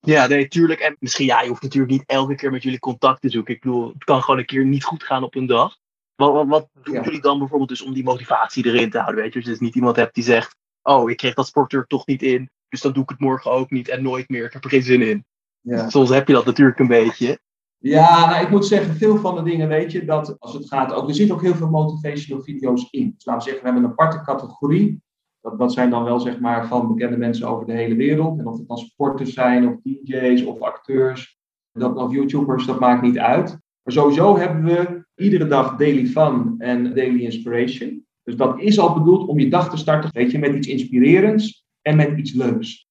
Ja, 0.00 0.26
nee, 0.26 0.48
tuurlijk. 0.48 0.80
En 0.80 0.96
misschien, 0.98 1.26
ja, 1.26 1.42
je 1.42 1.48
hoeft 1.48 1.62
natuurlijk 1.62 1.92
niet 1.92 2.06
elke 2.06 2.34
keer 2.34 2.50
met 2.50 2.62
jullie 2.62 2.78
contact 2.78 3.20
te 3.20 3.30
zoeken. 3.30 3.54
Ik 3.54 3.60
bedoel, 3.60 3.88
het 3.88 4.04
kan 4.04 4.22
gewoon 4.22 4.38
een 4.38 4.46
keer 4.46 4.64
niet 4.64 4.84
goed 4.84 5.02
gaan 5.02 5.22
op 5.22 5.34
een 5.34 5.46
dag. 5.46 5.76
Wat, 6.20 6.32
wat, 6.32 6.46
wat 6.46 6.68
doen 6.82 7.02
jullie 7.02 7.20
dan 7.20 7.38
bijvoorbeeld 7.38 7.68
dus 7.68 7.82
om 7.82 7.94
die 7.94 8.04
motivatie 8.04 8.66
erin 8.66 8.90
te 8.90 8.98
houden? 8.98 9.22
Weet 9.22 9.32
je, 9.32 9.38
als 9.38 9.44
je 9.44 9.52
dus 9.52 9.60
niet 9.60 9.74
iemand 9.74 9.96
hebt 9.96 10.14
die 10.14 10.24
zegt, 10.24 10.56
oh, 10.82 11.10
ik 11.10 11.16
kreeg 11.16 11.34
dat 11.34 11.46
sporter 11.46 11.86
toch 11.86 12.06
niet 12.06 12.22
in, 12.22 12.50
dus 12.68 12.80
dan 12.80 12.92
doe 12.92 13.02
ik 13.02 13.08
het 13.08 13.20
morgen 13.20 13.50
ook 13.50 13.70
niet 13.70 13.88
en 13.88 14.02
nooit 14.02 14.28
meer. 14.28 14.44
Ik 14.44 14.52
heb 14.52 14.64
er 14.64 14.70
geen 14.70 14.82
zin 14.82 15.02
in. 15.02 15.24
Ja. 15.60 15.88
Soms 15.88 16.08
heb 16.08 16.26
je 16.26 16.32
dat 16.32 16.44
natuurlijk 16.44 16.78
een 16.78 16.86
beetje. 16.86 17.38
Ja, 17.78 18.30
nou, 18.30 18.44
ik 18.44 18.50
moet 18.50 18.66
zeggen, 18.66 18.94
veel 18.94 19.16
van 19.16 19.34
de 19.34 19.42
dingen 19.42 19.68
weet 19.68 19.92
je 19.92 20.04
dat 20.04 20.36
als 20.38 20.52
het 20.52 20.68
gaat 20.68 20.92
ook, 20.92 21.08
er 21.08 21.14
zitten 21.14 21.34
ook 21.34 21.42
heel 21.42 21.54
veel 21.54 21.70
motivational 21.70 22.42
video's 22.42 22.88
in. 22.90 23.12
Dus 23.16 23.24
laten 23.24 23.44
we 23.44 23.50
zeggen, 23.50 23.62
we 23.62 23.70
hebben 23.70 23.84
een 23.84 23.98
aparte 23.98 24.24
categorie. 24.24 25.02
Dat, 25.40 25.58
dat 25.58 25.72
zijn 25.72 25.90
dan 25.90 26.04
wel 26.04 26.20
zeg 26.20 26.40
maar 26.40 26.66
van 26.66 26.88
bekende 26.94 27.16
mensen 27.16 27.48
over 27.48 27.66
de 27.66 27.72
hele 27.72 27.94
wereld. 27.94 28.38
En 28.38 28.46
of 28.46 28.58
het 28.58 28.68
dan 28.68 28.78
sporters 28.78 29.32
zijn, 29.32 29.68
of 29.68 29.76
DJ's, 29.82 30.42
of 30.42 30.60
acteurs, 30.60 31.38
dat, 31.72 31.96
of 31.96 32.12
YouTubers, 32.12 32.66
dat 32.66 32.80
maakt 32.80 33.02
niet 33.02 33.18
uit. 33.18 33.58
Maar 33.82 33.94
sowieso 33.94 34.38
hebben 34.38 34.64
we 34.64 35.04
iedere 35.14 35.46
dag 35.46 35.76
daily 35.76 36.06
fun 36.06 36.54
en 36.58 36.94
daily 36.94 37.20
inspiration. 37.20 38.06
Dus 38.22 38.36
dat 38.36 38.60
is 38.60 38.78
al 38.78 38.94
bedoeld 38.94 39.28
om 39.28 39.38
je 39.38 39.48
dag 39.48 39.70
te 39.70 39.76
starten, 39.76 40.10
weet 40.12 40.30
je, 40.30 40.38
met 40.38 40.54
iets 40.54 40.68
inspirerends 40.68 41.64
en 41.82 41.96
met 41.96 42.18
iets 42.18 42.32
leuks. 42.32 42.88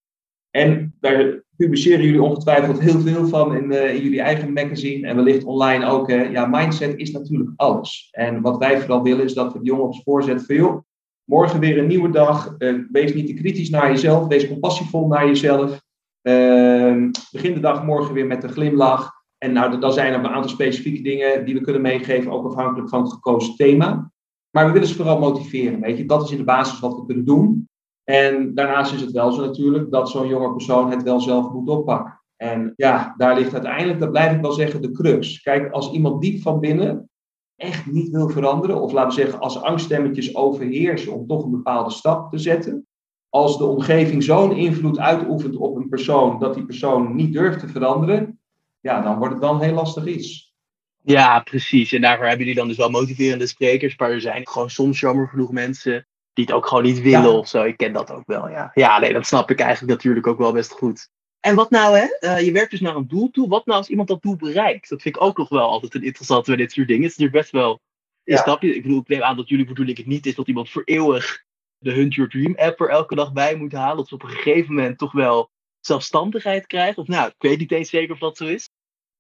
En 0.52 0.96
daar 1.00 1.44
publiceren 1.58 2.06
jullie 2.06 2.22
ongetwijfeld 2.22 2.80
heel 2.80 3.00
veel 3.00 3.28
van 3.28 3.56
in, 3.56 3.72
uh, 3.72 3.96
in, 3.96 4.02
jullie 4.02 4.22
eigen 4.22 4.54
magazine 4.54 5.08
en 5.08 5.16
wellicht 5.16 5.44
online 5.44 5.86
ook. 5.86 6.10
Hè. 6.10 6.22
Ja, 6.24 6.46
mindset 6.46 6.98
is 6.98 7.12
natuurlijk 7.12 7.50
alles. 7.56 8.08
En 8.12 8.42
wat 8.42 8.58
wij 8.58 8.80
vooral 8.80 9.04
willen 9.04 9.24
is 9.24 9.34
dat 9.34 9.54
we 9.54 9.60
de 9.60 9.66
jongen 9.66 9.84
op 9.84 9.94
spoor 9.94 10.24
van 10.24 10.56
joh, 10.56 10.82
morgen 11.24 11.60
weer 11.60 11.78
een 11.78 11.88
nieuwe 11.88 12.10
dag. 12.10 12.56
Uh, 12.58 12.84
wees 12.92 13.14
niet 13.14 13.28
te 13.28 13.34
kritisch 13.34 13.70
naar 13.70 13.92
jezelf, 13.92 14.28
wees 14.28 14.48
compassievol 14.48 15.08
naar 15.08 15.26
jezelf. 15.26 15.82
Uh, 16.22 17.10
begin 17.32 17.54
de 17.54 17.60
dag 17.60 17.86
morgen 17.86 18.14
weer 18.14 18.28
met 18.28 18.44
een 18.44 18.50
glimlach. 18.50 19.19
En 19.40 19.54
nou, 19.54 19.80
dan 19.80 19.94
zijn 19.94 20.14
er 20.14 20.20
een 20.20 20.28
aantal 20.28 20.50
specifieke 20.50 21.02
dingen 21.02 21.46
die 21.46 21.54
we 21.54 21.62
kunnen 21.62 21.82
meegeven, 21.82 22.32
ook 22.32 22.46
afhankelijk 22.46 22.90
van 22.90 23.02
het 23.02 23.14
gekozen 23.14 23.56
thema. 23.56 24.12
Maar 24.50 24.66
we 24.66 24.72
willen 24.72 24.88
ze 24.88 24.96
vooral 24.96 25.20
motiveren. 25.20 25.82
Weet 25.82 25.98
je? 25.98 26.06
Dat 26.06 26.24
is 26.24 26.32
in 26.32 26.38
de 26.38 26.44
basis 26.44 26.80
wat 26.80 26.96
we 26.96 27.06
kunnen 27.06 27.26
doen. 27.26 27.68
En 28.04 28.54
daarnaast 28.56 28.94
is 28.94 29.02
het 29.02 29.12
wel 29.12 29.32
zo 29.32 29.46
natuurlijk 29.46 29.92
dat 29.92 30.10
zo'n 30.10 30.28
jonge 30.28 30.52
persoon 30.52 30.92
het 30.92 31.04
wel 31.04 31.20
zelf 31.20 31.52
moet 31.52 31.70
oppakken. 31.70 32.20
En 32.36 32.74
ja, 32.76 33.14
daar 33.18 33.36
ligt 33.36 33.54
uiteindelijk, 33.54 34.00
dat 34.00 34.12
blijf 34.12 34.36
ik 34.36 34.42
wel 34.42 34.52
zeggen, 34.52 34.82
de 34.82 34.92
crux. 34.92 35.42
Kijk, 35.42 35.72
als 35.72 35.92
iemand 35.92 36.22
diep 36.22 36.42
van 36.42 36.60
binnen 36.60 37.10
echt 37.56 37.86
niet 37.86 38.10
wil 38.10 38.30
veranderen, 38.30 38.82
of 38.82 38.92
laten 38.92 39.16
we 39.16 39.22
zeggen, 39.22 39.40
als 39.40 39.62
angststemmetjes 39.62 40.36
overheersen 40.36 41.14
om 41.14 41.28
toch 41.28 41.44
een 41.44 41.52
bepaalde 41.52 41.92
stap 41.92 42.32
te 42.32 42.38
zetten, 42.38 42.88
als 43.30 43.58
de 43.58 43.66
omgeving 43.66 44.24
zo'n 44.24 44.52
invloed 44.52 45.00
uitoefent 45.00 45.56
op 45.56 45.76
een 45.76 45.90
persoon 45.90 46.40
dat 46.40 46.54
die 46.54 46.66
persoon 46.66 47.16
niet 47.16 47.34
durft 47.34 47.60
te 47.60 47.68
veranderen, 47.68 48.39
ja, 48.80 49.02
dan 49.02 49.18
wordt 49.18 49.34
het 49.34 49.44
een 49.44 49.60
heel 49.60 49.74
lastig 49.74 50.06
iets. 50.06 50.54
Ja, 51.02 51.40
precies. 51.40 51.92
En 51.92 52.02
daarvoor 52.02 52.26
hebben 52.26 52.46
jullie 52.46 52.60
dan 52.60 52.68
dus 52.68 52.78
wel 52.78 52.90
motiverende 52.90 53.48
sprekers, 53.48 53.98
maar 53.98 54.12
er 54.12 54.22
zijn 54.22 54.48
gewoon 54.48 54.70
soms 54.70 55.00
jammer 55.00 55.28
genoeg 55.28 55.52
mensen 55.52 56.08
die 56.34 56.46
het 56.46 56.54
ook 56.54 56.68
gewoon 56.68 56.84
niet 56.84 57.02
willen 57.02 57.34
of 57.34 57.48
zo. 57.48 57.64
Ik 57.64 57.78
ken 57.78 57.94
dat 57.94 58.12
ook 58.12 58.26
wel, 58.26 58.50
ja. 58.50 58.72
Ja, 58.74 59.00
nee, 59.00 59.14
dat 59.14 59.26
snap 59.26 59.52
ik 59.52 59.60
eigenlijk 59.60 59.92
natuurlijk 59.92 60.28
ook 60.28 60.38
wel 60.38 60.52
best 60.52 60.72
goed. 60.72 61.10
En 61.40 61.56
wat 61.56 61.70
nou, 61.70 61.98
hè? 61.98 62.08
Uh, 62.20 62.46
je 62.46 62.52
werkt 62.52 62.72
dus 62.72 62.80
naar 62.80 62.96
een 62.96 63.08
doel 63.08 63.30
toe. 63.32 63.48
Wat 63.48 63.66
nou 63.66 63.78
als 63.78 63.90
iemand 63.90 64.08
dat 64.08 64.22
doel 64.22 64.36
bereikt? 64.36 64.90
Dat 64.90 65.02
vind 65.02 65.16
ik 65.16 65.22
ook 65.22 65.38
nog 65.38 65.50
wel 65.50 65.70
altijd 65.70 65.96
een 65.96 66.04
interessante 66.04 66.50
bij 66.50 66.60
dit 66.60 66.72
soort 66.72 66.88
dingen. 66.88 67.04
Het 67.04 67.12
is 67.12 67.18
natuurlijk 67.18 67.44
best 67.44 67.64
wel 67.64 67.80
een 68.24 68.38
stapje. 68.38 68.76
Ik 68.76 68.82
bedoel, 68.82 69.00
ik 69.00 69.08
neem 69.08 69.22
aan 69.22 69.38
dat 69.38 69.50
jullie 69.50 69.66
bedoeling 69.66 69.98
het 69.98 70.08
niet 70.08 70.26
is 70.26 70.36
dat 70.36 70.48
iemand 70.48 70.70
voor 70.70 70.82
eeuwig 70.86 71.44
de 71.78 71.92
Hunt 71.92 72.14
Your 72.14 72.30
Dream 72.30 72.56
app 72.58 72.80
er 72.80 72.90
elke 72.90 73.16
dag 73.16 73.34
bij 73.34 73.56
moet 73.56 73.72
halen. 73.72 73.98
Dat 73.98 74.08
ze 74.08 74.14
op 74.14 74.24
een 74.24 74.30
gegeven 74.30 74.74
moment 74.74 74.98
toch 74.98 75.12
wel 75.12 75.50
zelfstandigheid 75.80 76.66
krijgen. 76.66 77.02
Of 77.02 77.08
nou, 77.08 77.28
ik 77.28 77.36
weet 77.38 77.60
niet 77.60 77.72
eens 77.72 77.90
zeker 77.90 78.14
of 78.14 78.20
dat 78.20 78.38
zo 78.38 78.46
is. 78.46 78.70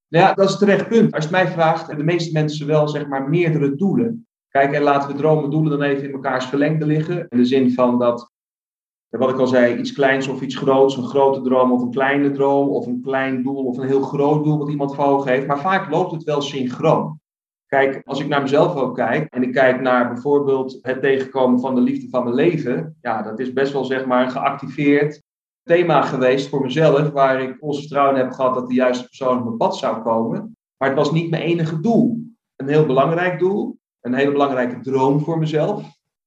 Ja, 0.07 0.33
dat 0.33 0.49
is 0.49 0.57
terecht 0.57 0.87
punt. 0.87 1.13
Als 1.13 1.23
je 1.23 1.35
het 1.35 1.43
mij 1.43 1.53
vraagt, 1.53 1.87
hebben 1.87 2.05
de 2.05 2.11
meeste 2.11 2.31
mensen 2.31 2.67
wel 2.67 2.87
zeg 2.87 3.07
maar 3.07 3.29
meerdere 3.29 3.75
doelen. 3.75 4.27
Kijk, 4.49 4.73
en 4.73 4.81
laten 4.81 5.09
we 5.09 5.15
dromen 5.15 5.49
doelen 5.49 5.79
dan 5.79 5.81
even 5.81 6.03
in 6.03 6.13
elkaars 6.13 6.45
verlengde 6.45 6.85
liggen. 6.85 7.25
In 7.29 7.37
de 7.37 7.45
zin 7.45 7.73
van 7.73 7.99
dat, 7.99 8.31
wat 9.09 9.29
ik 9.29 9.37
al 9.37 9.47
zei, 9.47 9.77
iets 9.77 9.93
kleins 9.93 10.27
of 10.27 10.41
iets 10.41 10.55
groots, 10.55 10.97
een 10.97 11.07
grote 11.07 11.41
droom 11.41 11.71
of 11.71 11.81
een 11.81 11.91
kleine 11.91 12.31
droom, 12.31 12.67
of 12.67 12.85
een 12.85 13.01
klein 13.01 13.43
doel 13.43 13.65
of 13.65 13.77
een 13.77 13.87
heel 13.87 14.01
groot 14.01 14.43
doel 14.43 14.57
wat 14.57 14.69
iemand 14.69 14.95
voor 14.95 15.05
ogen 15.05 15.31
heeft. 15.31 15.47
Maar 15.47 15.59
vaak 15.59 15.89
loopt 15.89 16.11
het 16.11 16.23
wel 16.23 16.41
synchroon. 16.41 17.19
Kijk, 17.65 18.01
als 18.05 18.19
ik 18.19 18.27
naar 18.27 18.41
mezelf 18.41 18.75
ook 18.75 18.95
kijk 18.95 19.33
en 19.33 19.43
ik 19.43 19.53
kijk 19.53 19.81
naar 19.81 20.13
bijvoorbeeld 20.13 20.79
het 20.81 21.01
tegenkomen 21.01 21.59
van 21.59 21.75
de 21.75 21.81
liefde 21.81 22.09
van 22.09 22.23
mijn 22.23 22.35
leven, 22.35 22.97
ja, 23.01 23.21
dat 23.21 23.39
is 23.39 23.53
best 23.53 23.73
wel 23.73 23.85
zeg 23.85 24.05
maar 24.05 24.29
geactiveerd 24.29 25.21
thema 25.69 26.01
geweest 26.01 26.49
voor 26.49 26.61
mezelf, 26.61 27.09
waar 27.09 27.41
ik 27.41 27.57
ons 27.59 27.79
vertrouwen 27.79 28.15
heb 28.15 28.31
gehad 28.31 28.53
dat 28.53 28.67
de 28.67 28.73
juiste 28.73 29.03
persoon 29.03 29.37
op 29.37 29.43
mijn 29.43 29.57
pad 29.57 29.77
zou 29.77 30.01
komen. 30.01 30.57
Maar 30.77 30.89
het 30.89 30.97
was 30.97 31.11
niet 31.11 31.29
mijn 31.29 31.43
enige 31.43 31.79
doel. 31.79 32.27
een 32.55 32.67
heel 32.67 32.85
belangrijk 32.85 33.39
doel, 33.39 33.77
een 34.01 34.13
hele 34.13 34.31
belangrijke 34.31 34.79
droom 34.79 35.19
voor 35.19 35.39
mezelf. 35.39 35.83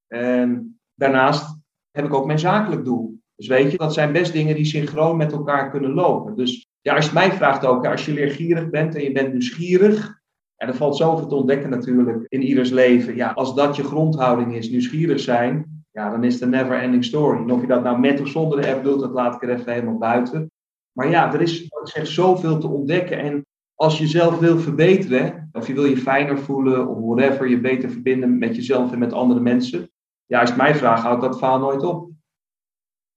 En 0.07 0.79
daarnaast 0.93 1.59
heb 1.91 2.05
ik 2.05 2.13
ook 2.13 2.25
mijn 2.25 2.39
zakelijk 2.39 2.85
doel. 2.85 3.19
Dus 3.35 3.47
weet 3.47 3.71
je, 3.71 3.77
dat 3.77 3.93
zijn 3.93 4.11
best 4.11 4.33
dingen 4.33 4.55
die 4.55 4.65
synchroon 4.65 5.17
met 5.17 5.31
elkaar 5.31 5.69
kunnen 5.69 5.93
lopen. 5.93 6.35
Dus 6.35 6.67
ja, 6.81 6.95
als 6.95 7.05
je 7.05 7.13
mij 7.13 7.31
vraagt 7.31 7.65
ook, 7.65 7.85
als 7.85 8.05
je 8.05 8.13
leergierig 8.13 8.69
bent 8.69 8.95
en 8.95 9.03
je 9.03 9.11
bent 9.11 9.31
nieuwsgierig, 9.31 10.21
en 10.55 10.67
er 10.67 10.75
valt 10.75 10.97
zoveel 10.97 11.27
te 11.27 11.35
ontdekken 11.35 11.69
natuurlijk 11.69 12.25
in 12.27 12.41
ieders 12.41 12.69
leven. 12.69 13.15
Ja, 13.15 13.31
als 13.31 13.55
dat 13.55 13.75
je 13.75 13.83
grondhouding 13.83 14.55
is, 14.55 14.69
nieuwsgierig 14.69 15.19
zijn, 15.19 15.72
ja, 15.93 16.09
dan 16.09 16.23
is 16.23 16.33
het 16.33 16.41
een 16.41 16.49
never 16.49 16.79
ending 16.79 17.05
story. 17.05 17.37
En 17.37 17.51
of 17.51 17.61
je 17.61 17.67
dat 17.67 17.83
nou 17.83 17.99
met 17.99 18.21
of 18.21 18.27
zonder 18.27 18.61
de 18.61 18.73
app 18.73 18.83
doet, 18.83 18.99
dat 18.99 19.11
laat 19.11 19.35
ik 19.35 19.43
er 19.43 19.49
even 19.49 19.73
helemaal 19.73 19.97
buiten. 19.97 20.51
Maar 20.91 21.09
ja, 21.09 21.33
er 21.33 21.41
is, 21.41 21.61
ik 21.61 21.69
zeg, 21.83 22.07
zoveel 22.07 22.57
te 22.57 22.67
ontdekken. 22.67 23.19
En 23.19 23.45
als 23.75 23.97
je 23.97 24.07
zelf 24.07 24.39
wil 24.39 24.59
verbeteren, 24.59 25.49
of 25.51 25.67
je 25.67 25.73
wil 25.73 25.85
je 25.85 25.97
fijner 25.97 26.39
voelen, 26.39 26.87
of 26.87 26.97
whatever, 26.99 27.49
je 27.49 27.59
beter 27.59 27.89
verbinden 27.89 28.37
met 28.37 28.55
jezelf 28.55 28.91
en 28.91 28.99
met 28.99 29.13
andere 29.13 29.39
mensen. 29.39 29.91
Ja, 30.25 30.39
als 30.39 30.49
het 30.49 30.57
mij 30.57 30.75
vraagt, 30.75 31.03
houdt 31.03 31.21
dat 31.21 31.37
verhaal 31.37 31.59
nooit 31.59 31.83
op. 31.83 32.09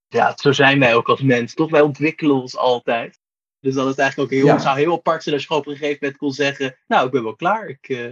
Ja, 0.07 0.33
zo 0.37 0.53
zijn 0.53 0.79
wij 0.79 0.95
ook 0.95 1.09
als 1.09 1.23
mens, 1.23 1.55
toch? 1.55 1.71
Wij 1.71 1.81
ontwikkelen 1.81 2.37
ons 2.37 2.57
altijd. 2.57 3.21
Dus 3.61 3.75
dat 3.75 3.89
is 3.89 3.95
eigenlijk 3.95 4.33
ook 4.33 4.39
heel, 4.39 4.47
ja. 4.47 4.59
zou 4.59 4.79
heel 4.79 4.93
apart 4.93 5.23
zijn 5.23 5.35
als 5.35 5.45
je 5.45 5.55
op 5.55 5.67
een 5.67 5.77
gegeven 5.77 5.99
moment 6.01 6.19
kon 6.19 6.33
zeggen, 6.33 6.77
nou, 6.87 7.07
ik 7.07 7.13
ben 7.13 7.23
wel 7.23 7.37
klaar. 7.37 7.69
Ik, 7.69 7.89
uh, 7.89 8.11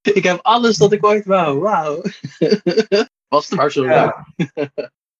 ik 0.16 0.22
heb 0.22 0.38
alles 0.42 0.76
dat 0.76 0.92
ik 0.92 1.06
ooit 1.06 1.24
wou. 1.24 1.58
Wauw. 1.58 2.02
Was 3.28 3.48
het 3.48 3.58
maar 3.58 3.70
zo 3.70 3.84
ja. 3.84 4.26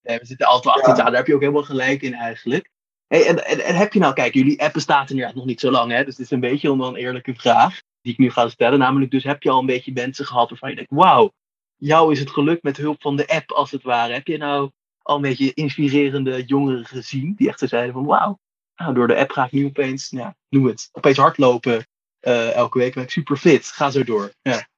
nee, 0.03 0.19
we 0.19 0.27
zitten 0.27 0.47
altijd 0.47 0.75
achter 0.75 0.97
ja. 0.97 1.03
daar 1.05 1.17
heb 1.17 1.27
je 1.27 1.35
ook 1.35 1.41
helemaal 1.41 1.63
gelijk 1.63 2.03
in 2.03 2.15
eigenlijk. 2.15 2.71
Hey, 3.07 3.27
en, 3.27 3.47
en, 3.47 3.65
en, 3.65 3.75
heb 3.75 3.93
je 3.93 3.99
nou, 3.99 4.15
kijk, 4.15 4.35
jullie 4.35 4.63
app 4.63 4.73
bestaat 4.73 5.11
inderdaad 5.11 5.35
nog 5.35 5.45
niet 5.45 5.61
zo 5.61 5.71
lang, 5.71 5.93
hè? 5.93 6.05
Dus 6.05 6.17
het 6.17 6.25
is 6.25 6.31
een 6.31 6.41
beetje 6.41 6.71
een 6.71 6.97
eerlijke 6.97 7.35
vraag 7.35 7.81
die 8.01 8.13
ik 8.13 8.19
nu 8.19 8.31
ga 8.31 8.49
stellen. 8.49 8.79
Namelijk, 8.79 9.11
dus 9.11 9.25
heb 9.25 9.43
je 9.43 9.51
al 9.51 9.61
een 9.61 9.67
beetje 9.67 9.93
mensen 9.93 10.27
gehad 10.27 10.51
waarvan 10.51 10.71
je 10.71 10.77
denkt, 10.77 10.91
wauw, 10.91 11.33
jou 11.77 12.13
is 12.13 12.21
het 12.21 12.31
gelukt 12.31 12.63
met 12.63 12.77
hulp 12.77 13.01
van 13.01 13.17
de 13.17 13.29
app 13.29 13.53
als 13.53 13.71
het 13.71 13.83
ware. 13.83 14.13
Heb 14.13 14.27
je 14.27 14.37
nou 14.37 14.71
al 15.03 15.17
een 15.17 15.23
beetje 15.23 15.55
inspirerende 15.55 16.45
jongeren 16.45 16.85
gezien 16.85 17.35
die 17.37 17.49
echt 17.49 17.59
zeiden 17.59 17.93
van, 17.93 18.05
wauw, 18.05 18.39
nou, 18.77 18.95
door 18.95 19.07
de 19.07 19.17
app 19.17 19.31
ga 19.31 19.45
ik 19.45 19.53
nu 19.53 19.65
opeens, 19.65 20.11
ja, 20.11 20.37
noem 20.49 20.67
het, 20.67 20.89
opeens 20.93 21.17
hardlopen 21.17 21.87
uh, 22.21 22.55
elke 22.55 22.79
week 22.79 22.95
ben 22.95 23.03
ik 23.03 23.11
super 23.11 23.37
fit. 23.37 23.67
Ga 23.67 23.91
zo 23.91 24.05
door. 24.05 24.33
Ja. 24.43 24.69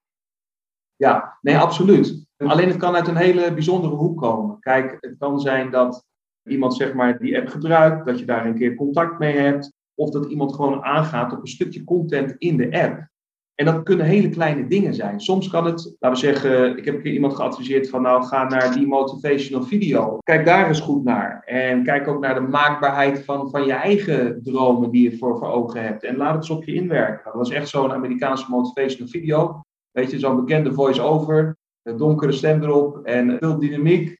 Ja, 1.00 1.38
nee, 1.40 1.56
absoluut. 1.56 2.26
Alleen 2.36 2.68
het 2.68 2.76
kan 2.76 2.94
uit 2.94 3.08
een 3.08 3.16
hele 3.16 3.54
bijzondere 3.54 3.94
hoek 3.94 4.20
komen. 4.20 4.58
Kijk, 4.58 4.96
het 5.00 5.14
kan 5.18 5.40
zijn 5.40 5.70
dat 5.70 6.04
iemand 6.44 6.74
zeg 6.74 6.94
maar 6.94 7.18
die 7.18 7.38
app 7.38 7.48
gebruikt, 7.48 8.06
dat 8.06 8.18
je 8.18 8.24
daar 8.24 8.46
een 8.46 8.58
keer 8.58 8.74
contact 8.74 9.18
mee 9.18 9.36
hebt, 9.36 9.72
of 9.94 10.10
dat 10.10 10.26
iemand 10.26 10.54
gewoon 10.54 10.82
aangaat 10.82 11.32
op 11.32 11.40
een 11.40 11.46
stukje 11.46 11.84
content 11.84 12.34
in 12.38 12.56
de 12.56 12.82
app. 12.82 13.08
En 13.54 13.66
dat 13.66 13.82
kunnen 13.82 14.06
hele 14.06 14.28
kleine 14.28 14.66
dingen 14.66 14.94
zijn. 14.94 15.20
Soms 15.20 15.48
kan 15.48 15.64
het, 15.64 15.96
laten 15.98 16.20
we 16.20 16.26
zeggen, 16.26 16.76
ik 16.76 16.84
heb 16.84 16.94
een 16.94 17.02
keer 17.02 17.12
iemand 17.12 17.34
geadviseerd 17.34 17.88
van 17.88 18.02
nou 18.02 18.24
ga 18.24 18.48
naar 18.48 18.72
die 18.72 18.86
motivational 18.86 19.62
video. 19.62 20.18
Kijk 20.18 20.44
daar 20.44 20.68
eens 20.68 20.80
goed 20.80 21.04
naar. 21.04 21.42
En 21.44 21.84
kijk 21.84 22.08
ook 22.08 22.20
naar 22.20 22.34
de 22.34 22.40
maakbaarheid 22.40 23.24
van, 23.24 23.50
van 23.50 23.64
je 23.64 23.72
eigen 23.72 24.42
dromen 24.42 24.90
die 24.90 25.10
je 25.10 25.18
voor, 25.18 25.38
voor 25.38 25.48
ogen 25.48 25.82
hebt. 25.82 26.04
En 26.04 26.16
laat 26.16 26.34
het 26.34 26.42
eens 26.42 26.50
op 26.50 26.64
je 26.64 26.74
inwerken. 26.74 27.24
Dat 27.24 27.34
was 27.34 27.50
echt 27.50 27.68
zo'n 27.68 27.92
Amerikaanse 27.92 28.46
motivational 28.48 29.08
video. 29.08 29.62
Weet 29.90 30.10
je, 30.10 30.18
zo'n 30.18 30.36
bekende 30.36 30.72
voice-over, 30.72 31.56
een 31.82 31.96
donkere 31.96 32.32
stem 32.32 32.62
erop 32.62 33.04
en 33.04 33.36
veel 33.38 33.58
dynamiek 33.58 34.18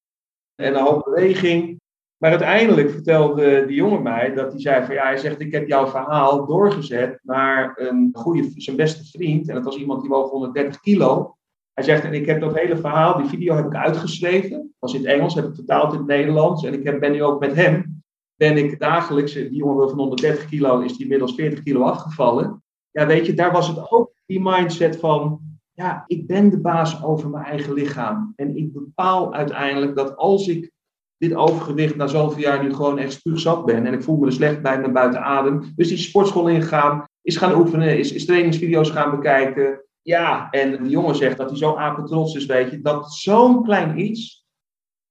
en 0.55 0.75
een 0.75 0.83
hoop 0.83 1.05
beweging. 1.05 1.81
Maar 2.16 2.31
uiteindelijk 2.31 2.91
vertelde 2.91 3.66
die 3.66 3.77
jongen 3.77 4.03
mij 4.03 4.35
dat 4.35 4.53
hij 4.53 4.61
zei 4.61 4.85
van 4.85 4.95
ja, 4.95 5.05
hij 5.05 5.16
zegt 5.16 5.41
ik 5.41 5.53
heb 5.53 5.68
jouw 5.68 5.87
verhaal 5.87 6.47
doorgezet 6.47 7.18
naar 7.23 7.73
een 7.77 8.11
goede, 8.12 8.53
zijn 8.57 8.77
beste 8.77 9.05
vriend. 9.05 9.49
En 9.49 9.55
dat 9.55 9.64
was 9.64 9.77
iemand 9.77 10.01
die 10.01 10.11
woog 10.11 10.31
130 10.31 10.81
kilo. 10.81 11.37
Hij 11.73 11.85
zegt 11.85 12.05
en 12.05 12.12
ik 12.12 12.27
heb 12.27 12.41
dat 12.41 12.59
hele 12.59 12.77
verhaal, 12.77 13.16
die 13.16 13.29
video 13.29 13.55
heb 13.55 13.66
ik 13.66 13.75
uitgeschreven. 13.75 14.75
was 14.79 14.95
in 14.95 15.01
het 15.01 15.09
Engels, 15.09 15.35
heb 15.35 15.45
ik 15.45 15.55
vertaald 15.55 15.93
in 15.93 15.99
het 15.99 16.07
Nederlands. 16.07 16.64
En 16.64 16.73
ik 16.73 17.01
ben 17.01 17.12
nu 17.12 17.23
ook 17.23 17.41
met 17.41 17.55
hem, 17.55 18.03
ben 18.35 18.57
ik 18.57 18.79
dagelijks, 18.79 19.33
die 19.33 19.55
jongen 19.55 19.89
van 19.89 19.99
130 19.99 20.49
kilo 20.49 20.81
is 20.81 20.93
die 20.93 21.03
inmiddels 21.03 21.35
40 21.35 21.62
kilo 21.62 21.83
afgevallen. 21.83 22.62
Ja 22.91 23.07
weet 23.07 23.27
je, 23.27 23.35
daar 23.35 23.53
was 23.53 23.68
het 23.68 23.91
ook 23.91 24.12
die 24.27 24.41
mindset 24.41 24.97
van 24.97 25.49
ja, 25.81 26.05
ik 26.07 26.26
ben 26.26 26.51
de 26.51 26.61
baas 26.61 27.03
over 27.03 27.31
mijn 27.31 27.45
eigen 27.45 27.72
lichaam. 27.72 28.33
En 28.37 28.57
ik 28.57 28.72
bepaal 28.72 29.35
uiteindelijk 29.35 29.97
dat 29.97 30.16
als 30.16 30.49
ik 30.49 30.70
dit 31.16 31.35
overgewicht 31.35 31.97
na 31.97 32.07
zoveel 32.07 32.43
jaar 32.43 32.62
nu 32.62 32.74
gewoon 32.74 32.99
echt 32.99 33.12
spuugzat 33.12 33.64
ben. 33.64 33.87
En 33.87 33.93
ik 33.93 34.03
voel 34.03 34.16
me 34.16 34.26
er 34.26 34.33
slecht 34.33 34.62
bij, 34.62 34.81
ben 34.81 34.93
buiten 34.93 35.22
adem. 35.22 35.72
Dus 35.76 35.89
die 35.89 35.97
sportschool 35.97 36.49
ingegaan, 36.49 37.05
is 37.22 37.37
gaan 37.37 37.59
oefenen, 37.59 37.99
is, 37.99 38.12
is 38.12 38.24
trainingsvideo's 38.24 38.91
gaan 38.91 39.11
bekijken. 39.11 39.85
Ja, 40.03 40.51
en 40.51 40.83
de 40.83 40.89
jongen 40.89 41.14
zegt 41.14 41.37
dat 41.37 41.49
hij 41.49 41.59
zo 41.59 41.76
apetrots 41.76 42.35
is, 42.35 42.47
weet 42.47 42.70
je. 42.70 42.81
Dat 42.81 43.12
zo'n 43.12 43.62
klein 43.62 43.99
iets, 43.99 44.47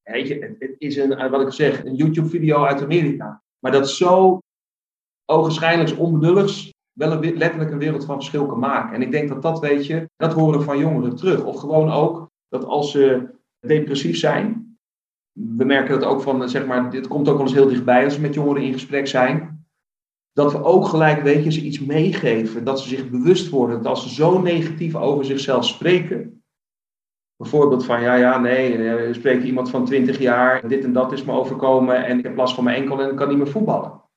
weet 0.03 0.27
je, 0.27 0.55
het, 0.59 0.75
is 0.77 0.97
een, 0.97 1.29
wat 1.29 1.41
ik 1.41 1.51
zeg, 1.51 1.85
een 1.85 1.95
YouTube-video 1.95 2.63
uit 2.63 2.83
Amerika. 2.83 3.43
Maar 3.59 3.71
dat 3.71 3.89
zo 3.89 4.39
ogenschijnlijk 5.25 5.99
onbenulligs 5.99 6.71
wel 6.99 7.11
een, 7.11 7.37
letterlijk 7.37 7.71
een 7.71 7.77
wereld 7.77 8.05
van 8.05 8.15
verschil 8.15 8.45
kan 8.45 8.59
maken. 8.59 8.95
En 8.95 9.01
ik 9.01 9.11
denk 9.11 9.29
dat 9.29 9.41
dat, 9.41 9.59
weet 9.59 9.85
je, 9.85 10.09
dat 10.15 10.33
horen 10.33 10.63
van 10.63 10.77
jongeren 10.77 11.15
terug. 11.15 11.43
Of 11.43 11.59
gewoon 11.59 11.91
ook 11.91 12.29
dat 12.49 12.65
als 12.65 12.91
ze 12.91 13.29
depressief 13.59 14.17
zijn, 14.17 14.77
we 15.31 15.63
merken 15.63 15.99
dat 15.99 16.09
ook 16.09 16.21
van, 16.21 16.49
zeg 16.49 16.65
maar, 16.65 16.91
dit 16.91 17.07
komt 17.07 17.29
ook 17.29 17.37
wel 17.37 17.45
eens 17.45 17.55
heel 17.55 17.67
dichtbij 17.67 18.03
als 18.03 18.15
we 18.15 18.21
met 18.21 18.33
jongeren 18.33 18.63
in 18.63 18.73
gesprek 18.73 19.07
zijn. 19.07 19.65
Dat 20.31 20.51
we 20.51 20.63
ook 20.63 20.85
gelijk, 20.85 21.21
weet 21.21 21.43
je, 21.43 21.51
ze 21.51 21.61
iets 21.61 21.79
meegeven. 21.79 22.63
Dat 22.63 22.79
ze 22.79 22.87
zich 22.87 23.09
bewust 23.09 23.49
worden 23.49 23.77
dat 23.77 23.85
als 23.85 24.03
ze 24.03 24.13
zo 24.13 24.41
negatief 24.41 24.95
over 24.95 25.25
zichzelf 25.25 25.65
spreken. 25.65 26.43
Bijvoorbeeld 27.35 27.85
van, 27.85 28.01
ja, 28.01 28.15
ja, 28.15 28.39
nee, 28.39 28.77
er 28.77 29.15
spreekt 29.15 29.43
iemand 29.43 29.69
van 29.69 29.85
20 29.85 30.19
jaar, 30.19 30.67
dit 30.67 30.83
en 30.83 30.93
dat 30.93 31.11
is 31.11 31.23
me 31.23 31.31
overkomen 31.31 32.05
en 32.05 32.17
ik 32.17 32.23
heb 32.23 32.35
last 32.35 32.55
van 32.55 32.63
mijn 32.63 32.81
enkel 32.81 33.01
en 33.01 33.15
kan 33.15 33.27
niet 33.27 33.37
meer 33.37 33.47
voetballen. 33.47 34.08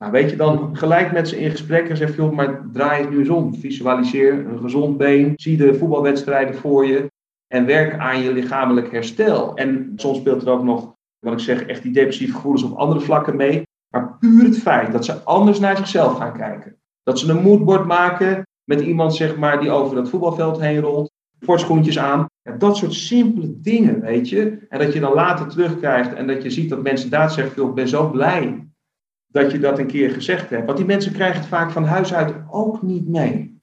Nou, 0.00 0.12
weet 0.12 0.30
je, 0.30 0.36
dan 0.36 0.76
gelijk 0.76 1.12
met 1.12 1.28
ze 1.28 1.40
in 1.40 1.50
gesprek 1.50 1.88
en 1.88 1.96
zeg 1.96 2.16
je, 2.16 2.22
maar 2.22 2.62
draai 2.72 3.00
het 3.00 3.10
nu 3.10 3.18
eens 3.18 3.28
om. 3.28 3.54
Visualiseer 3.54 4.46
een 4.46 4.58
gezond 4.58 4.96
been, 4.96 5.32
zie 5.36 5.56
de 5.56 5.74
voetbalwedstrijden 5.74 6.54
voor 6.54 6.86
je 6.86 7.10
en 7.46 7.66
werk 7.66 7.98
aan 7.98 8.22
je 8.22 8.32
lichamelijk 8.32 8.92
herstel. 8.92 9.56
En 9.56 9.92
soms 9.96 10.18
speelt 10.18 10.42
er 10.42 10.50
ook 10.50 10.62
nog, 10.62 10.94
wat 11.18 11.32
ik 11.32 11.38
zeg, 11.38 11.62
echt 11.62 11.82
die 11.82 11.92
depressieve 11.92 12.34
gevoelens 12.34 12.62
op 12.62 12.78
andere 12.78 13.00
vlakken 13.00 13.36
mee. 13.36 13.62
Maar 13.88 14.16
puur 14.18 14.44
het 14.44 14.58
feit 14.58 14.92
dat 14.92 15.04
ze 15.04 15.22
anders 15.22 15.58
naar 15.58 15.76
zichzelf 15.76 16.16
gaan 16.16 16.36
kijken. 16.36 16.76
Dat 17.02 17.18
ze 17.18 17.30
een 17.30 17.42
moodboard 17.42 17.86
maken 17.86 18.42
met 18.64 18.80
iemand 18.80 19.14
zeg 19.14 19.36
maar, 19.36 19.60
die 19.60 19.70
over 19.70 19.96
dat 19.96 20.08
voetbalveld 20.08 20.60
heen 20.60 20.80
rolt. 20.80 21.10
Sportschoentjes 21.40 21.98
aan. 21.98 22.26
Ja, 22.42 22.56
dat 22.56 22.76
soort 22.76 22.94
simpele 22.94 23.60
dingen, 23.60 24.00
weet 24.00 24.28
je. 24.28 24.66
En 24.68 24.78
dat 24.78 24.92
je 24.92 25.00
dan 25.00 25.14
later 25.14 25.48
terugkrijgt 25.48 26.14
en 26.14 26.26
dat 26.26 26.42
je 26.42 26.50
ziet 26.50 26.70
dat 26.70 26.82
mensen 26.82 27.10
daar 27.10 27.30
zeggen, 27.30 27.66
ik 27.66 27.74
ben 27.74 27.88
zo 27.88 28.10
blij 28.10 28.68
dat 29.30 29.52
je 29.52 29.58
dat 29.58 29.78
een 29.78 29.86
keer 29.86 30.10
gezegd 30.10 30.50
hebt. 30.50 30.66
Want 30.66 30.76
die 30.76 30.86
mensen 30.86 31.12
krijgen 31.12 31.38
het 31.40 31.48
vaak 31.48 31.70
van 31.70 31.84
huis 31.84 32.14
uit 32.14 32.34
ook 32.50 32.82
niet 32.82 33.08
mee. 33.08 33.60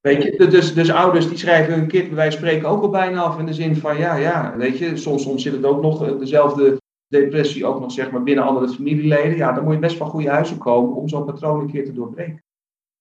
Weet 0.00 0.22
je, 0.22 0.48
dus, 0.48 0.74
dus 0.74 0.90
ouders 0.90 1.28
die 1.28 1.38
schrijven 1.38 1.74
hun 1.74 1.86
kind 1.86 2.14
van 2.14 2.32
spreken 2.32 2.68
ook 2.68 2.82
al 2.82 2.90
bijna 2.90 3.22
af 3.22 3.38
in 3.38 3.46
de 3.46 3.52
zin 3.52 3.76
van 3.76 3.98
ja, 3.98 4.14
ja, 4.14 4.56
weet 4.56 4.78
je, 4.78 4.96
soms, 4.96 5.22
soms 5.22 5.42
zit 5.42 5.52
het 5.52 5.64
ook 5.64 5.82
nog 5.82 6.06
eh, 6.06 6.18
dezelfde 6.18 6.80
depressie 7.08 7.66
ook 7.66 7.80
nog 7.80 7.92
zeg 7.92 8.10
maar 8.10 8.22
binnen 8.22 8.44
andere 8.44 8.68
familieleden. 8.68 9.36
Ja, 9.36 9.52
dan 9.52 9.64
moet 9.64 9.72
je 9.72 9.78
best 9.78 9.96
van 9.96 10.08
goede 10.08 10.28
huizen 10.28 10.58
komen 10.58 10.96
om 10.96 11.08
zo'n 11.08 11.24
patroon 11.24 11.60
een 11.60 11.70
keer 11.70 11.84
te 11.84 11.92
doorbreken. 11.92 12.42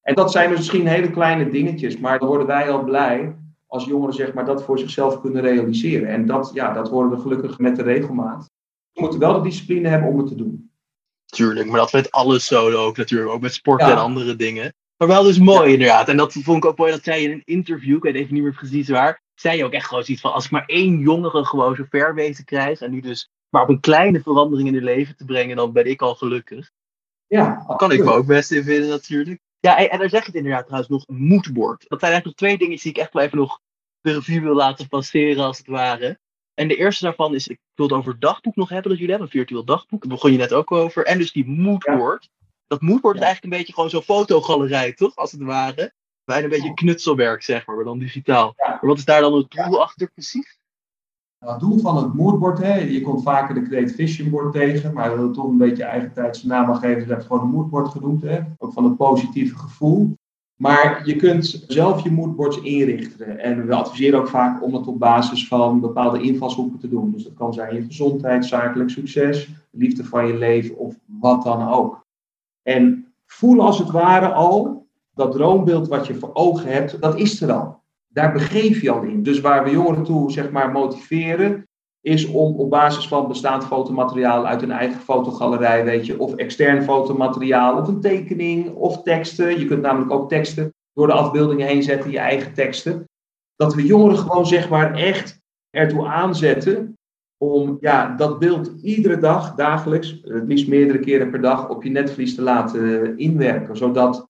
En 0.01 0.15
dat 0.15 0.31
zijn 0.31 0.49
dus 0.49 0.57
misschien 0.57 0.87
hele 0.87 1.11
kleine 1.11 1.49
dingetjes, 1.49 1.97
maar 1.97 2.19
dan 2.19 2.27
worden 2.27 2.47
wij 2.47 2.71
al 2.71 2.83
blij 2.83 3.35
als 3.67 3.85
jongeren 3.85 4.13
zeg 4.13 4.33
maar 4.33 4.45
dat 4.45 4.63
voor 4.63 4.79
zichzelf 4.79 5.21
kunnen 5.21 5.41
realiseren. 5.41 6.07
En 6.07 6.25
dat, 6.25 6.51
ja, 6.53 6.73
dat 6.73 6.89
worden 6.89 7.11
we 7.11 7.21
gelukkig 7.21 7.59
met 7.59 7.75
de 7.75 7.83
regelmaat. 7.83 8.49
We 8.93 9.01
moeten 9.01 9.19
wel 9.19 9.33
de 9.33 9.49
discipline 9.49 9.87
hebben 9.87 10.09
om 10.09 10.17
het 10.17 10.27
te 10.27 10.35
doen. 10.35 10.70
Tuurlijk, 11.31 11.67
maar 11.67 11.79
dat 11.79 11.91
met 11.91 12.11
alles 12.11 12.45
zo 12.45 12.71
ook 12.71 12.97
natuurlijk, 12.97 13.31
ook 13.31 13.41
met 13.41 13.53
sporten 13.53 13.87
en 13.87 13.97
andere 13.97 14.35
dingen. 14.35 14.73
Maar 14.97 15.07
wel 15.07 15.23
dus 15.23 15.39
mooi 15.39 15.71
inderdaad. 15.73 16.09
En 16.09 16.17
dat 16.17 16.33
vond 16.33 16.57
ik 16.57 16.65
ook 16.65 16.77
mooi, 16.77 16.91
dat 16.91 17.03
zei 17.03 17.21
je 17.21 17.27
in 17.27 17.33
een 17.33 17.41
interview, 17.45 17.95
ik 17.95 18.03
weet 18.03 18.15
even 18.15 18.33
niet 18.33 18.43
meer 18.43 18.53
precies 18.53 18.89
waar, 18.89 19.21
zei 19.35 19.57
je 19.57 19.65
ook 19.65 19.71
echt 19.71 19.87
gewoon 19.87 20.03
zoiets 20.03 20.23
van, 20.23 20.33
als 20.33 20.45
ik 20.45 20.51
maar 20.51 20.65
één 20.65 20.99
jongere 20.99 21.45
gewoon 21.45 21.75
zo 21.75 21.85
ver 21.89 22.15
weten 22.15 22.45
krijg, 22.45 22.81
en 22.81 22.91
nu 22.91 23.01
dus 23.01 23.29
maar 23.49 23.61
op 23.61 23.69
een 23.69 23.79
kleine 23.79 24.21
verandering 24.21 24.67
in 24.67 24.73
hun 24.73 24.83
leven 24.83 25.15
te 25.15 25.25
brengen, 25.25 25.55
dan 25.55 25.71
ben 25.71 25.85
ik 25.85 26.01
al 26.01 26.15
gelukkig. 26.15 26.71
Ja, 27.27 27.65
dat 27.67 27.77
kan 27.77 27.91
ik 27.91 28.03
me 28.03 28.11
ook 28.11 28.25
best 28.25 28.51
in 28.51 28.63
vinden 28.63 28.89
natuurlijk. 28.89 29.39
Ja, 29.59 29.77
en, 29.77 29.89
en 29.89 29.99
daar 29.99 30.09
zeg 30.09 30.19
je 30.19 30.25
het 30.25 30.35
inderdaad 30.35 30.65
trouwens 30.65 30.91
nog, 30.91 31.07
een 31.07 31.23
moedbord. 31.23 31.85
Dat 31.87 31.99
zijn 31.99 32.11
eigenlijk 32.11 32.25
nog 32.25 32.33
twee 32.35 32.57
dingen 32.57 32.77
die 32.81 32.91
ik 32.91 32.97
echt 32.97 33.13
wel 33.13 33.23
even 33.23 33.37
nog 33.37 33.59
de 34.01 34.13
revue 34.13 34.41
wil 34.41 34.55
laten 34.55 34.87
passeren, 34.87 35.43
als 35.43 35.57
het 35.57 35.67
ware. 35.67 36.19
En 36.53 36.67
de 36.67 36.75
eerste 36.75 37.03
daarvan 37.03 37.35
is, 37.35 37.47
ik 37.47 37.59
wil 37.75 37.87
het 37.87 37.95
over 37.95 38.11
het 38.11 38.21
dagboek 38.21 38.55
nog 38.55 38.69
hebben 38.69 38.89
dat 38.89 38.99
jullie 38.99 39.15
hebben, 39.15 39.31
een 39.31 39.39
virtueel 39.39 39.65
dagboek. 39.65 40.01
Daar 40.01 40.11
begon 40.11 40.31
je 40.31 40.37
net 40.37 40.53
ook 40.53 40.71
over. 40.71 41.05
En 41.05 41.17
dus 41.17 41.31
die 41.31 41.47
moodboard 41.47 42.29
dat 42.71 42.81
moodboard 42.81 43.15
is 43.15 43.21
eigenlijk 43.21 43.53
een 43.53 43.59
beetje 43.59 43.73
gewoon 43.73 43.89
zo'n 43.89 44.01
fotogalerij, 44.01 44.93
toch? 44.93 45.15
Als 45.15 45.31
het 45.31 45.41
ware. 45.41 45.93
Bijna 46.23 46.43
een 46.43 46.49
beetje 46.49 46.73
knutselwerk, 46.73 47.43
zeg 47.43 47.65
maar, 47.65 47.75
maar 47.75 47.85
dan 47.85 47.99
digitaal. 47.99 48.53
Maar 48.57 48.79
wat 48.81 48.97
is 48.97 49.05
daar 49.05 49.21
dan 49.21 49.33
het 49.33 49.51
doel 49.51 49.81
achter 49.81 50.11
precies? 50.11 50.59
Nou, 51.39 51.51
het 51.51 51.61
doel 51.61 51.79
van 51.79 51.97
het 51.97 52.13
moodboard, 52.13 52.57
hè, 52.57 52.75
je 52.75 53.01
komt 53.01 53.23
vaker 53.23 53.55
de 53.55 53.61
Create 53.61 53.93
Vision 53.93 54.29
board 54.29 54.53
tegen, 54.53 54.93
maar 54.93 55.09
we 55.09 55.15
willen 55.15 55.33
toch 55.33 55.47
een 55.47 55.57
beetje 55.57 55.83
eigen 55.83 56.13
tijdse 56.13 56.47
naam 56.47 56.75
geven, 56.75 57.07
dus 57.07 57.25
gewoon 57.25 57.41
een 57.41 57.49
moodboard 57.49 57.89
genoemd, 57.89 58.21
hè, 58.21 58.39
ook 58.57 58.73
van 58.73 58.83
het 58.83 58.97
positieve 58.97 59.57
gevoel. 59.57 60.17
Maar 60.61 61.01
je 61.05 61.15
kunt 61.15 61.63
zelf 61.67 62.03
je 62.03 62.11
moodboards 62.11 62.61
inrichten. 62.61 63.39
En 63.39 63.67
we 63.67 63.75
adviseren 63.75 64.19
ook 64.19 64.27
vaak 64.27 64.63
om 64.63 64.73
het 64.73 64.87
op 64.87 64.99
basis 64.99 65.47
van 65.47 65.79
bepaalde 65.79 66.21
invalshoeken 66.21 66.79
te 66.79 66.89
doen. 66.89 67.11
Dus 67.11 67.23
dat 67.23 67.33
kan 67.33 67.53
zijn 67.53 67.75
je 67.75 67.81
gezondheid, 67.81 68.45
zakelijk 68.45 68.89
succes, 68.89 69.49
liefde 69.71 70.03
van 70.03 70.27
je 70.27 70.37
leven 70.37 70.77
of 70.77 70.95
wat 71.05 71.43
dan 71.43 71.69
ook. 71.69 72.05
En 72.63 73.13
voel 73.25 73.61
als 73.61 73.79
het 73.79 73.91
ware 73.91 74.33
al 74.33 74.87
dat 75.13 75.31
droombeeld 75.31 75.87
wat 75.87 76.07
je 76.07 76.15
voor 76.15 76.33
ogen 76.33 76.71
hebt, 76.71 77.01
dat 77.01 77.19
is 77.19 77.41
er 77.41 77.51
al. 77.51 77.81
Daar 78.07 78.33
begeef 78.33 78.81
je 78.81 78.91
al 78.91 79.01
in. 79.01 79.23
Dus 79.23 79.39
waar 79.39 79.63
we 79.63 79.69
jongeren 79.69 80.03
toe 80.03 80.31
zeg 80.31 80.51
maar, 80.51 80.71
motiveren, 80.71 81.67
is 82.01 82.25
om 82.25 82.55
op 82.55 82.69
basis 82.69 83.07
van 83.07 83.27
bestaand 83.27 83.65
fotomateriaal 83.65 84.45
uit 84.45 84.61
een 84.61 84.71
eigen 84.71 85.01
fotogalerij, 85.01 85.83
weet 85.83 86.05
je, 86.05 86.19
of 86.19 86.35
extern 86.35 86.83
fotomateriaal, 86.83 87.77
of 87.77 87.87
een 87.87 88.01
tekening, 88.01 88.75
of 88.75 89.03
teksten. 89.03 89.59
Je 89.59 89.65
kunt 89.65 89.81
namelijk 89.81 90.11
ook 90.11 90.29
teksten 90.29 90.73
door 90.93 91.07
de 91.07 91.13
afbeeldingen 91.13 91.67
heen 91.67 91.83
zetten, 91.83 92.11
je 92.11 92.19
eigen 92.19 92.53
teksten. 92.53 93.09
Dat 93.55 93.75
we 93.75 93.85
jongeren 93.85 94.17
gewoon 94.17 94.45
zeg 94.45 94.69
maar 94.69 94.93
echt 94.93 95.39
ertoe 95.69 96.07
aanzetten 96.07 96.95
om 97.37 97.77
ja, 97.79 98.15
dat 98.15 98.39
beeld 98.39 98.71
iedere 98.81 99.17
dag, 99.17 99.55
dagelijks, 99.55 100.19
het 100.23 100.47
liefst 100.47 100.67
meerdere 100.67 100.99
keren 100.99 101.29
per 101.29 101.41
dag, 101.41 101.69
op 101.69 101.83
je 101.83 101.89
netvlies 101.89 102.35
te 102.35 102.41
laten 102.41 103.17
inwerken. 103.17 103.77
Zodat 103.77 104.27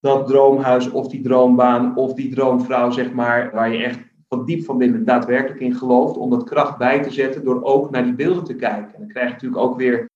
dat 0.00 0.26
droomhuis 0.26 0.90
of 0.90 1.08
die 1.08 1.22
droombaan 1.22 1.96
of 1.96 2.14
die 2.14 2.34
droomvrouw, 2.34 2.90
zeg 2.90 3.12
maar, 3.12 3.50
waar 3.52 3.72
je 3.72 3.84
echt 3.84 4.09
van 4.34 4.44
diep 4.44 4.64
van 4.64 4.78
binnen 4.78 5.04
daadwerkelijk 5.04 5.60
in 5.60 5.74
gelooft, 5.74 6.16
om 6.16 6.30
dat 6.30 6.44
kracht 6.44 6.78
bij 6.78 7.02
te 7.02 7.10
zetten 7.10 7.44
door 7.44 7.62
ook 7.62 7.90
naar 7.90 8.04
die 8.04 8.14
beelden 8.14 8.44
te 8.44 8.54
kijken. 8.54 8.94
En 8.94 8.98
dan 8.98 9.08
krijg 9.08 9.26
je 9.26 9.32
natuurlijk 9.32 9.62
ook 9.62 9.76
weer 9.76 10.08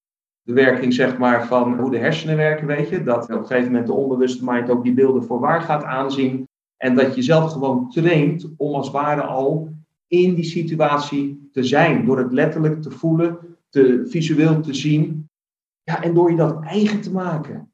de 0.42 0.52
werking 0.52 0.94
zeg 0.94 1.18
maar, 1.18 1.46
van 1.46 1.78
hoe 1.78 1.90
de 1.90 1.98
hersenen 1.98 2.36
werken, 2.36 2.66
weet 2.66 2.88
je. 2.88 3.02
Dat 3.02 3.22
op 3.22 3.30
een 3.30 3.46
gegeven 3.46 3.70
moment 3.70 3.86
de 3.86 3.92
onbewuste 3.92 4.44
mind 4.44 4.70
ook 4.70 4.82
die 4.84 4.94
beelden 4.94 5.24
voor 5.24 5.40
waar 5.40 5.62
gaat 5.62 5.84
aanzien. 5.84 6.48
En 6.76 6.94
dat 6.94 7.14
je 7.14 7.22
zelf 7.22 7.52
gewoon 7.52 7.90
traint 7.90 8.48
om 8.56 8.74
als 8.74 8.90
ware 8.90 9.22
al 9.22 9.72
in 10.06 10.34
die 10.34 10.44
situatie 10.44 11.48
te 11.52 11.62
zijn. 11.62 12.04
Door 12.04 12.18
het 12.18 12.32
letterlijk 12.32 12.82
te 12.82 12.90
voelen, 12.90 13.38
te 13.68 14.06
visueel 14.08 14.60
te 14.60 14.74
zien. 14.74 15.28
Ja, 15.82 16.02
en 16.02 16.14
door 16.14 16.30
je 16.30 16.36
dat 16.36 16.62
eigen 16.62 17.00
te 17.00 17.12
maken. 17.12 17.72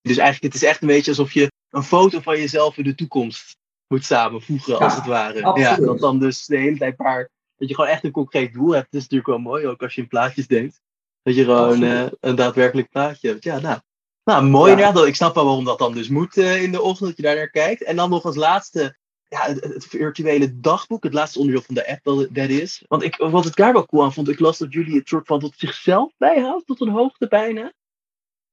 Dus 0.00 0.16
eigenlijk, 0.16 0.54
het 0.54 0.62
is 0.62 0.68
echt 0.68 0.82
een 0.82 0.88
beetje 0.88 1.10
alsof 1.10 1.32
je 1.32 1.52
een 1.70 1.82
foto 1.82 2.20
van 2.20 2.36
jezelf 2.36 2.78
in 2.78 2.84
de 2.84 2.94
toekomst 2.94 3.58
moet 3.90 4.04
samenvoegen, 4.04 4.78
als 4.78 4.94
het 4.94 5.06
ware. 5.06 5.42
Absoluut. 5.42 5.68
Ja, 5.68 5.76
dat 5.86 5.98
dan 5.98 6.18
dus 6.18 6.46
de 6.46 6.56
hele 6.56 6.78
tijd 6.78 6.96
paar, 6.96 7.30
dat 7.56 7.68
je 7.68 7.74
gewoon 7.74 7.90
echt 7.90 8.04
een 8.04 8.10
concreet 8.10 8.52
doel 8.52 8.70
hebt. 8.70 8.86
Dat 8.90 9.00
is 9.00 9.08
natuurlijk 9.08 9.28
wel 9.28 9.38
mooi, 9.38 9.66
ook 9.66 9.82
als 9.82 9.94
je 9.94 10.00
in 10.00 10.08
plaatjes 10.08 10.46
denkt. 10.46 10.80
Dat 11.22 11.34
je 11.34 11.44
gewoon 11.44 11.82
uh, 11.82 12.06
een 12.20 12.34
daadwerkelijk 12.34 12.90
plaatje 12.90 13.28
hebt. 13.28 13.44
Ja, 13.44 13.58
nou, 13.58 13.78
nou 14.24 14.44
mooi 14.44 14.70
ja. 14.70 14.76
inderdaad. 14.76 15.06
Ik 15.06 15.14
snap 15.14 15.34
wel 15.34 15.44
waarom 15.44 15.64
dat 15.64 15.78
dan 15.78 15.92
dus 15.92 16.08
moet 16.08 16.36
uh, 16.36 16.62
in 16.62 16.72
de 16.72 16.82
ochtend, 16.82 17.08
dat 17.08 17.16
je 17.16 17.22
daar 17.22 17.36
naar 17.36 17.50
kijkt. 17.50 17.84
En 17.84 17.96
dan 17.96 18.10
nog 18.10 18.24
als 18.24 18.36
laatste, 18.36 18.96
ja, 19.28 19.40
het, 19.40 19.64
het, 19.64 19.84
virtuele 19.84 20.60
dagboek, 20.60 21.02
het 21.02 21.14
laatste 21.14 21.38
onderdeel 21.38 21.64
van 21.64 21.74
de 21.74 21.88
app 21.88 22.28
dat 22.32 22.48
is. 22.48 22.84
Want 22.88 23.02
ik, 23.02 23.16
wat 23.16 23.46
ik 23.46 23.56
daar 23.56 23.72
wel 23.72 23.86
cool 23.86 24.02
aan 24.02 24.12
vond, 24.12 24.28
ik 24.28 24.40
las 24.40 24.58
dat 24.58 24.72
jullie 24.72 24.98
het 24.98 25.08
soort 25.08 25.26
van 25.26 25.40
tot 25.40 25.54
zichzelf 25.56 26.12
bijhoudt, 26.18 26.66
tot 26.66 26.80
een 26.80 26.88
hoogte 26.88 27.28
bijna. 27.28 27.72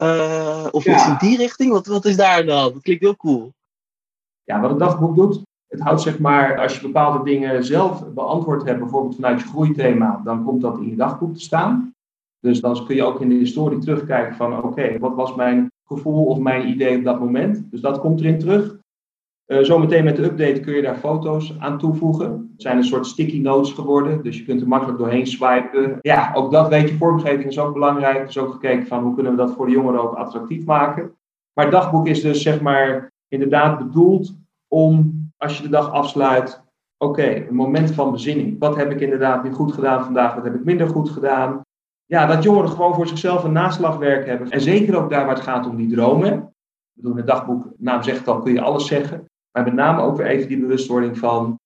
Uh, 0.04 0.68
of 0.72 0.84
ja. 0.84 0.94
iets 0.94 1.08
in 1.08 1.30
die 1.30 1.38
richting? 1.38 1.72
Wat, 1.72 1.88
wat 1.88 2.06
is 2.06 2.16
daar 2.16 2.46
dan? 2.46 2.74
Dat 2.74 2.82
klinkt 2.82 3.04
heel 3.04 3.16
cool. 3.16 3.54
Ja, 4.48 4.60
wat 4.60 4.70
het 4.70 4.80
dagboek 4.80 5.16
doet, 5.16 5.42
het 5.68 5.80
houdt 5.80 6.02
zeg 6.02 6.20
maar, 6.20 6.60
als 6.60 6.76
je 6.76 6.82
bepaalde 6.88 7.24
dingen 7.24 7.64
zelf 7.64 8.14
beantwoord 8.14 8.66
hebt, 8.66 8.80
bijvoorbeeld 8.80 9.16
vanuit 9.16 9.42
je 9.42 9.48
groeithema, 9.48 10.22
dan 10.24 10.44
komt 10.44 10.62
dat 10.62 10.78
in 10.78 10.90
je 10.90 10.96
dagboek 10.96 11.34
te 11.34 11.42
staan. 11.42 11.94
Dus 12.40 12.62
dan 12.62 12.86
kun 12.86 12.96
je 12.96 13.04
ook 13.04 13.22
in 13.22 13.30
de 13.30 13.36
historie 13.36 13.80
terugkijken 13.80 14.36
van, 14.36 14.64
oké, 14.64 15.00
wat 15.00 15.16
was 15.16 15.36
mijn 15.36 15.72
gevoel 15.88 16.26
of 16.26 16.40
mijn 16.40 16.68
idee 16.68 16.98
op 16.98 17.04
dat 17.04 17.20
moment? 17.20 17.72
Dus 17.72 17.82
dat 17.82 18.00
komt 18.00 18.20
erin 18.20 18.40
terug. 18.40 18.78
Uh, 19.48 19.64
zometeen 19.64 20.04
met 20.04 20.16
de 20.16 20.24
update 20.24 20.60
kun 20.60 20.76
je 20.76 20.82
daar 20.82 20.98
foto's 20.98 21.56
aan 21.60 21.78
toevoegen. 21.78 22.32
Het 22.52 22.62
zijn 22.62 22.78
een 22.78 22.84
soort 22.84 23.06
sticky 23.06 23.40
notes 23.40 23.72
geworden, 23.72 24.24
dus 24.24 24.38
je 24.38 24.46
kunt 24.46 24.62
er 24.62 24.68
makkelijk 24.68 24.98
doorheen 24.98 25.28
swipen. 25.28 25.98
Ja, 26.02 26.32
ook 26.34 26.52
dat 26.52 26.68
weet 26.68 26.90
je, 26.90 26.98
vormgeving 26.98 27.46
is 27.46 27.60
ook 27.60 27.74
belangrijk. 27.74 28.18
Er 28.18 28.28
is 28.28 28.38
ook 28.38 28.52
gekeken 28.52 28.88
van 28.88 29.04
hoe 29.04 29.14
kunnen 29.14 29.32
we 29.32 29.38
dat 29.38 29.54
voor 29.54 29.66
de 29.66 29.72
jongeren 29.72 30.02
ook 30.02 30.14
attractief 30.14 30.66
maken. 30.66 31.12
Maar 31.54 31.66
het 31.66 31.74
dagboek 31.74 32.08
is 32.08 32.22
dus 32.22 32.42
zeg 32.42 32.62
maar 32.62 33.12
inderdaad 33.28 33.78
bedoeld 33.78 34.36
om, 34.68 35.14
als 35.38 35.58
je 35.58 35.64
de 35.64 35.70
dag 35.70 35.92
afsluit, 35.92 36.64
oké, 36.98 37.48
een 37.48 37.56
moment 37.56 37.92
van 37.92 38.12
bezinning. 38.12 38.60
Wat 38.60 38.76
heb 38.76 38.92
ik 38.92 39.00
inderdaad 39.00 39.44
niet 39.44 39.54
goed 39.54 39.74
gedaan 39.74 40.04
vandaag, 40.04 40.36
wat 40.36 40.44
heb 40.44 40.56
ik 40.56 40.64
minder 40.64 40.90
goed 40.90 41.10
gedaan? 41.10 41.62
Ja, 42.06 42.26
dat 42.26 42.44
jongeren 42.44 42.70
gewoon 42.70 42.94
voor 42.94 43.08
zichzelf 43.08 43.44
een 43.44 43.52
naslagwerk 43.52 44.26
hebben. 44.26 44.50
En 44.50 44.62
zeker 44.62 44.98
ook 44.98 45.10
daar 45.10 45.26
waar 45.26 45.36
het 45.36 45.44
gaat 45.44 45.68
om 45.68 45.76
die 45.76 45.90
dromen. 45.90 46.34
Ik 46.34 47.04
bedoel, 47.04 47.16
het 47.16 47.28
dagboek, 47.28 47.70
naam 47.78 48.04
zegt 48.04 48.28
al, 48.28 48.40
kun 48.40 48.54
je 48.54 48.62
alles 48.62 48.88
zeggen. 48.88 49.26
Maar 49.52 49.64
met 49.64 49.74
name 49.74 50.02
ook 50.02 50.18
weer 50.18 50.28
even 50.28 50.48
die 50.48 50.60
bewustwording 50.60 51.18
van 51.18 51.60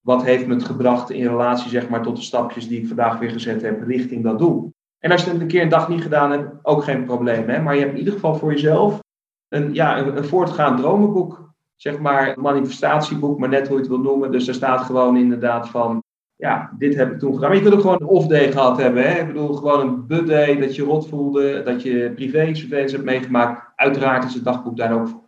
wat 0.00 0.24
heeft 0.24 0.46
me 0.46 0.54
het 0.54 0.64
gebracht 0.64 1.10
in 1.10 1.26
relatie 1.26 1.70
zeg 1.70 1.88
maar, 1.88 2.02
tot 2.02 2.16
de 2.16 2.22
stapjes 2.22 2.68
die 2.68 2.80
ik 2.80 2.86
vandaag 2.86 3.18
weer 3.18 3.30
gezet 3.30 3.62
heb 3.62 3.82
richting 3.82 4.22
dat 4.22 4.38
doel. 4.38 4.70
En 4.98 5.10
als 5.10 5.24
je 5.24 5.30
het 5.30 5.40
een 5.40 5.46
keer 5.46 5.62
een 5.62 5.68
dag 5.68 5.88
niet 5.88 6.02
gedaan 6.02 6.30
hebt, 6.30 6.50
ook 6.62 6.84
geen 6.84 7.04
probleem. 7.04 7.48
Hè? 7.48 7.62
Maar 7.62 7.74
je 7.74 7.80
hebt 7.80 7.92
in 7.92 7.98
ieder 7.98 8.12
geval 8.12 8.34
voor 8.34 8.50
jezelf 8.50 9.00
een, 9.48 9.74
ja, 9.74 9.98
een, 9.98 10.16
een 10.16 10.24
voortgaand 10.24 10.78
dromenboek. 10.78 11.44
Zeg 11.76 11.98
maar 11.98 12.40
manifestatieboek, 12.40 13.38
maar 13.38 13.48
net 13.48 13.66
hoe 13.66 13.76
je 13.76 13.82
het 13.82 13.90
wil 13.90 14.00
noemen. 14.00 14.32
Dus 14.32 14.44
daar 14.44 14.54
staat 14.54 14.80
gewoon 14.80 15.16
inderdaad 15.16 15.68
van, 15.68 16.02
ja, 16.36 16.72
dit 16.78 16.94
heb 16.94 17.12
ik 17.12 17.18
toen 17.18 17.34
gedaan. 17.34 17.48
Maar 17.48 17.58
je 17.58 17.62
kunt 17.62 17.74
ook 17.74 17.80
gewoon 17.80 18.00
een 18.00 18.06
off-day 18.06 18.52
gehad 18.52 18.76
hebben. 18.78 19.02
Hè? 19.02 19.20
Ik 19.20 19.26
bedoel, 19.26 19.54
gewoon 19.54 19.80
een 19.80 20.06
bud-day, 20.06 20.56
dat 20.56 20.74
je 20.74 20.82
rot 20.82 21.08
voelde, 21.08 21.62
dat 21.62 21.82
je 21.82 22.12
privé 22.14 22.54
surveillance 22.54 22.94
hebt 22.94 23.06
meegemaakt. 23.06 23.72
Uiteraard 23.76 24.24
is 24.24 24.34
het 24.34 24.44
dagboek 24.44 24.76
daar 24.76 25.00
ook 25.00 25.08
voor. 25.08 25.24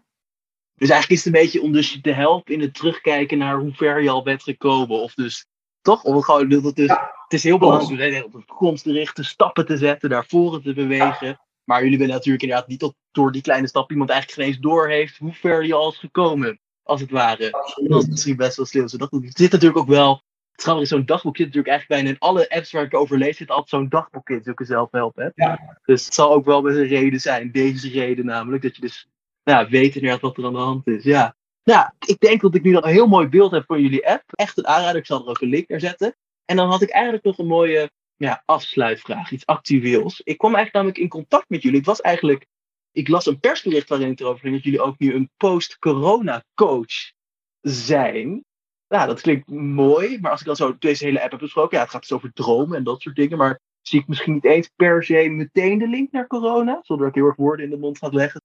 Dus 0.75 0.91
eigenlijk 0.91 1.21
is 1.21 1.25
het 1.25 1.35
een 1.35 1.41
beetje 1.43 1.63
om 1.63 1.73
dus 1.73 1.93
je 1.93 2.01
te 2.01 2.13
helpen 2.13 2.55
in 2.55 2.61
het 2.61 2.75
terugkijken 2.75 3.39
naar 3.39 3.59
hoe 3.59 3.73
ver 3.73 4.03
je 4.03 4.11
al 4.11 4.23
bent 4.23 4.43
gekomen. 4.43 5.03
Of 5.03 5.15
dus, 5.15 5.47
toch? 5.81 6.03
Om 6.03 6.23
gewoon, 6.23 6.49
dat 6.49 6.77
dus, 6.77 6.87
ja, 6.87 7.13
het 7.23 7.33
is 7.33 7.43
heel 7.43 7.59
belangrijk 7.59 8.25
om 8.25 8.33
op 8.33 8.33
de 8.33 8.47
toekomst 8.47 8.85
te 8.85 8.93
richten, 8.93 9.25
stappen 9.25 9.67
te 9.67 9.77
zetten, 9.77 10.11
naar 10.11 10.25
voren 10.27 10.63
te 10.63 10.73
bewegen. 10.73 11.27
Ja. 11.27 11.47
Maar 11.65 11.83
jullie 11.83 11.99
willen 11.99 12.15
natuurlijk 12.15 12.43
inderdaad 12.43 12.69
niet 12.69 12.81
dat 12.81 12.95
door 13.19 13.33
die 13.33 13.43
kleine 13.43 13.69
stap 13.69 13.91
iemand 13.91 14.11
eigenlijk 14.11 14.41
geen 14.41 14.51
eens 14.51 14.63
door 14.63 14.89
heeft 14.89 15.17
hoe 15.17 15.33
ver 15.33 15.65
je 15.65 15.75
al 15.75 15.91
is 15.91 15.99
gekomen. 15.99 16.61
Als 16.83 17.01
het 17.01 17.11
ware. 17.11 17.53
Absoluut. 17.53 17.91
Dat 17.91 18.03
is 18.03 18.09
misschien 18.09 18.37
best 18.37 18.57
wel 18.57 18.67
slim. 18.67 18.89
Zodat 18.89 19.11
het 19.11 19.39
zit 19.39 19.53
natuurlijk 19.53 19.79
ook 19.79 19.89
wel. 19.89 20.23
Het 20.53 20.63
grappige 20.63 20.85
is, 20.85 20.89
zo'n 20.89 21.07
dagboek 21.07 21.37
zit 21.37 21.47
natuurlijk 21.47 21.73
eigenlijk 21.73 22.03
bijna 22.03 22.17
in 22.17 22.29
alle 22.29 22.51
apps 22.51 22.73
waar 22.73 22.85
ik 22.85 22.95
over 22.95 23.19
lees, 23.19 23.37
zit 23.37 23.51
altijd 23.51 23.69
zo'n 23.69 23.89
dagboek 23.89 24.31
in, 24.31 24.43
zulke 24.43 24.65
zelfhelp 24.65 25.17
hebt. 25.17 25.33
Ja. 25.35 25.79
Dus 25.85 26.05
het 26.05 26.15
zal 26.15 26.33
ook 26.33 26.45
wel 26.45 26.63
met 26.63 26.77
een 26.77 26.87
reden 26.87 27.21
zijn. 27.21 27.51
Deze 27.53 27.89
reden 27.89 28.25
namelijk, 28.25 28.63
dat 28.63 28.75
je 28.75 28.81
dus 28.81 29.09
ja, 29.43 29.69
weet 29.69 29.95
inderdaad 29.95 30.21
wat 30.21 30.37
er 30.37 30.45
aan 30.45 30.53
de 30.53 30.59
hand 30.59 30.87
is. 30.87 31.05
Ja. 31.05 31.37
Nou, 31.65 31.91
ik 32.07 32.19
denk 32.19 32.41
dat 32.41 32.55
ik 32.55 32.63
nu 32.63 32.73
dan 32.73 32.85
een 32.85 32.93
heel 32.93 33.07
mooi 33.07 33.29
beeld 33.29 33.51
heb 33.51 33.65
van 33.67 33.81
jullie 33.81 34.09
app. 34.09 34.25
Echt 34.27 34.59
een 34.59 34.67
aanrader, 34.67 34.97
ik 34.97 35.07
zal 35.07 35.23
er 35.23 35.29
ook 35.29 35.41
een 35.41 35.49
link 35.49 35.69
naar 35.69 35.81
zetten. 35.81 36.17
En 36.45 36.57
dan 36.57 36.71
had 36.71 36.83
ik 36.83 36.91
eigenlijk 36.91 37.25
nog 37.25 37.39
een 37.39 37.47
mooie 37.47 37.91
ja, 38.17 38.43
afsluitvraag, 38.45 39.31
iets 39.31 39.47
actueels. 39.47 40.21
Ik 40.25 40.39
kwam 40.39 40.55
eigenlijk 40.55 40.75
namelijk 40.75 40.99
in 40.99 41.09
contact 41.09 41.49
met 41.49 41.63
jullie. 41.63 41.79
Ik 41.79 41.87
was 41.87 42.01
eigenlijk, 42.01 42.47
ik 42.93 43.09
las 43.09 43.27
een 43.27 43.41
persbericht 43.41 43.89
waarin 43.89 44.09
het 44.09 44.21
erover 44.21 44.41
ging 44.41 44.55
dat 44.55 44.65
jullie 44.65 44.81
ook 44.81 44.99
nu 44.99 45.15
een 45.15 45.31
post-corona 45.37 46.45
coach 46.55 47.13
zijn. 47.61 48.45
Ja, 48.87 49.07
dat 49.07 49.21
klinkt 49.21 49.51
mooi, 49.51 50.21
maar 50.21 50.31
als 50.31 50.41
ik 50.41 50.47
dan 50.47 50.57
zo 50.57 50.77
deze 50.79 51.05
hele 51.05 51.23
app 51.23 51.31
heb 51.31 51.41
besproken, 51.41 51.77
ja, 51.77 51.83
het 51.83 51.93
gaat 51.93 52.01
dus 52.01 52.13
over 52.13 52.33
dromen 52.33 52.77
en 52.77 52.85
dat 52.85 53.01
soort 53.01 53.17
dingen, 53.17 53.39
maar 53.39 53.61
zie 53.83 54.01
ik 54.01 54.09
misschien 54.09 54.33
niet 54.33 54.45
eens 54.45 54.71
per 54.77 55.05
se 55.05 55.29
meteen 55.29 55.79
de 55.79 55.89
link 55.89 56.13
naar 56.13 56.27
corona, 56.27 56.79
zonder 56.83 57.07
dat 57.07 57.15
ik 57.15 57.21
heel 57.21 57.31
erg 57.31 57.37
woorden 57.37 57.65
in 57.65 57.71
de 57.71 57.79
mond 57.79 57.99
ga 57.99 58.09
leggen. 58.09 58.43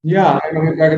Ja, 0.00 0.38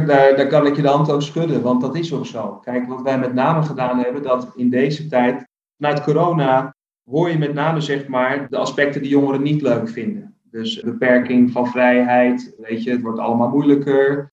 daar, 0.06 0.46
kan 0.46 0.66
ik 0.66 0.76
je 0.76 0.82
de 0.82 0.88
hand 0.88 1.10
ook 1.10 1.22
schudden, 1.22 1.62
want 1.62 1.80
dat 1.80 1.96
is 1.96 2.12
ook 2.12 2.26
zo. 2.26 2.56
Kijk, 2.56 2.88
wat 2.88 3.02
wij 3.02 3.18
met 3.18 3.34
name 3.34 3.62
gedaan 3.62 3.98
hebben, 3.98 4.22
dat 4.22 4.52
in 4.56 4.70
deze 4.70 5.08
tijd, 5.08 5.48
vanuit 5.76 6.02
corona, 6.02 6.74
hoor 7.10 7.30
je 7.30 7.38
met 7.38 7.54
name 7.54 7.80
zeg 7.80 8.06
maar 8.06 8.48
de 8.48 8.56
aspecten 8.56 9.02
die 9.02 9.10
jongeren 9.10 9.42
niet 9.42 9.62
leuk 9.62 9.88
vinden. 9.88 10.41
Dus 10.52 10.80
beperking 10.80 11.50
van 11.50 11.66
vrijheid, 11.66 12.54
weet 12.58 12.82
je, 12.82 12.90
het 12.90 13.02
wordt 13.02 13.18
allemaal 13.18 13.48
moeilijker. 13.48 14.32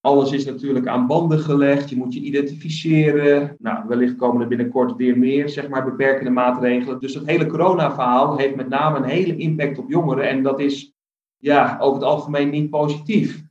Alles 0.00 0.32
is 0.32 0.44
natuurlijk 0.44 0.86
aan 0.86 1.06
banden 1.06 1.38
gelegd, 1.38 1.90
je 1.90 1.96
moet 1.96 2.14
je 2.14 2.20
identificeren. 2.20 3.56
Nou, 3.58 3.88
wellicht 3.88 4.16
komen 4.16 4.42
er 4.42 4.48
binnenkort 4.48 4.96
weer 4.96 5.18
meer, 5.18 5.48
zeg 5.48 5.68
maar, 5.68 5.84
beperkende 5.84 6.30
maatregelen. 6.30 7.00
Dus 7.00 7.12
dat 7.12 7.26
hele 7.26 7.46
corona-verhaal 7.46 8.36
heeft 8.36 8.56
met 8.56 8.68
name 8.68 8.96
een 8.96 9.04
hele 9.04 9.36
impact 9.36 9.78
op 9.78 9.90
jongeren 9.90 10.28
en 10.28 10.42
dat 10.42 10.60
is, 10.60 10.92
ja, 11.36 11.76
over 11.80 12.00
het 12.00 12.08
algemeen 12.08 12.50
niet 12.50 12.70
positief. 12.70 13.44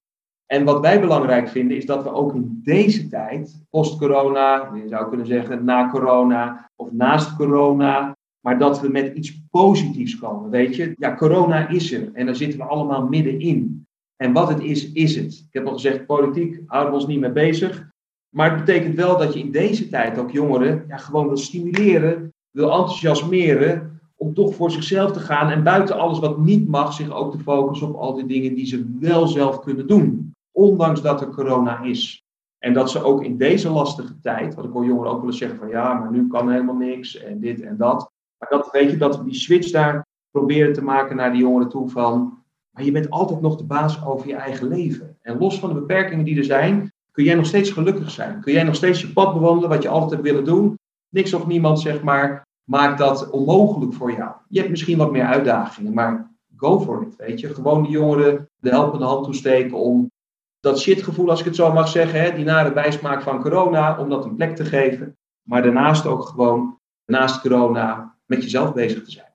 En 0.45 0.63
wat 0.63 0.79
wij 0.79 0.99
belangrijk 0.99 1.47
vinden 1.47 1.77
is 1.77 1.85
dat 1.85 2.03
we 2.03 2.11
ook 2.11 2.33
in 2.33 2.59
deze 2.63 3.07
tijd, 3.07 3.65
post-corona, 3.69 4.71
je 4.73 4.87
zou 4.87 5.09
kunnen 5.09 5.27
zeggen 5.27 5.65
na 5.65 5.89
corona 5.89 6.69
of 6.75 6.91
naast 6.91 7.35
corona, 7.35 8.14
maar 8.45 8.59
dat 8.59 8.81
we 8.81 8.89
met 8.89 9.15
iets 9.15 9.41
positiefs 9.49 10.17
komen. 10.17 10.49
Weet 10.49 10.75
je, 10.75 10.93
ja, 10.97 11.15
corona 11.15 11.67
is 11.67 11.93
er 11.93 12.09
en 12.13 12.25
daar 12.25 12.35
zitten 12.35 12.59
we 12.59 12.65
allemaal 12.65 13.07
middenin. 13.07 13.87
En 14.15 14.33
wat 14.33 14.49
het 14.49 14.59
is, 14.59 14.91
is 14.91 15.15
het. 15.15 15.33
Ik 15.33 15.53
heb 15.53 15.65
al 15.65 15.73
gezegd, 15.73 16.05
politiek 16.05 16.61
houden 16.65 16.91
we 16.91 16.97
ons 16.97 17.07
niet 17.07 17.19
mee 17.19 17.31
bezig. 17.31 17.89
Maar 18.29 18.49
het 18.55 18.65
betekent 18.65 18.95
wel 18.95 19.17
dat 19.17 19.33
je 19.33 19.39
in 19.39 19.51
deze 19.51 19.89
tijd 19.89 20.17
ook 20.17 20.31
jongeren 20.31 20.85
ja, 20.87 20.97
gewoon 20.97 21.27
wil 21.27 21.37
stimuleren, 21.37 22.33
wil 22.51 22.71
enthousiasmeren 22.71 23.99
om 24.15 24.33
toch 24.33 24.55
voor 24.55 24.71
zichzelf 24.71 25.11
te 25.11 25.19
gaan 25.19 25.49
en 25.49 25.63
buiten 25.63 25.97
alles 25.99 26.19
wat 26.19 26.37
niet 26.37 26.67
mag, 26.67 26.93
zich 26.93 27.11
ook 27.11 27.31
te 27.31 27.39
focussen 27.39 27.87
op 27.87 27.95
al 27.95 28.13
die 28.13 28.25
dingen 28.25 28.55
die 28.55 28.65
ze 28.65 28.95
wel 28.99 29.27
zelf 29.27 29.59
kunnen 29.59 29.87
doen 29.87 30.33
ondanks 30.51 31.01
dat 31.01 31.21
er 31.21 31.29
corona 31.29 31.81
is. 31.81 32.23
En 32.57 32.73
dat 32.73 32.91
ze 32.91 33.03
ook 33.03 33.23
in 33.23 33.37
deze 33.37 33.69
lastige 33.69 34.19
tijd, 34.19 34.55
wat 34.55 34.65
ik 34.65 34.71
hoor 34.71 34.85
jongeren 34.85 35.11
ook 35.11 35.19
willen 35.19 35.35
zeggen 35.35 35.57
van 35.57 35.67
ja, 35.67 35.93
maar 35.93 36.11
nu 36.11 36.27
kan 36.27 36.51
helemaal 36.51 36.75
niks 36.75 37.17
en 37.17 37.39
dit 37.39 37.61
en 37.61 37.77
dat. 37.77 38.13
Maar 38.37 38.49
dat 38.49 38.71
weet 38.71 38.91
je, 38.91 38.97
dat 38.97 39.17
we 39.17 39.23
die 39.23 39.33
switch 39.33 39.71
daar 39.71 40.05
proberen 40.31 40.73
te 40.73 40.83
maken 40.83 41.15
naar 41.15 41.31
die 41.31 41.41
jongeren 41.41 41.69
toe 41.69 41.89
van, 41.89 42.43
maar 42.71 42.83
je 42.83 42.91
bent 42.91 43.09
altijd 43.09 43.41
nog 43.41 43.55
de 43.55 43.63
baas 43.63 44.05
over 44.05 44.27
je 44.27 44.35
eigen 44.35 44.67
leven. 44.67 45.17
En 45.21 45.37
los 45.37 45.59
van 45.59 45.69
de 45.69 45.79
beperkingen 45.79 46.25
die 46.25 46.37
er 46.37 46.43
zijn, 46.43 46.93
kun 47.11 47.23
jij 47.23 47.35
nog 47.35 47.45
steeds 47.45 47.71
gelukkig 47.71 48.11
zijn. 48.11 48.41
Kun 48.41 48.53
jij 48.53 48.63
nog 48.63 48.75
steeds 48.75 49.01
je 49.01 49.13
pad 49.13 49.33
bewandelen 49.33 49.69
wat 49.69 49.83
je 49.83 49.89
altijd 49.89 50.11
hebt 50.11 50.23
willen 50.23 50.43
doen. 50.43 50.77
Niks 51.09 51.33
of 51.33 51.47
niemand, 51.47 51.79
zeg 51.79 52.03
maar, 52.03 52.47
maakt 52.63 52.97
dat 52.97 53.29
onmogelijk 53.29 53.93
voor 53.93 54.11
jou. 54.11 54.31
Je 54.47 54.57
hebt 54.57 54.69
misschien 54.69 54.97
wat 54.97 55.11
meer 55.11 55.25
uitdagingen, 55.25 55.93
maar 55.93 56.35
go 56.55 56.79
for 56.79 57.01
it, 57.01 57.15
weet 57.15 57.39
je. 57.39 57.53
Gewoon 57.53 57.83
die 57.83 57.91
jongeren 57.91 58.49
de 58.55 58.69
helpende 58.69 59.05
hand 59.05 59.23
toesteken 59.23 59.77
om 59.77 60.11
dat 60.59 60.79
shitgevoel, 60.79 61.29
als 61.29 61.39
ik 61.39 61.45
het 61.45 61.55
zo 61.55 61.73
mag 61.73 61.87
zeggen, 61.87 62.21
hè, 62.21 62.35
die 62.35 62.45
nare 62.45 62.73
bijsmaak 62.73 63.21
van 63.21 63.41
corona, 63.41 63.99
om 63.99 64.09
dat 64.09 64.25
een 64.25 64.35
plek 64.35 64.55
te 64.55 64.65
geven. 64.65 65.17
Maar 65.41 65.61
daarnaast 65.61 66.05
ook 66.05 66.25
gewoon, 66.25 66.79
naast 67.05 67.41
corona, 67.41 68.14
met 68.25 68.43
jezelf 68.43 68.73
bezig 68.73 69.03
te 69.03 69.11
zijn. 69.11 69.33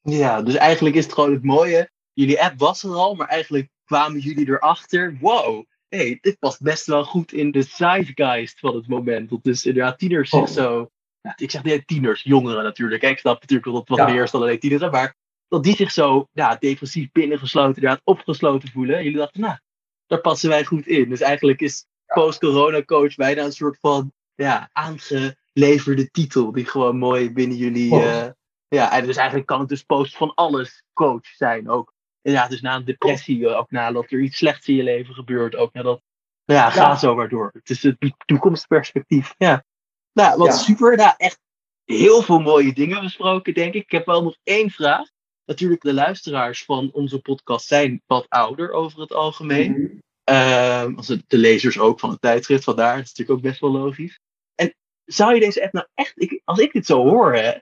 Ja, 0.00 0.42
dus 0.42 0.54
eigenlijk 0.54 0.96
is 0.96 1.04
het 1.04 1.12
gewoon 1.12 1.32
het 1.32 1.44
mooie. 1.44 1.90
Jullie 2.12 2.42
app 2.42 2.58
was 2.58 2.82
er 2.82 2.94
al, 2.94 3.14
maar 3.14 3.28
eigenlijk 3.28 3.68
kwamen 3.84 4.20
jullie 4.20 4.48
erachter. 4.48 5.16
Wow, 5.20 5.64
hey, 5.88 6.18
dit 6.20 6.38
past 6.38 6.62
best 6.62 6.86
wel 6.86 7.04
goed 7.04 7.32
in 7.32 7.50
de 7.50 7.62
zeitgeist 7.62 8.58
van 8.58 8.74
het 8.74 8.88
moment. 8.88 9.30
Dat 9.30 9.42
dus 9.42 9.66
inderdaad 9.66 9.98
tieners 9.98 10.30
zich 10.30 10.40
oh. 10.40 10.46
zo... 10.46 10.88
Ja, 11.20 11.32
ik 11.36 11.50
zeg 11.50 11.62
niet 11.62 11.86
tieners, 11.86 12.22
jongeren 12.22 12.64
natuurlijk. 12.64 13.02
Ik 13.02 13.18
snap 13.18 13.40
natuurlijk 13.40 13.70
dat 13.70 13.88
het 13.88 13.98
wat 13.98 14.08
meer 14.08 14.22
is 14.22 14.30
dan 14.30 14.40
alleen 14.40 14.58
tieners. 14.58 14.90
Maar 14.90 15.16
dat 15.48 15.62
die 15.62 15.76
zich 15.76 15.92
zo 15.92 16.28
ja, 16.32 16.56
depressief 16.56 17.12
binnengesloten, 17.12 17.74
inderdaad 17.74 18.00
opgesloten 18.04 18.70
voelen. 18.70 18.96
En 18.96 19.02
jullie 19.04 19.18
dachten, 19.18 19.40
nou, 19.40 19.58
daar 20.06 20.20
passen 20.20 20.48
wij 20.48 20.64
goed 20.64 20.86
in. 20.86 21.08
Dus 21.08 21.20
eigenlijk 21.20 21.60
is 21.60 21.86
post-corona 22.06 22.82
coach 22.82 23.14
bijna 23.14 23.44
een 23.44 23.52
soort 23.52 23.78
van 23.80 24.12
ja, 24.34 24.70
aangeleverde 25.54 26.10
titel. 26.10 26.52
Die 26.52 26.66
gewoon 26.66 26.96
mooi 26.96 27.32
binnen 27.32 27.56
jullie... 27.56 27.94
Uh, 27.94 28.26
ja, 28.68 28.92
en 28.92 29.06
dus 29.06 29.16
eigenlijk 29.16 29.46
kan 29.46 29.60
het 29.60 29.68
dus 29.68 29.82
post 29.82 30.16
van 30.16 30.34
alles 30.34 30.84
coach 30.92 31.26
zijn. 31.26 31.68
Ook 31.68 31.92
ja, 32.20 32.48
dus 32.48 32.60
na 32.60 32.74
een 32.74 32.84
depressie, 32.84 33.48
ook 33.48 33.70
nadat 33.70 34.10
er 34.10 34.20
iets 34.20 34.36
slechts 34.36 34.68
in 34.68 34.74
je 34.74 34.82
leven 34.82 35.14
gebeurt, 35.14 35.56
ook 35.56 35.72
nadat, 35.72 36.02
nou 36.44 36.60
ja, 36.60 36.70
ga 36.70 36.96
zo 36.96 37.14
maar 37.14 37.28
door. 37.28 37.50
Het 37.52 37.70
is 37.70 37.82
het 37.82 37.96
toekomstperspectief. 38.26 39.34
Ja, 39.38 39.64
nou, 40.12 40.38
wat 40.38 40.58
super. 40.58 40.96
Nou, 40.96 41.14
echt 41.16 41.38
heel 41.84 42.22
veel 42.22 42.40
mooie 42.40 42.72
dingen 42.72 43.00
besproken, 43.00 43.54
denk 43.54 43.74
ik. 43.74 43.82
Ik 43.82 43.90
heb 43.90 44.06
wel 44.06 44.22
nog 44.22 44.36
één 44.42 44.70
vraag. 44.70 45.08
Natuurlijk, 45.44 45.82
de 45.82 45.94
luisteraars 45.94 46.64
van 46.64 46.90
onze 46.92 47.18
podcast 47.18 47.66
zijn 47.66 48.02
wat 48.06 48.28
ouder 48.28 48.70
over 48.70 49.00
het 49.00 49.12
algemeen. 49.12 49.70
Mm 49.70 50.02
als 50.96 51.06
de 51.06 51.38
lezers 51.38 51.78
ook 51.78 52.00
van 52.00 52.10
het 52.10 52.20
tijdschrift, 52.20 52.64
vandaar. 52.64 52.96
Dat 52.96 53.04
is 53.04 53.08
natuurlijk 53.08 53.38
ook 53.38 53.50
best 53.50 53.60
wel 53.60 53.70
logisch. 53.70 54.20
Zou 55.04 55.34
je 55.34 55.40
deze 55.40 55.62
app 55.62 55.72
nou 55.72 55.86
echt, 55.94 56.12
ik, 56.14 56.40
als 56.44 56.58
ik 56.58 56.72
dit 56.72 56.86
zo 56.86 57.08
hoor, 57.08 57.34
hè, 57.34 57.52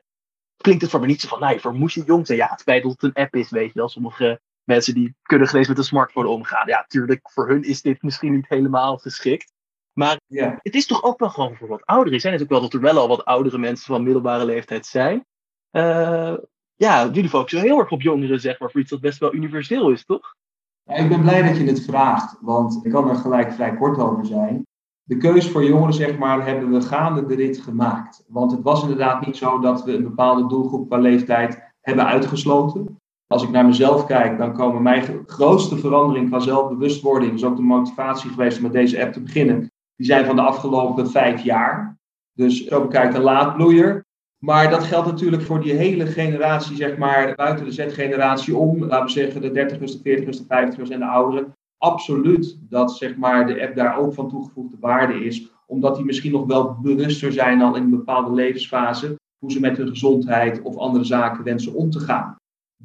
klinkt 0.57 0.83
het 0.83 0.91
voor 0.91 1.01
me 1.01 1.07
niet 1.07 1.21
zo 1.21 1.29
van, 1.29 1.41
nee, 1.41 1.61
voor 1.61 1.75
moest 1.75 1.95
je 1.95 2.05
jong 2.05 2.27
zijn. 2.27 2.39
Ja, 2.39 2.49
het 2.51 2.63
feit 2.63 2.83
dat 2.83 2.93
het 2.93 3.03
een 3.03 3.23
app 3.23 3.35
is, 3.35 3.51
weet 3.51 3.73
je 3.73 3.79
wel. 3.79 3.89
Sommige 3.89 4.41
mensen 4.65 4.95
die 4.95 5.15
kunnen 5.23 5.49
geweest 5.49 5.69
met 5.69 5.79
een 5.79 5.85
smartphone 5.85 6.29
omgaan. 6.29 6.67
Ja, 6.67 6.79
natuurlijk, 6.79 7.31
voor 7.31 7.49
hun 7.49 7.63
is 7.63 7.83
dit 7.83 8.03
misschien 8.03 8.33
niet 8.33 8.49
helemaal 8.49 8.99
geschikt. 8.99 9.53
Maar 9.93 10.21
ja. 10.27 10.59
het 10.63 10.75
is 10.75 10.87
toch 10.87 11.03
ook 11.03 11.19
wel 11.19 11.31
gewoon 11.31 11.57
voor 11.57 11.69
wat 11.69 11.87
ouderen. 11.87 12.21
zijn 12.21 12.33
het 12.33 12.43
ook 12.43 12.49
wel 12.49 12.61
dat 12.61 12.73
er 12.73 12.81
wel 12.81 12.99
al 12.99 13.09
wat 13.09 13.25
oudere 13.25 13.59
mensen 13.59 13.87
van 13.87 14.03
middelbare 14.03 14.45
leeftijd 14.45 14.87
zijn. 14.87 15.27
Uh, 15.71 16.35
ja, 16.75 17.09
jullie 17.13 17.29
focussen 17.29 17.61
heel 17.61 17.79
erg 17.79 17.91
op 17.91 18.03
jongeren, 18.03 18.41
zeg 18.41 18.59
maar, 18.59 18.71
voor 18.71 18.81
iets 18.81 18.91
dat 18.91 19.01
best 19.01 19.19
wel 19.19 19.35
universeel 19.35 19.91
is, 19.91 20.05
toch? 20.05 20.35
Ja, 20.83 20.95
ik 20.95 21.09
ben 21.09 21.21
blij 21.21 21.43
dat 21.43 21.57
je 21.57 21.65
het 21.65 21.85
vraagt, 21.85 22.37
want 22.41 22.85
ik 22.85 22.93
kan 22.93 23.09
er 23.09 23.17
gelijk 23.17 23.53
vrij 23.53 23.77
kort 23.77 23.99
over 23.99 24.27
zijn. 24.27 24.67
De 25.05 25.17
keuze 25.17 25.51
voor 25.51 25.65
jongeren, 25.65 25.95
zeg 25.95 26.19
maar, 26.19 26.47
hebben 26.47 26.71
we 26.73 26.81
gaande 26.81 27.27
de 27.27 27.35
rit 27.35 27.59
gemaakt. 27.59 28.25
Want 28.29 28.51
het 28.51 28.63
was 28.63 28.83
inderdaad 28.83 29.27
niet 29.27 29.37
zo 29.37 29.59
dat 29.59 29.85
we 29.85 29.95
een 29.95 30.03
bepaalde 30.03 30.47
doelgroep 30.47 30.89
qua 30.89 30.99
leeftijd 30.99 31.73
hebben 31.81 32.07
uitgesloten. 32.07 32.97
Als 33.27 33.43
ik 33.43 33.51
naar 33.51 33.67
mezelf 33.67 34.07
kijk, 34.07 34.39
dan 34.39 34.53
komen 34.53 34.83
mijn 34.83 35.25
grootste 35.27 35.79
verandering 35.79 36.29
qua 36.29 36.39
zelfbewustwording, 36.39 37.33
is 37.33 37.45
ook 37.45 37.57
de 37.57 37.63
motivatie 37.63 38.31
geweest 38.31 38.57
om 38.57 38.63
met 38.63 38.73
deze 38.73 39.03
app 39.03 39.13
te 39.13 39.23
beginnen, 39.23 39.71
die 39.97 40.07
zijn 40.07 40.25
van 40.25 40.37
de 40.37 40.43
afgelopen 40.43 41.11
vijf 41.11 41.43
jaar. 41.43 41.99
Dus 42.33 42.65
zo 42.65 42.81
bekijkt 42.81 43.15
een 43.15 43.23
laadbloeier. 43.23 44.05
Maar 44.45 44.71
dat 44.71 44.85
geldt 44.85 45.07
natuurlijk 45.07 45.43
voor 45.43 45.61
die 45.61 45.73
hele 45.73 46.07
generatie, 46.07 46.77
zeg 46.77 46.97
maar, 46.97 47.35
buiten 47.35 47.65
de 47.65 47.73
Z-generatie 47.73 48.57
om, 48.57 48.85
laten 48.85 49.07
we 49.07 49.11
zeggen 49.11 49.41
de 49.41 49.49
30ers, 49.49 50.03
de 50.03 50.23
40ers, 50.23 50.47
de 50.47 50.75
50ers 50.77 50.91
en 50.91 50.99
de 50.99 51.07
ouderen. 51.07 51.53
Absoluut 51.83 52.59
dat 52.69 52.97
zeg 52.97 53.17
maar, 53.17 53.47
de 53.47 53.63
app 53.63 53.77
daar 53.77 53.99
ook 53.99 54.15
van 54.15 54.29
toegevoegde 54.29 54.77
waarde 54.81 55.25
is, 55.25 55.51
omdat 55.67 55.97
die 55.97 56.05
misschien 56.05 56.33
nog 56.33 56.47
wel 56.47 56.77
bewuster 56.83 57.33
zijn 57.33 57.63
al 57.63 57.77
in 57.77 57.83
een 57.83 57.91
bepaalde 57.91 58.35
levensfase, 58.35 59.19
hoe 59.39 59.53
ze 59.53 59.61
met 59.61 59.77
hun 59.77 59.89
gezondheid 59.89 60.63
of 60.63 60.77
andere 60.77 61.05
zaken 61.05 61.45
wensen 61.45 61.75
om 61.75 61.91
te 61.91 62.01
gaan 62.01 62.37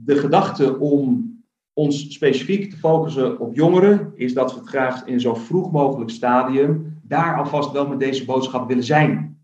de 0.06 0.16
gedachte 0.16 0.80
om 0.80 1.36
ons 1.74 2.14
specifiek 2.14 2.70
te 2.70 2.78
focussen 2.78 3.40
op 3.40 3.56
jongeren, 3.56 4.12
is 4.16 4.34
dat 4.34 4.54
we 4.54 4.66
graag 4.66 5.06
in 5.06 5.20
zo 5.20 5.34
vroeg 5.34 5.72
mogelijk 5.72 6.10
stadium 6.10 7.00
daar 7.04 7.38
alvast 7.38 7.72
wel 7.72 7.88
met 7.88 8.00
deze 8.00 8.26
boodschap 8.26 8.68
willen 8.68 8.84
zijn. 8.84 9.42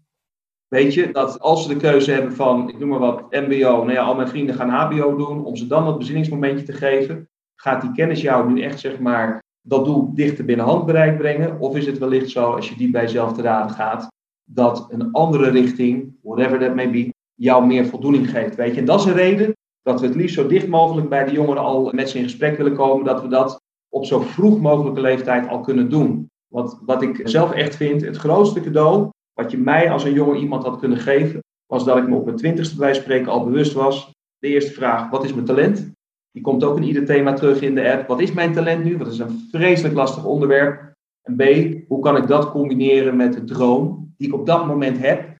Weet 0.68 0.94
je, 0.94 1.12
dat 1.12 1.40
als 1.40 1.64
ze 1.64 1.68
de 1.68 1.76
keuze 1.76 2.12
hebben 2.12 2.34
van, 2.34 2.70
ik 2.70 2.80
noem 2.80 2.90
maar 2.90 3.00
wat, 3.00 3.32
MBO, 3.32 3.78
nou 3.78 3.92
ja, 3.92 4.02
al 4.02 4.16
mijn 4.16 4.28
vrienden 4.28 4.56
gaan 4.56 4.70
HBO 4.70 5.16
doen, 5.16 5.46
om 5.46 5.56
ze 5.56 5.68
dan 5.68 5.86
dat 5.86 5.98
bezinningsmomentje 5.98 6.66
te 6.66 6.74
geven, 6.74 7.30
gaat 7.56 7.82
die 7.82 7.92
kennis 7.92 8.22
jou 8.22 8.54
nu 8.54 8.62
echt, 8.62 8.80
zeg 8.80 9.00
maar, 9.00 9.43
dat 9.68 9.86
doel 9.86 10.14
dichter 10.14 10.46
binnen 10.46 10.66
handbereik 10.66 11.18
brengen? 11.18 11.60
Of 11.60 11.76
is 11.76 11.86
het 11.86 11.98
wellicht 11.98 12.30
zo, 12.30 12.52
als 12.52 12.70
je 12.70 12.76
die 12.76 12.92
bij 12.92 13.02
jezelf 13.02 13.34
te 13.34 13.42
raden 13.42 13.76
gaat, 13.76 14.08
dat 14.44 14.88
een 14.90 15.12
andere 15.12 15.50
richting, 15.50 16.16
whatever 16.22 16.60
that 16.60 16.76
may 16.76 16.92
be, 16.92 17.14
jou 17.34 17.66
meer 17.66 17.86
voldoening 17.86 18.30
geeft? 18.30 18.56
Weet 18.56 18.74
je, 18.74 18.80
en 18.80 18.86
dat 18.86 19.00
is 19.00 19.06
een 19.06 19.14
reden 19.14 19.54
dat 19.82 20.00
we 20.00 20.08
het 20.08 20.16
liefst 20.16 20.36
zo 20.36 20.48
dicht 20.48 20.68
mogelijk 20.68 21.10
bij 21.10 21.26
de 21.26 21.32
jongeren 21.32 21.62
al 21.62 21.92
met 21.92 22.10
ze 22.10 22.18
in 22.18 22.24
gesprek 22.24 22.58
willen 22.58 22.76
komen, 22.76 23.06
dat 23.06 23.22
we 23.22 23.28
dat 23.28 23.62
op 23.90 24.06
zo 24.06 24.20
vroeg 24.20 24.60
mogelijke 24.60 25.02
leeftijd 25.02 25.48
al 25.48 25.60
kunnen 25.60 25.90
doen. 25.90 26.30
Want 26.48 26.80
wat 26.86 27.02
ik 27.02 27.22
zelf 27.24 27.52
echt 27.52 27.76
vind, 27.76 28.02
het 28.02 28.18
grootste 28.18 28.62
cadeau 28.62 29.10
wat 29.34 29.52
je 29.52 29.58
mij 29.58 29.92
als 29.92 30.04
een 30.04 30.14
jonge 30.14 30.38
iemand 30.38 30.64
had 30.64 30.80
kunnen 30.80 30.98
geven, 30.98 31.44
was 31.66 31.86
dat 31.86 31.98
ik 31.98 32.08
me 32.08 32.16
op 32.16 32.26
mijn 32.26 32.38
twintigste 32.38 32.76
bij 32.76 32.94
spreken 32.94 33.32
al 33.32 33.44
bewust 33.44 33.74
was. 33.74 34.12
De 34.38 34.48
eerste 34.48 34.72
vraag, 34.72 35.10
wat 35.10 35.24
is 35.24 35.34
mijn 35.34 35.46
talent? 35.46 35.92
Die 36.34 36.42
komt 36.42 36.64
ook 36.64 36.78
in 36.78 36.84
ieder 36.84 37.06
thema 37.06 37.34
terug 37.34 37.62
in 37.62 37.76
de 37.76 37.92
app. 37.92 38.08
Wat 38.08 38.20
is 38.20 38.32
mijn 38.32 38.54
talent 38.54 38.84
nu? 38.84 38.98
Dat 38.98 39.08
is 39.08 39.20
een 39.20 39.48
vreselijk 39.52 39.96
lastig 39.96 40.26
onderwerp. 40.26 40.94
En 41.22 41.36
B, 41.36 41.44
hoe 41.88 42.00
kan 42.00 42.18
ik 42.18 42.28
dat 42.28 42.52
combineren 42.52 43.16
met 43.16 43.34
de 43.34 43.44
droom 43.44 44.14
die 44.18 44.28
ik 44.28 44.34
op 44.34 44.46
dat 44.46 44.66
moment 44.66 44.98
heb? 44.98 45.34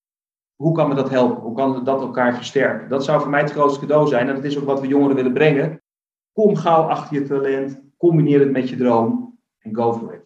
hoe 0.64 0.74
kan 0.74 0.88
me 0.88 0.96
dat 0.96 1.10
helpen? 1.10 1.42
Hoe 1.42 1.56
kan 1.56 1.84
dat 1.84 2.02
elkaar 2.02 2.36
versterken? 2.36 2.90
Dat 2.90 3.04
zou 3.04 3.22
voor 3.22 3.30
mij 3.30 3.42
het 3.42 3.52
grootste 3.52 3.80
cadeau 3.80 4.08
zijn. 4.08 4.28
En 4.30 4.36
dat 4.36 4.44
is 4.44 4.58
ook 4.58 4.66
wat 4.66 4.82
we 4.82 4.88
jongeren 4.88 5.16
willen 5.16 5.34
brengen. 5.34 5.82
Kom 6.32 6.56
gauw 6.56 6.82
achter 6.82 7.20
je 7.20 7.28
talent. 7.28 7.82
Combineer 7.98 8.40
het 8.40 8.52
met 8.52 8.70
je 8.70 8.76
droom. 8.76 9.40
En 9.60 9.76
go 9.76 9.94
for 9.94 10.14
it. 10.14 10.26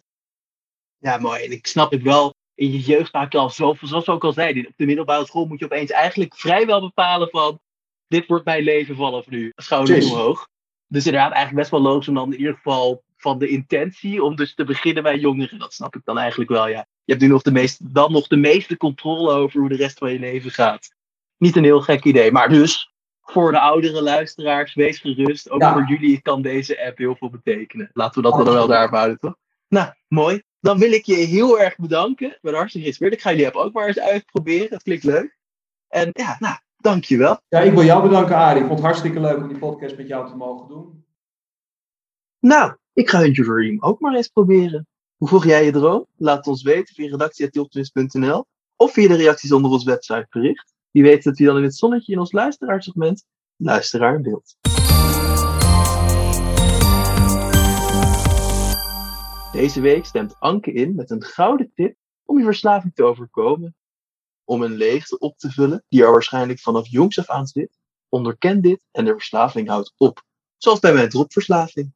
Ja, 0.98 1.18
mooi. 1.18 1.44
En 1.44 1.52
ik 1.52 1.68
snap 1.68 1.92
het 1.92 2.02
wel. 2.02 2.36
In 2.54 2.72
je 2.72 2.80
jeugd 2.80 3.14
maak 3.14 3.32
je 3.32 3.38
al 3.38 3.50
zoveel, 3.50 3.88
zoals 3.88 4.06
we 4.06 4.12
ook 4.12 4.24
al 4.24 4.34
zeiden. 4.34 4.68
Op 4.68 4.74
de 4.76 4.86
middelbare 4.86 5.26
school 5.26 5.46
moet 5.46 5.60
je 5.60 5.66
opeens 5.66 5.92
eigenlijk 5.92 6.36
vrijwel 6.36 6.82
bepalen 6.82 7.30
van... 7.30 7.60
Dit 8.08 8.28
wordt 8.28 8.46
mijn 8.46 8.64
leven 8.64 8.96
vanaf 8.96 9.30
nu. 9.30 9.52
Schouders 9.56 10.12
omhoog. 10.12 10.48
Dus 10.88 11.06
inderdaad 11.06 11.32
eigenlijk 11.32 11.70
best 11.70 11.72
wel 11.72 11.92
logisch 11.92 12.08
om 12.08 12.16
dan 12.16 12.34
in 12.34 12.40
ieder 12.40 12.54
geval 12.54 13.04
van 13.18 13.40
de 13.40 13.48
intentie 13.48 14.24
om 14.24 14.36
dus 14.36 14.56
te 14.56 14.64
beginnen 14.64 15.04
bij 15.04 15.18
jongeren. 15.18 15.60
Dat 15.60 15.74
snap 15.74 15.96
ik 15.96 16.02
dan 16.04 16.18
eigenlijk 16.18 16.50
wel, 16.50 16.68
ja. 16.68 16.86
Je 17.04 17.12
hebt 17.14 17.22
nu 17.22 17.28
nog 17.28 17.42
de 17.42 17.52
meeste, 17.52 17.84
dan 17.92 18.12
nog 18.12 18.28
de 18.28 18.36
meeste 18.36 18.78
controle 18.78 19.32
over 19.32 19.60
hoe 19.60 19.70
de 19.70 19.76
rest 19.76 19.98
van 19.98 20.14
je 20.14 20.20
leven 20.20 20.52
gaat. 20.52 20.96
Niet 21.38 21.56
een 21.56 21.64
heel 21.64 21.82
gek 21.82 22.04
idee, 22.04 22.32
maar 22.32 22.50
dus 22.50 22.94
voor 23.22 23.52
de 23.52 23.60
oudere 23.60 24.02
luisteraars, 24.02 24.74
wees 24.74 25.00
gerust. 25.00 25.50
Ook 25.50 25.64
voor 25.64 25.86
jullie 25.88 26.22
kan 26.22 26.42
deze 26.42 26.86
app 26.86 26.98
heel 26.98 27.16
veel 27.16 27.30
betekenen. 27.30 27.90
Laten 27.94 28.22
we 28.22 28.30
dat 28.30 28.46
dan 28.46 28.54
wel 28.54 28.68
daar 28.68 28.90
houden, 28.90 29.20
toch? 29.20 29.36
Nou, 29.68 29.94
mooi. 30.08 30.42
Dan 30.60 30.78
wil 30.78 30.92
ik 30.92 31.06
je 31.06 31.16
heel 31.16 31.60
erg 31.60 31.76
bedanken. 31.76 32.28
Ik 32.28 32.40
ben 32.42 32.54
hartstikke 32.54 32.82
geïnspireerd. 32.82 33.16
Ik 33.16 33.22
ga 33.22 33.30
jullie 33.32 33.48
app 33.48 33.56
ook 33.56 33.74
maar 33.74 33.88
eens 33.88 34.00
uitproberen. 34.00 34.70
Dat 34.70 34.84
klinkt 34.84 35.04
leuk. 35.04 35.38
En 35.88 36.10
ja, 36.14 36.36
nou, 36.40 36.58
dankjewel. 36.90 37.40
Ja, 37.48 37.60
ik 37.60 37.74
wil 37.74 37.84
jou 37.84 38.02
bedanken, 38.02 38.36
Arie. 38.36 38.62
Ik 38.62 38.68
vond 38.68 38.80
het 38.80 38.88
hartstikke 38.88 39.20
leuk 39.20 39.38
om 39.38 39.48
die 39.48 39.58
podcast 39.58 39.98
met 39.98 40.08
jou 40.08 40.28
te 40.28 40.36
mogen 40.36 40.68
doen. 40.68 41.06
Nou, 42.40 42.76
ik 42.94 43.10
ga 43.10 43.20
Huntje 43.20 43.44
Dream 43.44 43.78
ook 43.80 44.00
maar 44.00 44.16
eens 44.16 44.28
proberen. 44.28 44.88
Hoe 45.18 45.28
volg 45.28 45.46
jij 45.46 45.66
je 45.66 45.72
droom? 45.72 46.06
Laat 46.16 46.38
het 46.38 46.48
ons 46.48 46.64
weten 46.64 46.96
via 46.96 47.10
redactie.optimist.nl 47.10 48.46
of 48.76 48.94
via 48.94 49.08
de 49.08 49.16
reacties 49.16 49.52
onder 49.52 49.72
ons 49.72 49.84
websitebericht. 49.84 50.74
Wie 50.92 51.04
weet 51.04 51.24
dat 51.24 51.38
we 51.38 51.46
dan 51.46 51.58
in 51.58 51.64
het 51.64 51.76
zonnetje 51.76 52.14
in 52.14 52.20
ons 52.20 52.32
luisteraarsegment 52.32 53.26
Luisteraar 53.60 54.16
in 54.16 54.22
beeld. 54.22 54.56
Deze 59.52 59.82
week 59.82 60.06
stemt 60.06 60.40
Anke 60.40 60.72
in 60.72 60.96
met 60.96 61.10
een 61.10 61.24
gouden 61.24 61.72
tip 61.74 61.96
om 62.26 62.38
je 62.38 62.44
verslaving 62.44 62.94
te 62.96 63.04
overkomen. 63.04 63.76
Om 64.48 64.62
een 64.62 64.76
leegte 64.76 65.18
op 65.18 65.38
te 65.38 65.52
vullen 65.52 65.84
die 65.90 66.04
er 66.04 66.12
waarschijnlijk 66.12 66.60
vanaf 66.60 66.88
jongs 66.88 67.20
af 67.20 67.30
aan 67.30 67.48
zit. 67.48 67.80
Onderken 68.10 68.62
dit 68.62 68.82
en 68.92 69.06
de 69.06 69.12
verslaving 69.12 69.68
houdt 69.68 69.94
op. 69.98 70.24
Zoals 70.58 70.80
bij 70.80 70.94
mijn 70.94 71.10
dropverslaving. 71.10 71.94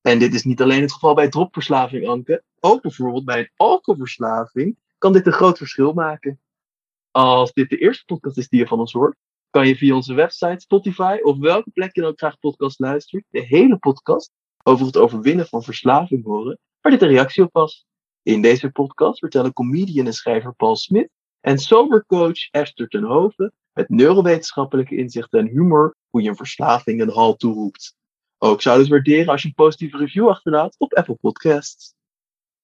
En 0.00 0.18
dit 0.18 0.34
is 0.34 0.44
niet 0.44 0.62
alleen 0.62 0.80
het 0.80 0.92
geval 0.92 1.14
bij 1.14 1.28
dropverslaving, 1.28 2.08
Anke. 2.08 2.44
Ook 2.60 2.82
bijvoorbeeld 2.82 3.24
bij 3.24 3.38
een 3.38 3.50
alcoholverslaving 3.56 4.78
kan 4.98 5.12
dit 5.12 5.26
een 5.26 5.32
groot 5.32 5.58
verschil 5.58 5.92
maken. 5.92 6.40
Als 7.10 7.52
dit 7.52 7.70
de 7.70 7.78
eerste 7.78 8.04
podcast 8.04 8.38
is 8.38 8.48
die 8.48 8.60
je 8.60 8.66
van 8.66 8.78
ons 8.78 8.92
hoort, 8.92 9.16
kan 9.50 9.66
je 9.66 9.76
via 9.76 9.94
onze 9.94 10.14
website, 10.14 10.60
Spotify 10.60 11.18
of 11.22 11.38
welke 11.38 11.70
plek 11.70 11.94
je 11.94 12.00
dan 12.00 12.10
ook 12.10 12.18
graag 12.18 12.38
podcast 12.38 12.78
luistert, 12.78 13.24
de 13.28 13.40
hele 13.40 13.78
podcast 13.78 14.30
over 14.62 14.86
het 14.86 14.96
overwinnen 14.96 15.46
van 15.46 15.62
verslaving 15.62 16.24
horen, 16.24 16.58
waar 16.80 16.92
dit 16.92 17.02
een 17.02 17.08
reactie 17.08 17.42
op 17.42 17.52
was. 17.52 17.86
In 18.22 18.42
deze 18.42 18.70
podcast 18.70 19.18
vertellen 19.18 19.52
comedian 19.52 20.06
en 20.06 20.12
schrijver 20.12 20.54
Paul 20.54 20.76
Smit 20.76 21.10
en 21.40 21.58
sobercoach 21.58 22.50
Esther 22.50 22.88
ten 22.88 23.04
Hoven 23.04 23.52
met 23.72 23.88
neurowetenschappelijke 23.88 24.96
inzichten 24.96 25.38
en 25.38 25.46
humor 25.46 25.96
hoe 26.10 26.22
je 26.22 26.28
een 26.28 26.36
verslaving 26.36 27.00
een 27.00 27.10
hal 27.10 27.36
toeroept. 27.36 27.94
Ook 28.38 28.62
we 28.62 28.70
het 28.70 28.88
waarderen 28.88 29.28
als 29.28 29.42
je 29.42 29.48
een 29.48 29.54
positieve 29.54 29.96
review 29.96 30.28
achterlaat 30.28 30.74
op 30.78 30.94
Apple 30.94 31.14
Podcasts. 31.14 31.94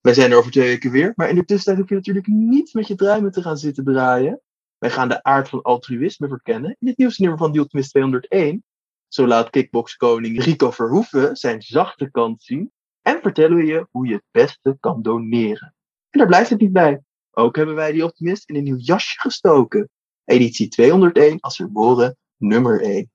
Wij 0.01 0.14
zijn 0.14 0.31
er 0.31 0.39
over 0.39 0.51
twee 0.51 0.68
weken 0.68 0.91
weer, 0.91 1.12
maar 1.16 1.29
in 1.29 1.35
de 1.35 1.45
tussentijd 1.45 1.79
hoef 1.79 1.89
je 1.89 1.95
natuurlijk 1.95 2.27
niet 2.27 2.74
met 2.74 2.87
je 2.87 2.95
druimen 2.95 3.33
te 3.33 3.43
gaan 3.43 3.57
zitten 3.57 3.85
draaien. 3.85 4.41
Wij 4.79 4.91
gaan 4.91 5.09
de 5.09 5.22
aard 5.22 5.49
van 5.49 5.62
altruïsme 5.62 6.29
verkennen 6.29 6.77
in 6.79 6.87
het 6.87 6.97
nieuwste 6.97 7.22
nummer 7.22 7.39
van 7.39 7.53
Deal 7.53 7.66
201. 7.66 8.64
Zo 9.09 9.27
laat 9.27 9.51
kickboxkoning 9.51 10.45
Rico 10.45 10.70
Verhoeven 10.70 11.37
zijn 11.37 11.62
zachte 11.62 12.11
kant 12.11 12.43
zien 12.43 12.72
en 13.03 13.20
vertellen 13.22 13.57
we 13.57 13.64
je 13.64 13.87
hoe 13.91 14.07
je 14.07 14.14
het 14.14 14.24
beste 14.31 14.77
kan 14.81 15.03
doneren. 15.03 15.74
En 16.11 16.18
daar 16.18 16.29
blijft 16.29 16.51
het 16.51 16.61
niet 16.61 16.72
bij. 16.72 17.03
Ook 17.39 17.57
hebben 17.57 17.74
wij 17.74 17.93
die 17.93 18.05
optimist 18.05 18.49
in 18.49 18.57
een 18.57 18.64
nieuw 18.64 18.76
jasje 18.76 19.20
gestoken. 19.20 19.91
Editie 20.24 20.68
201 20.68 21.41
als 21.41 21.57
verboren 21.57 22.16
nummer 22.37 22.82
1. 22.82 23.11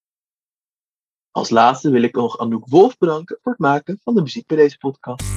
Als 1.32 1.50
laatste 1.50 1.90
wil 1.90 2.02
ik 2.02 2.16
nog 2.16 2.38
Anouk 2.38 2.68
Wolf 2.68 2.98
bedanken 2.98 3.40
voor 3.42 3.52
het 3.52 3.62
maken 3.62 4.00
van 4.04 4.16
de 4.16 4.22
muziek 4.22 4.46
bij 4.46 4.58
deze 4.58 4.78
podcast. 4.78 5.31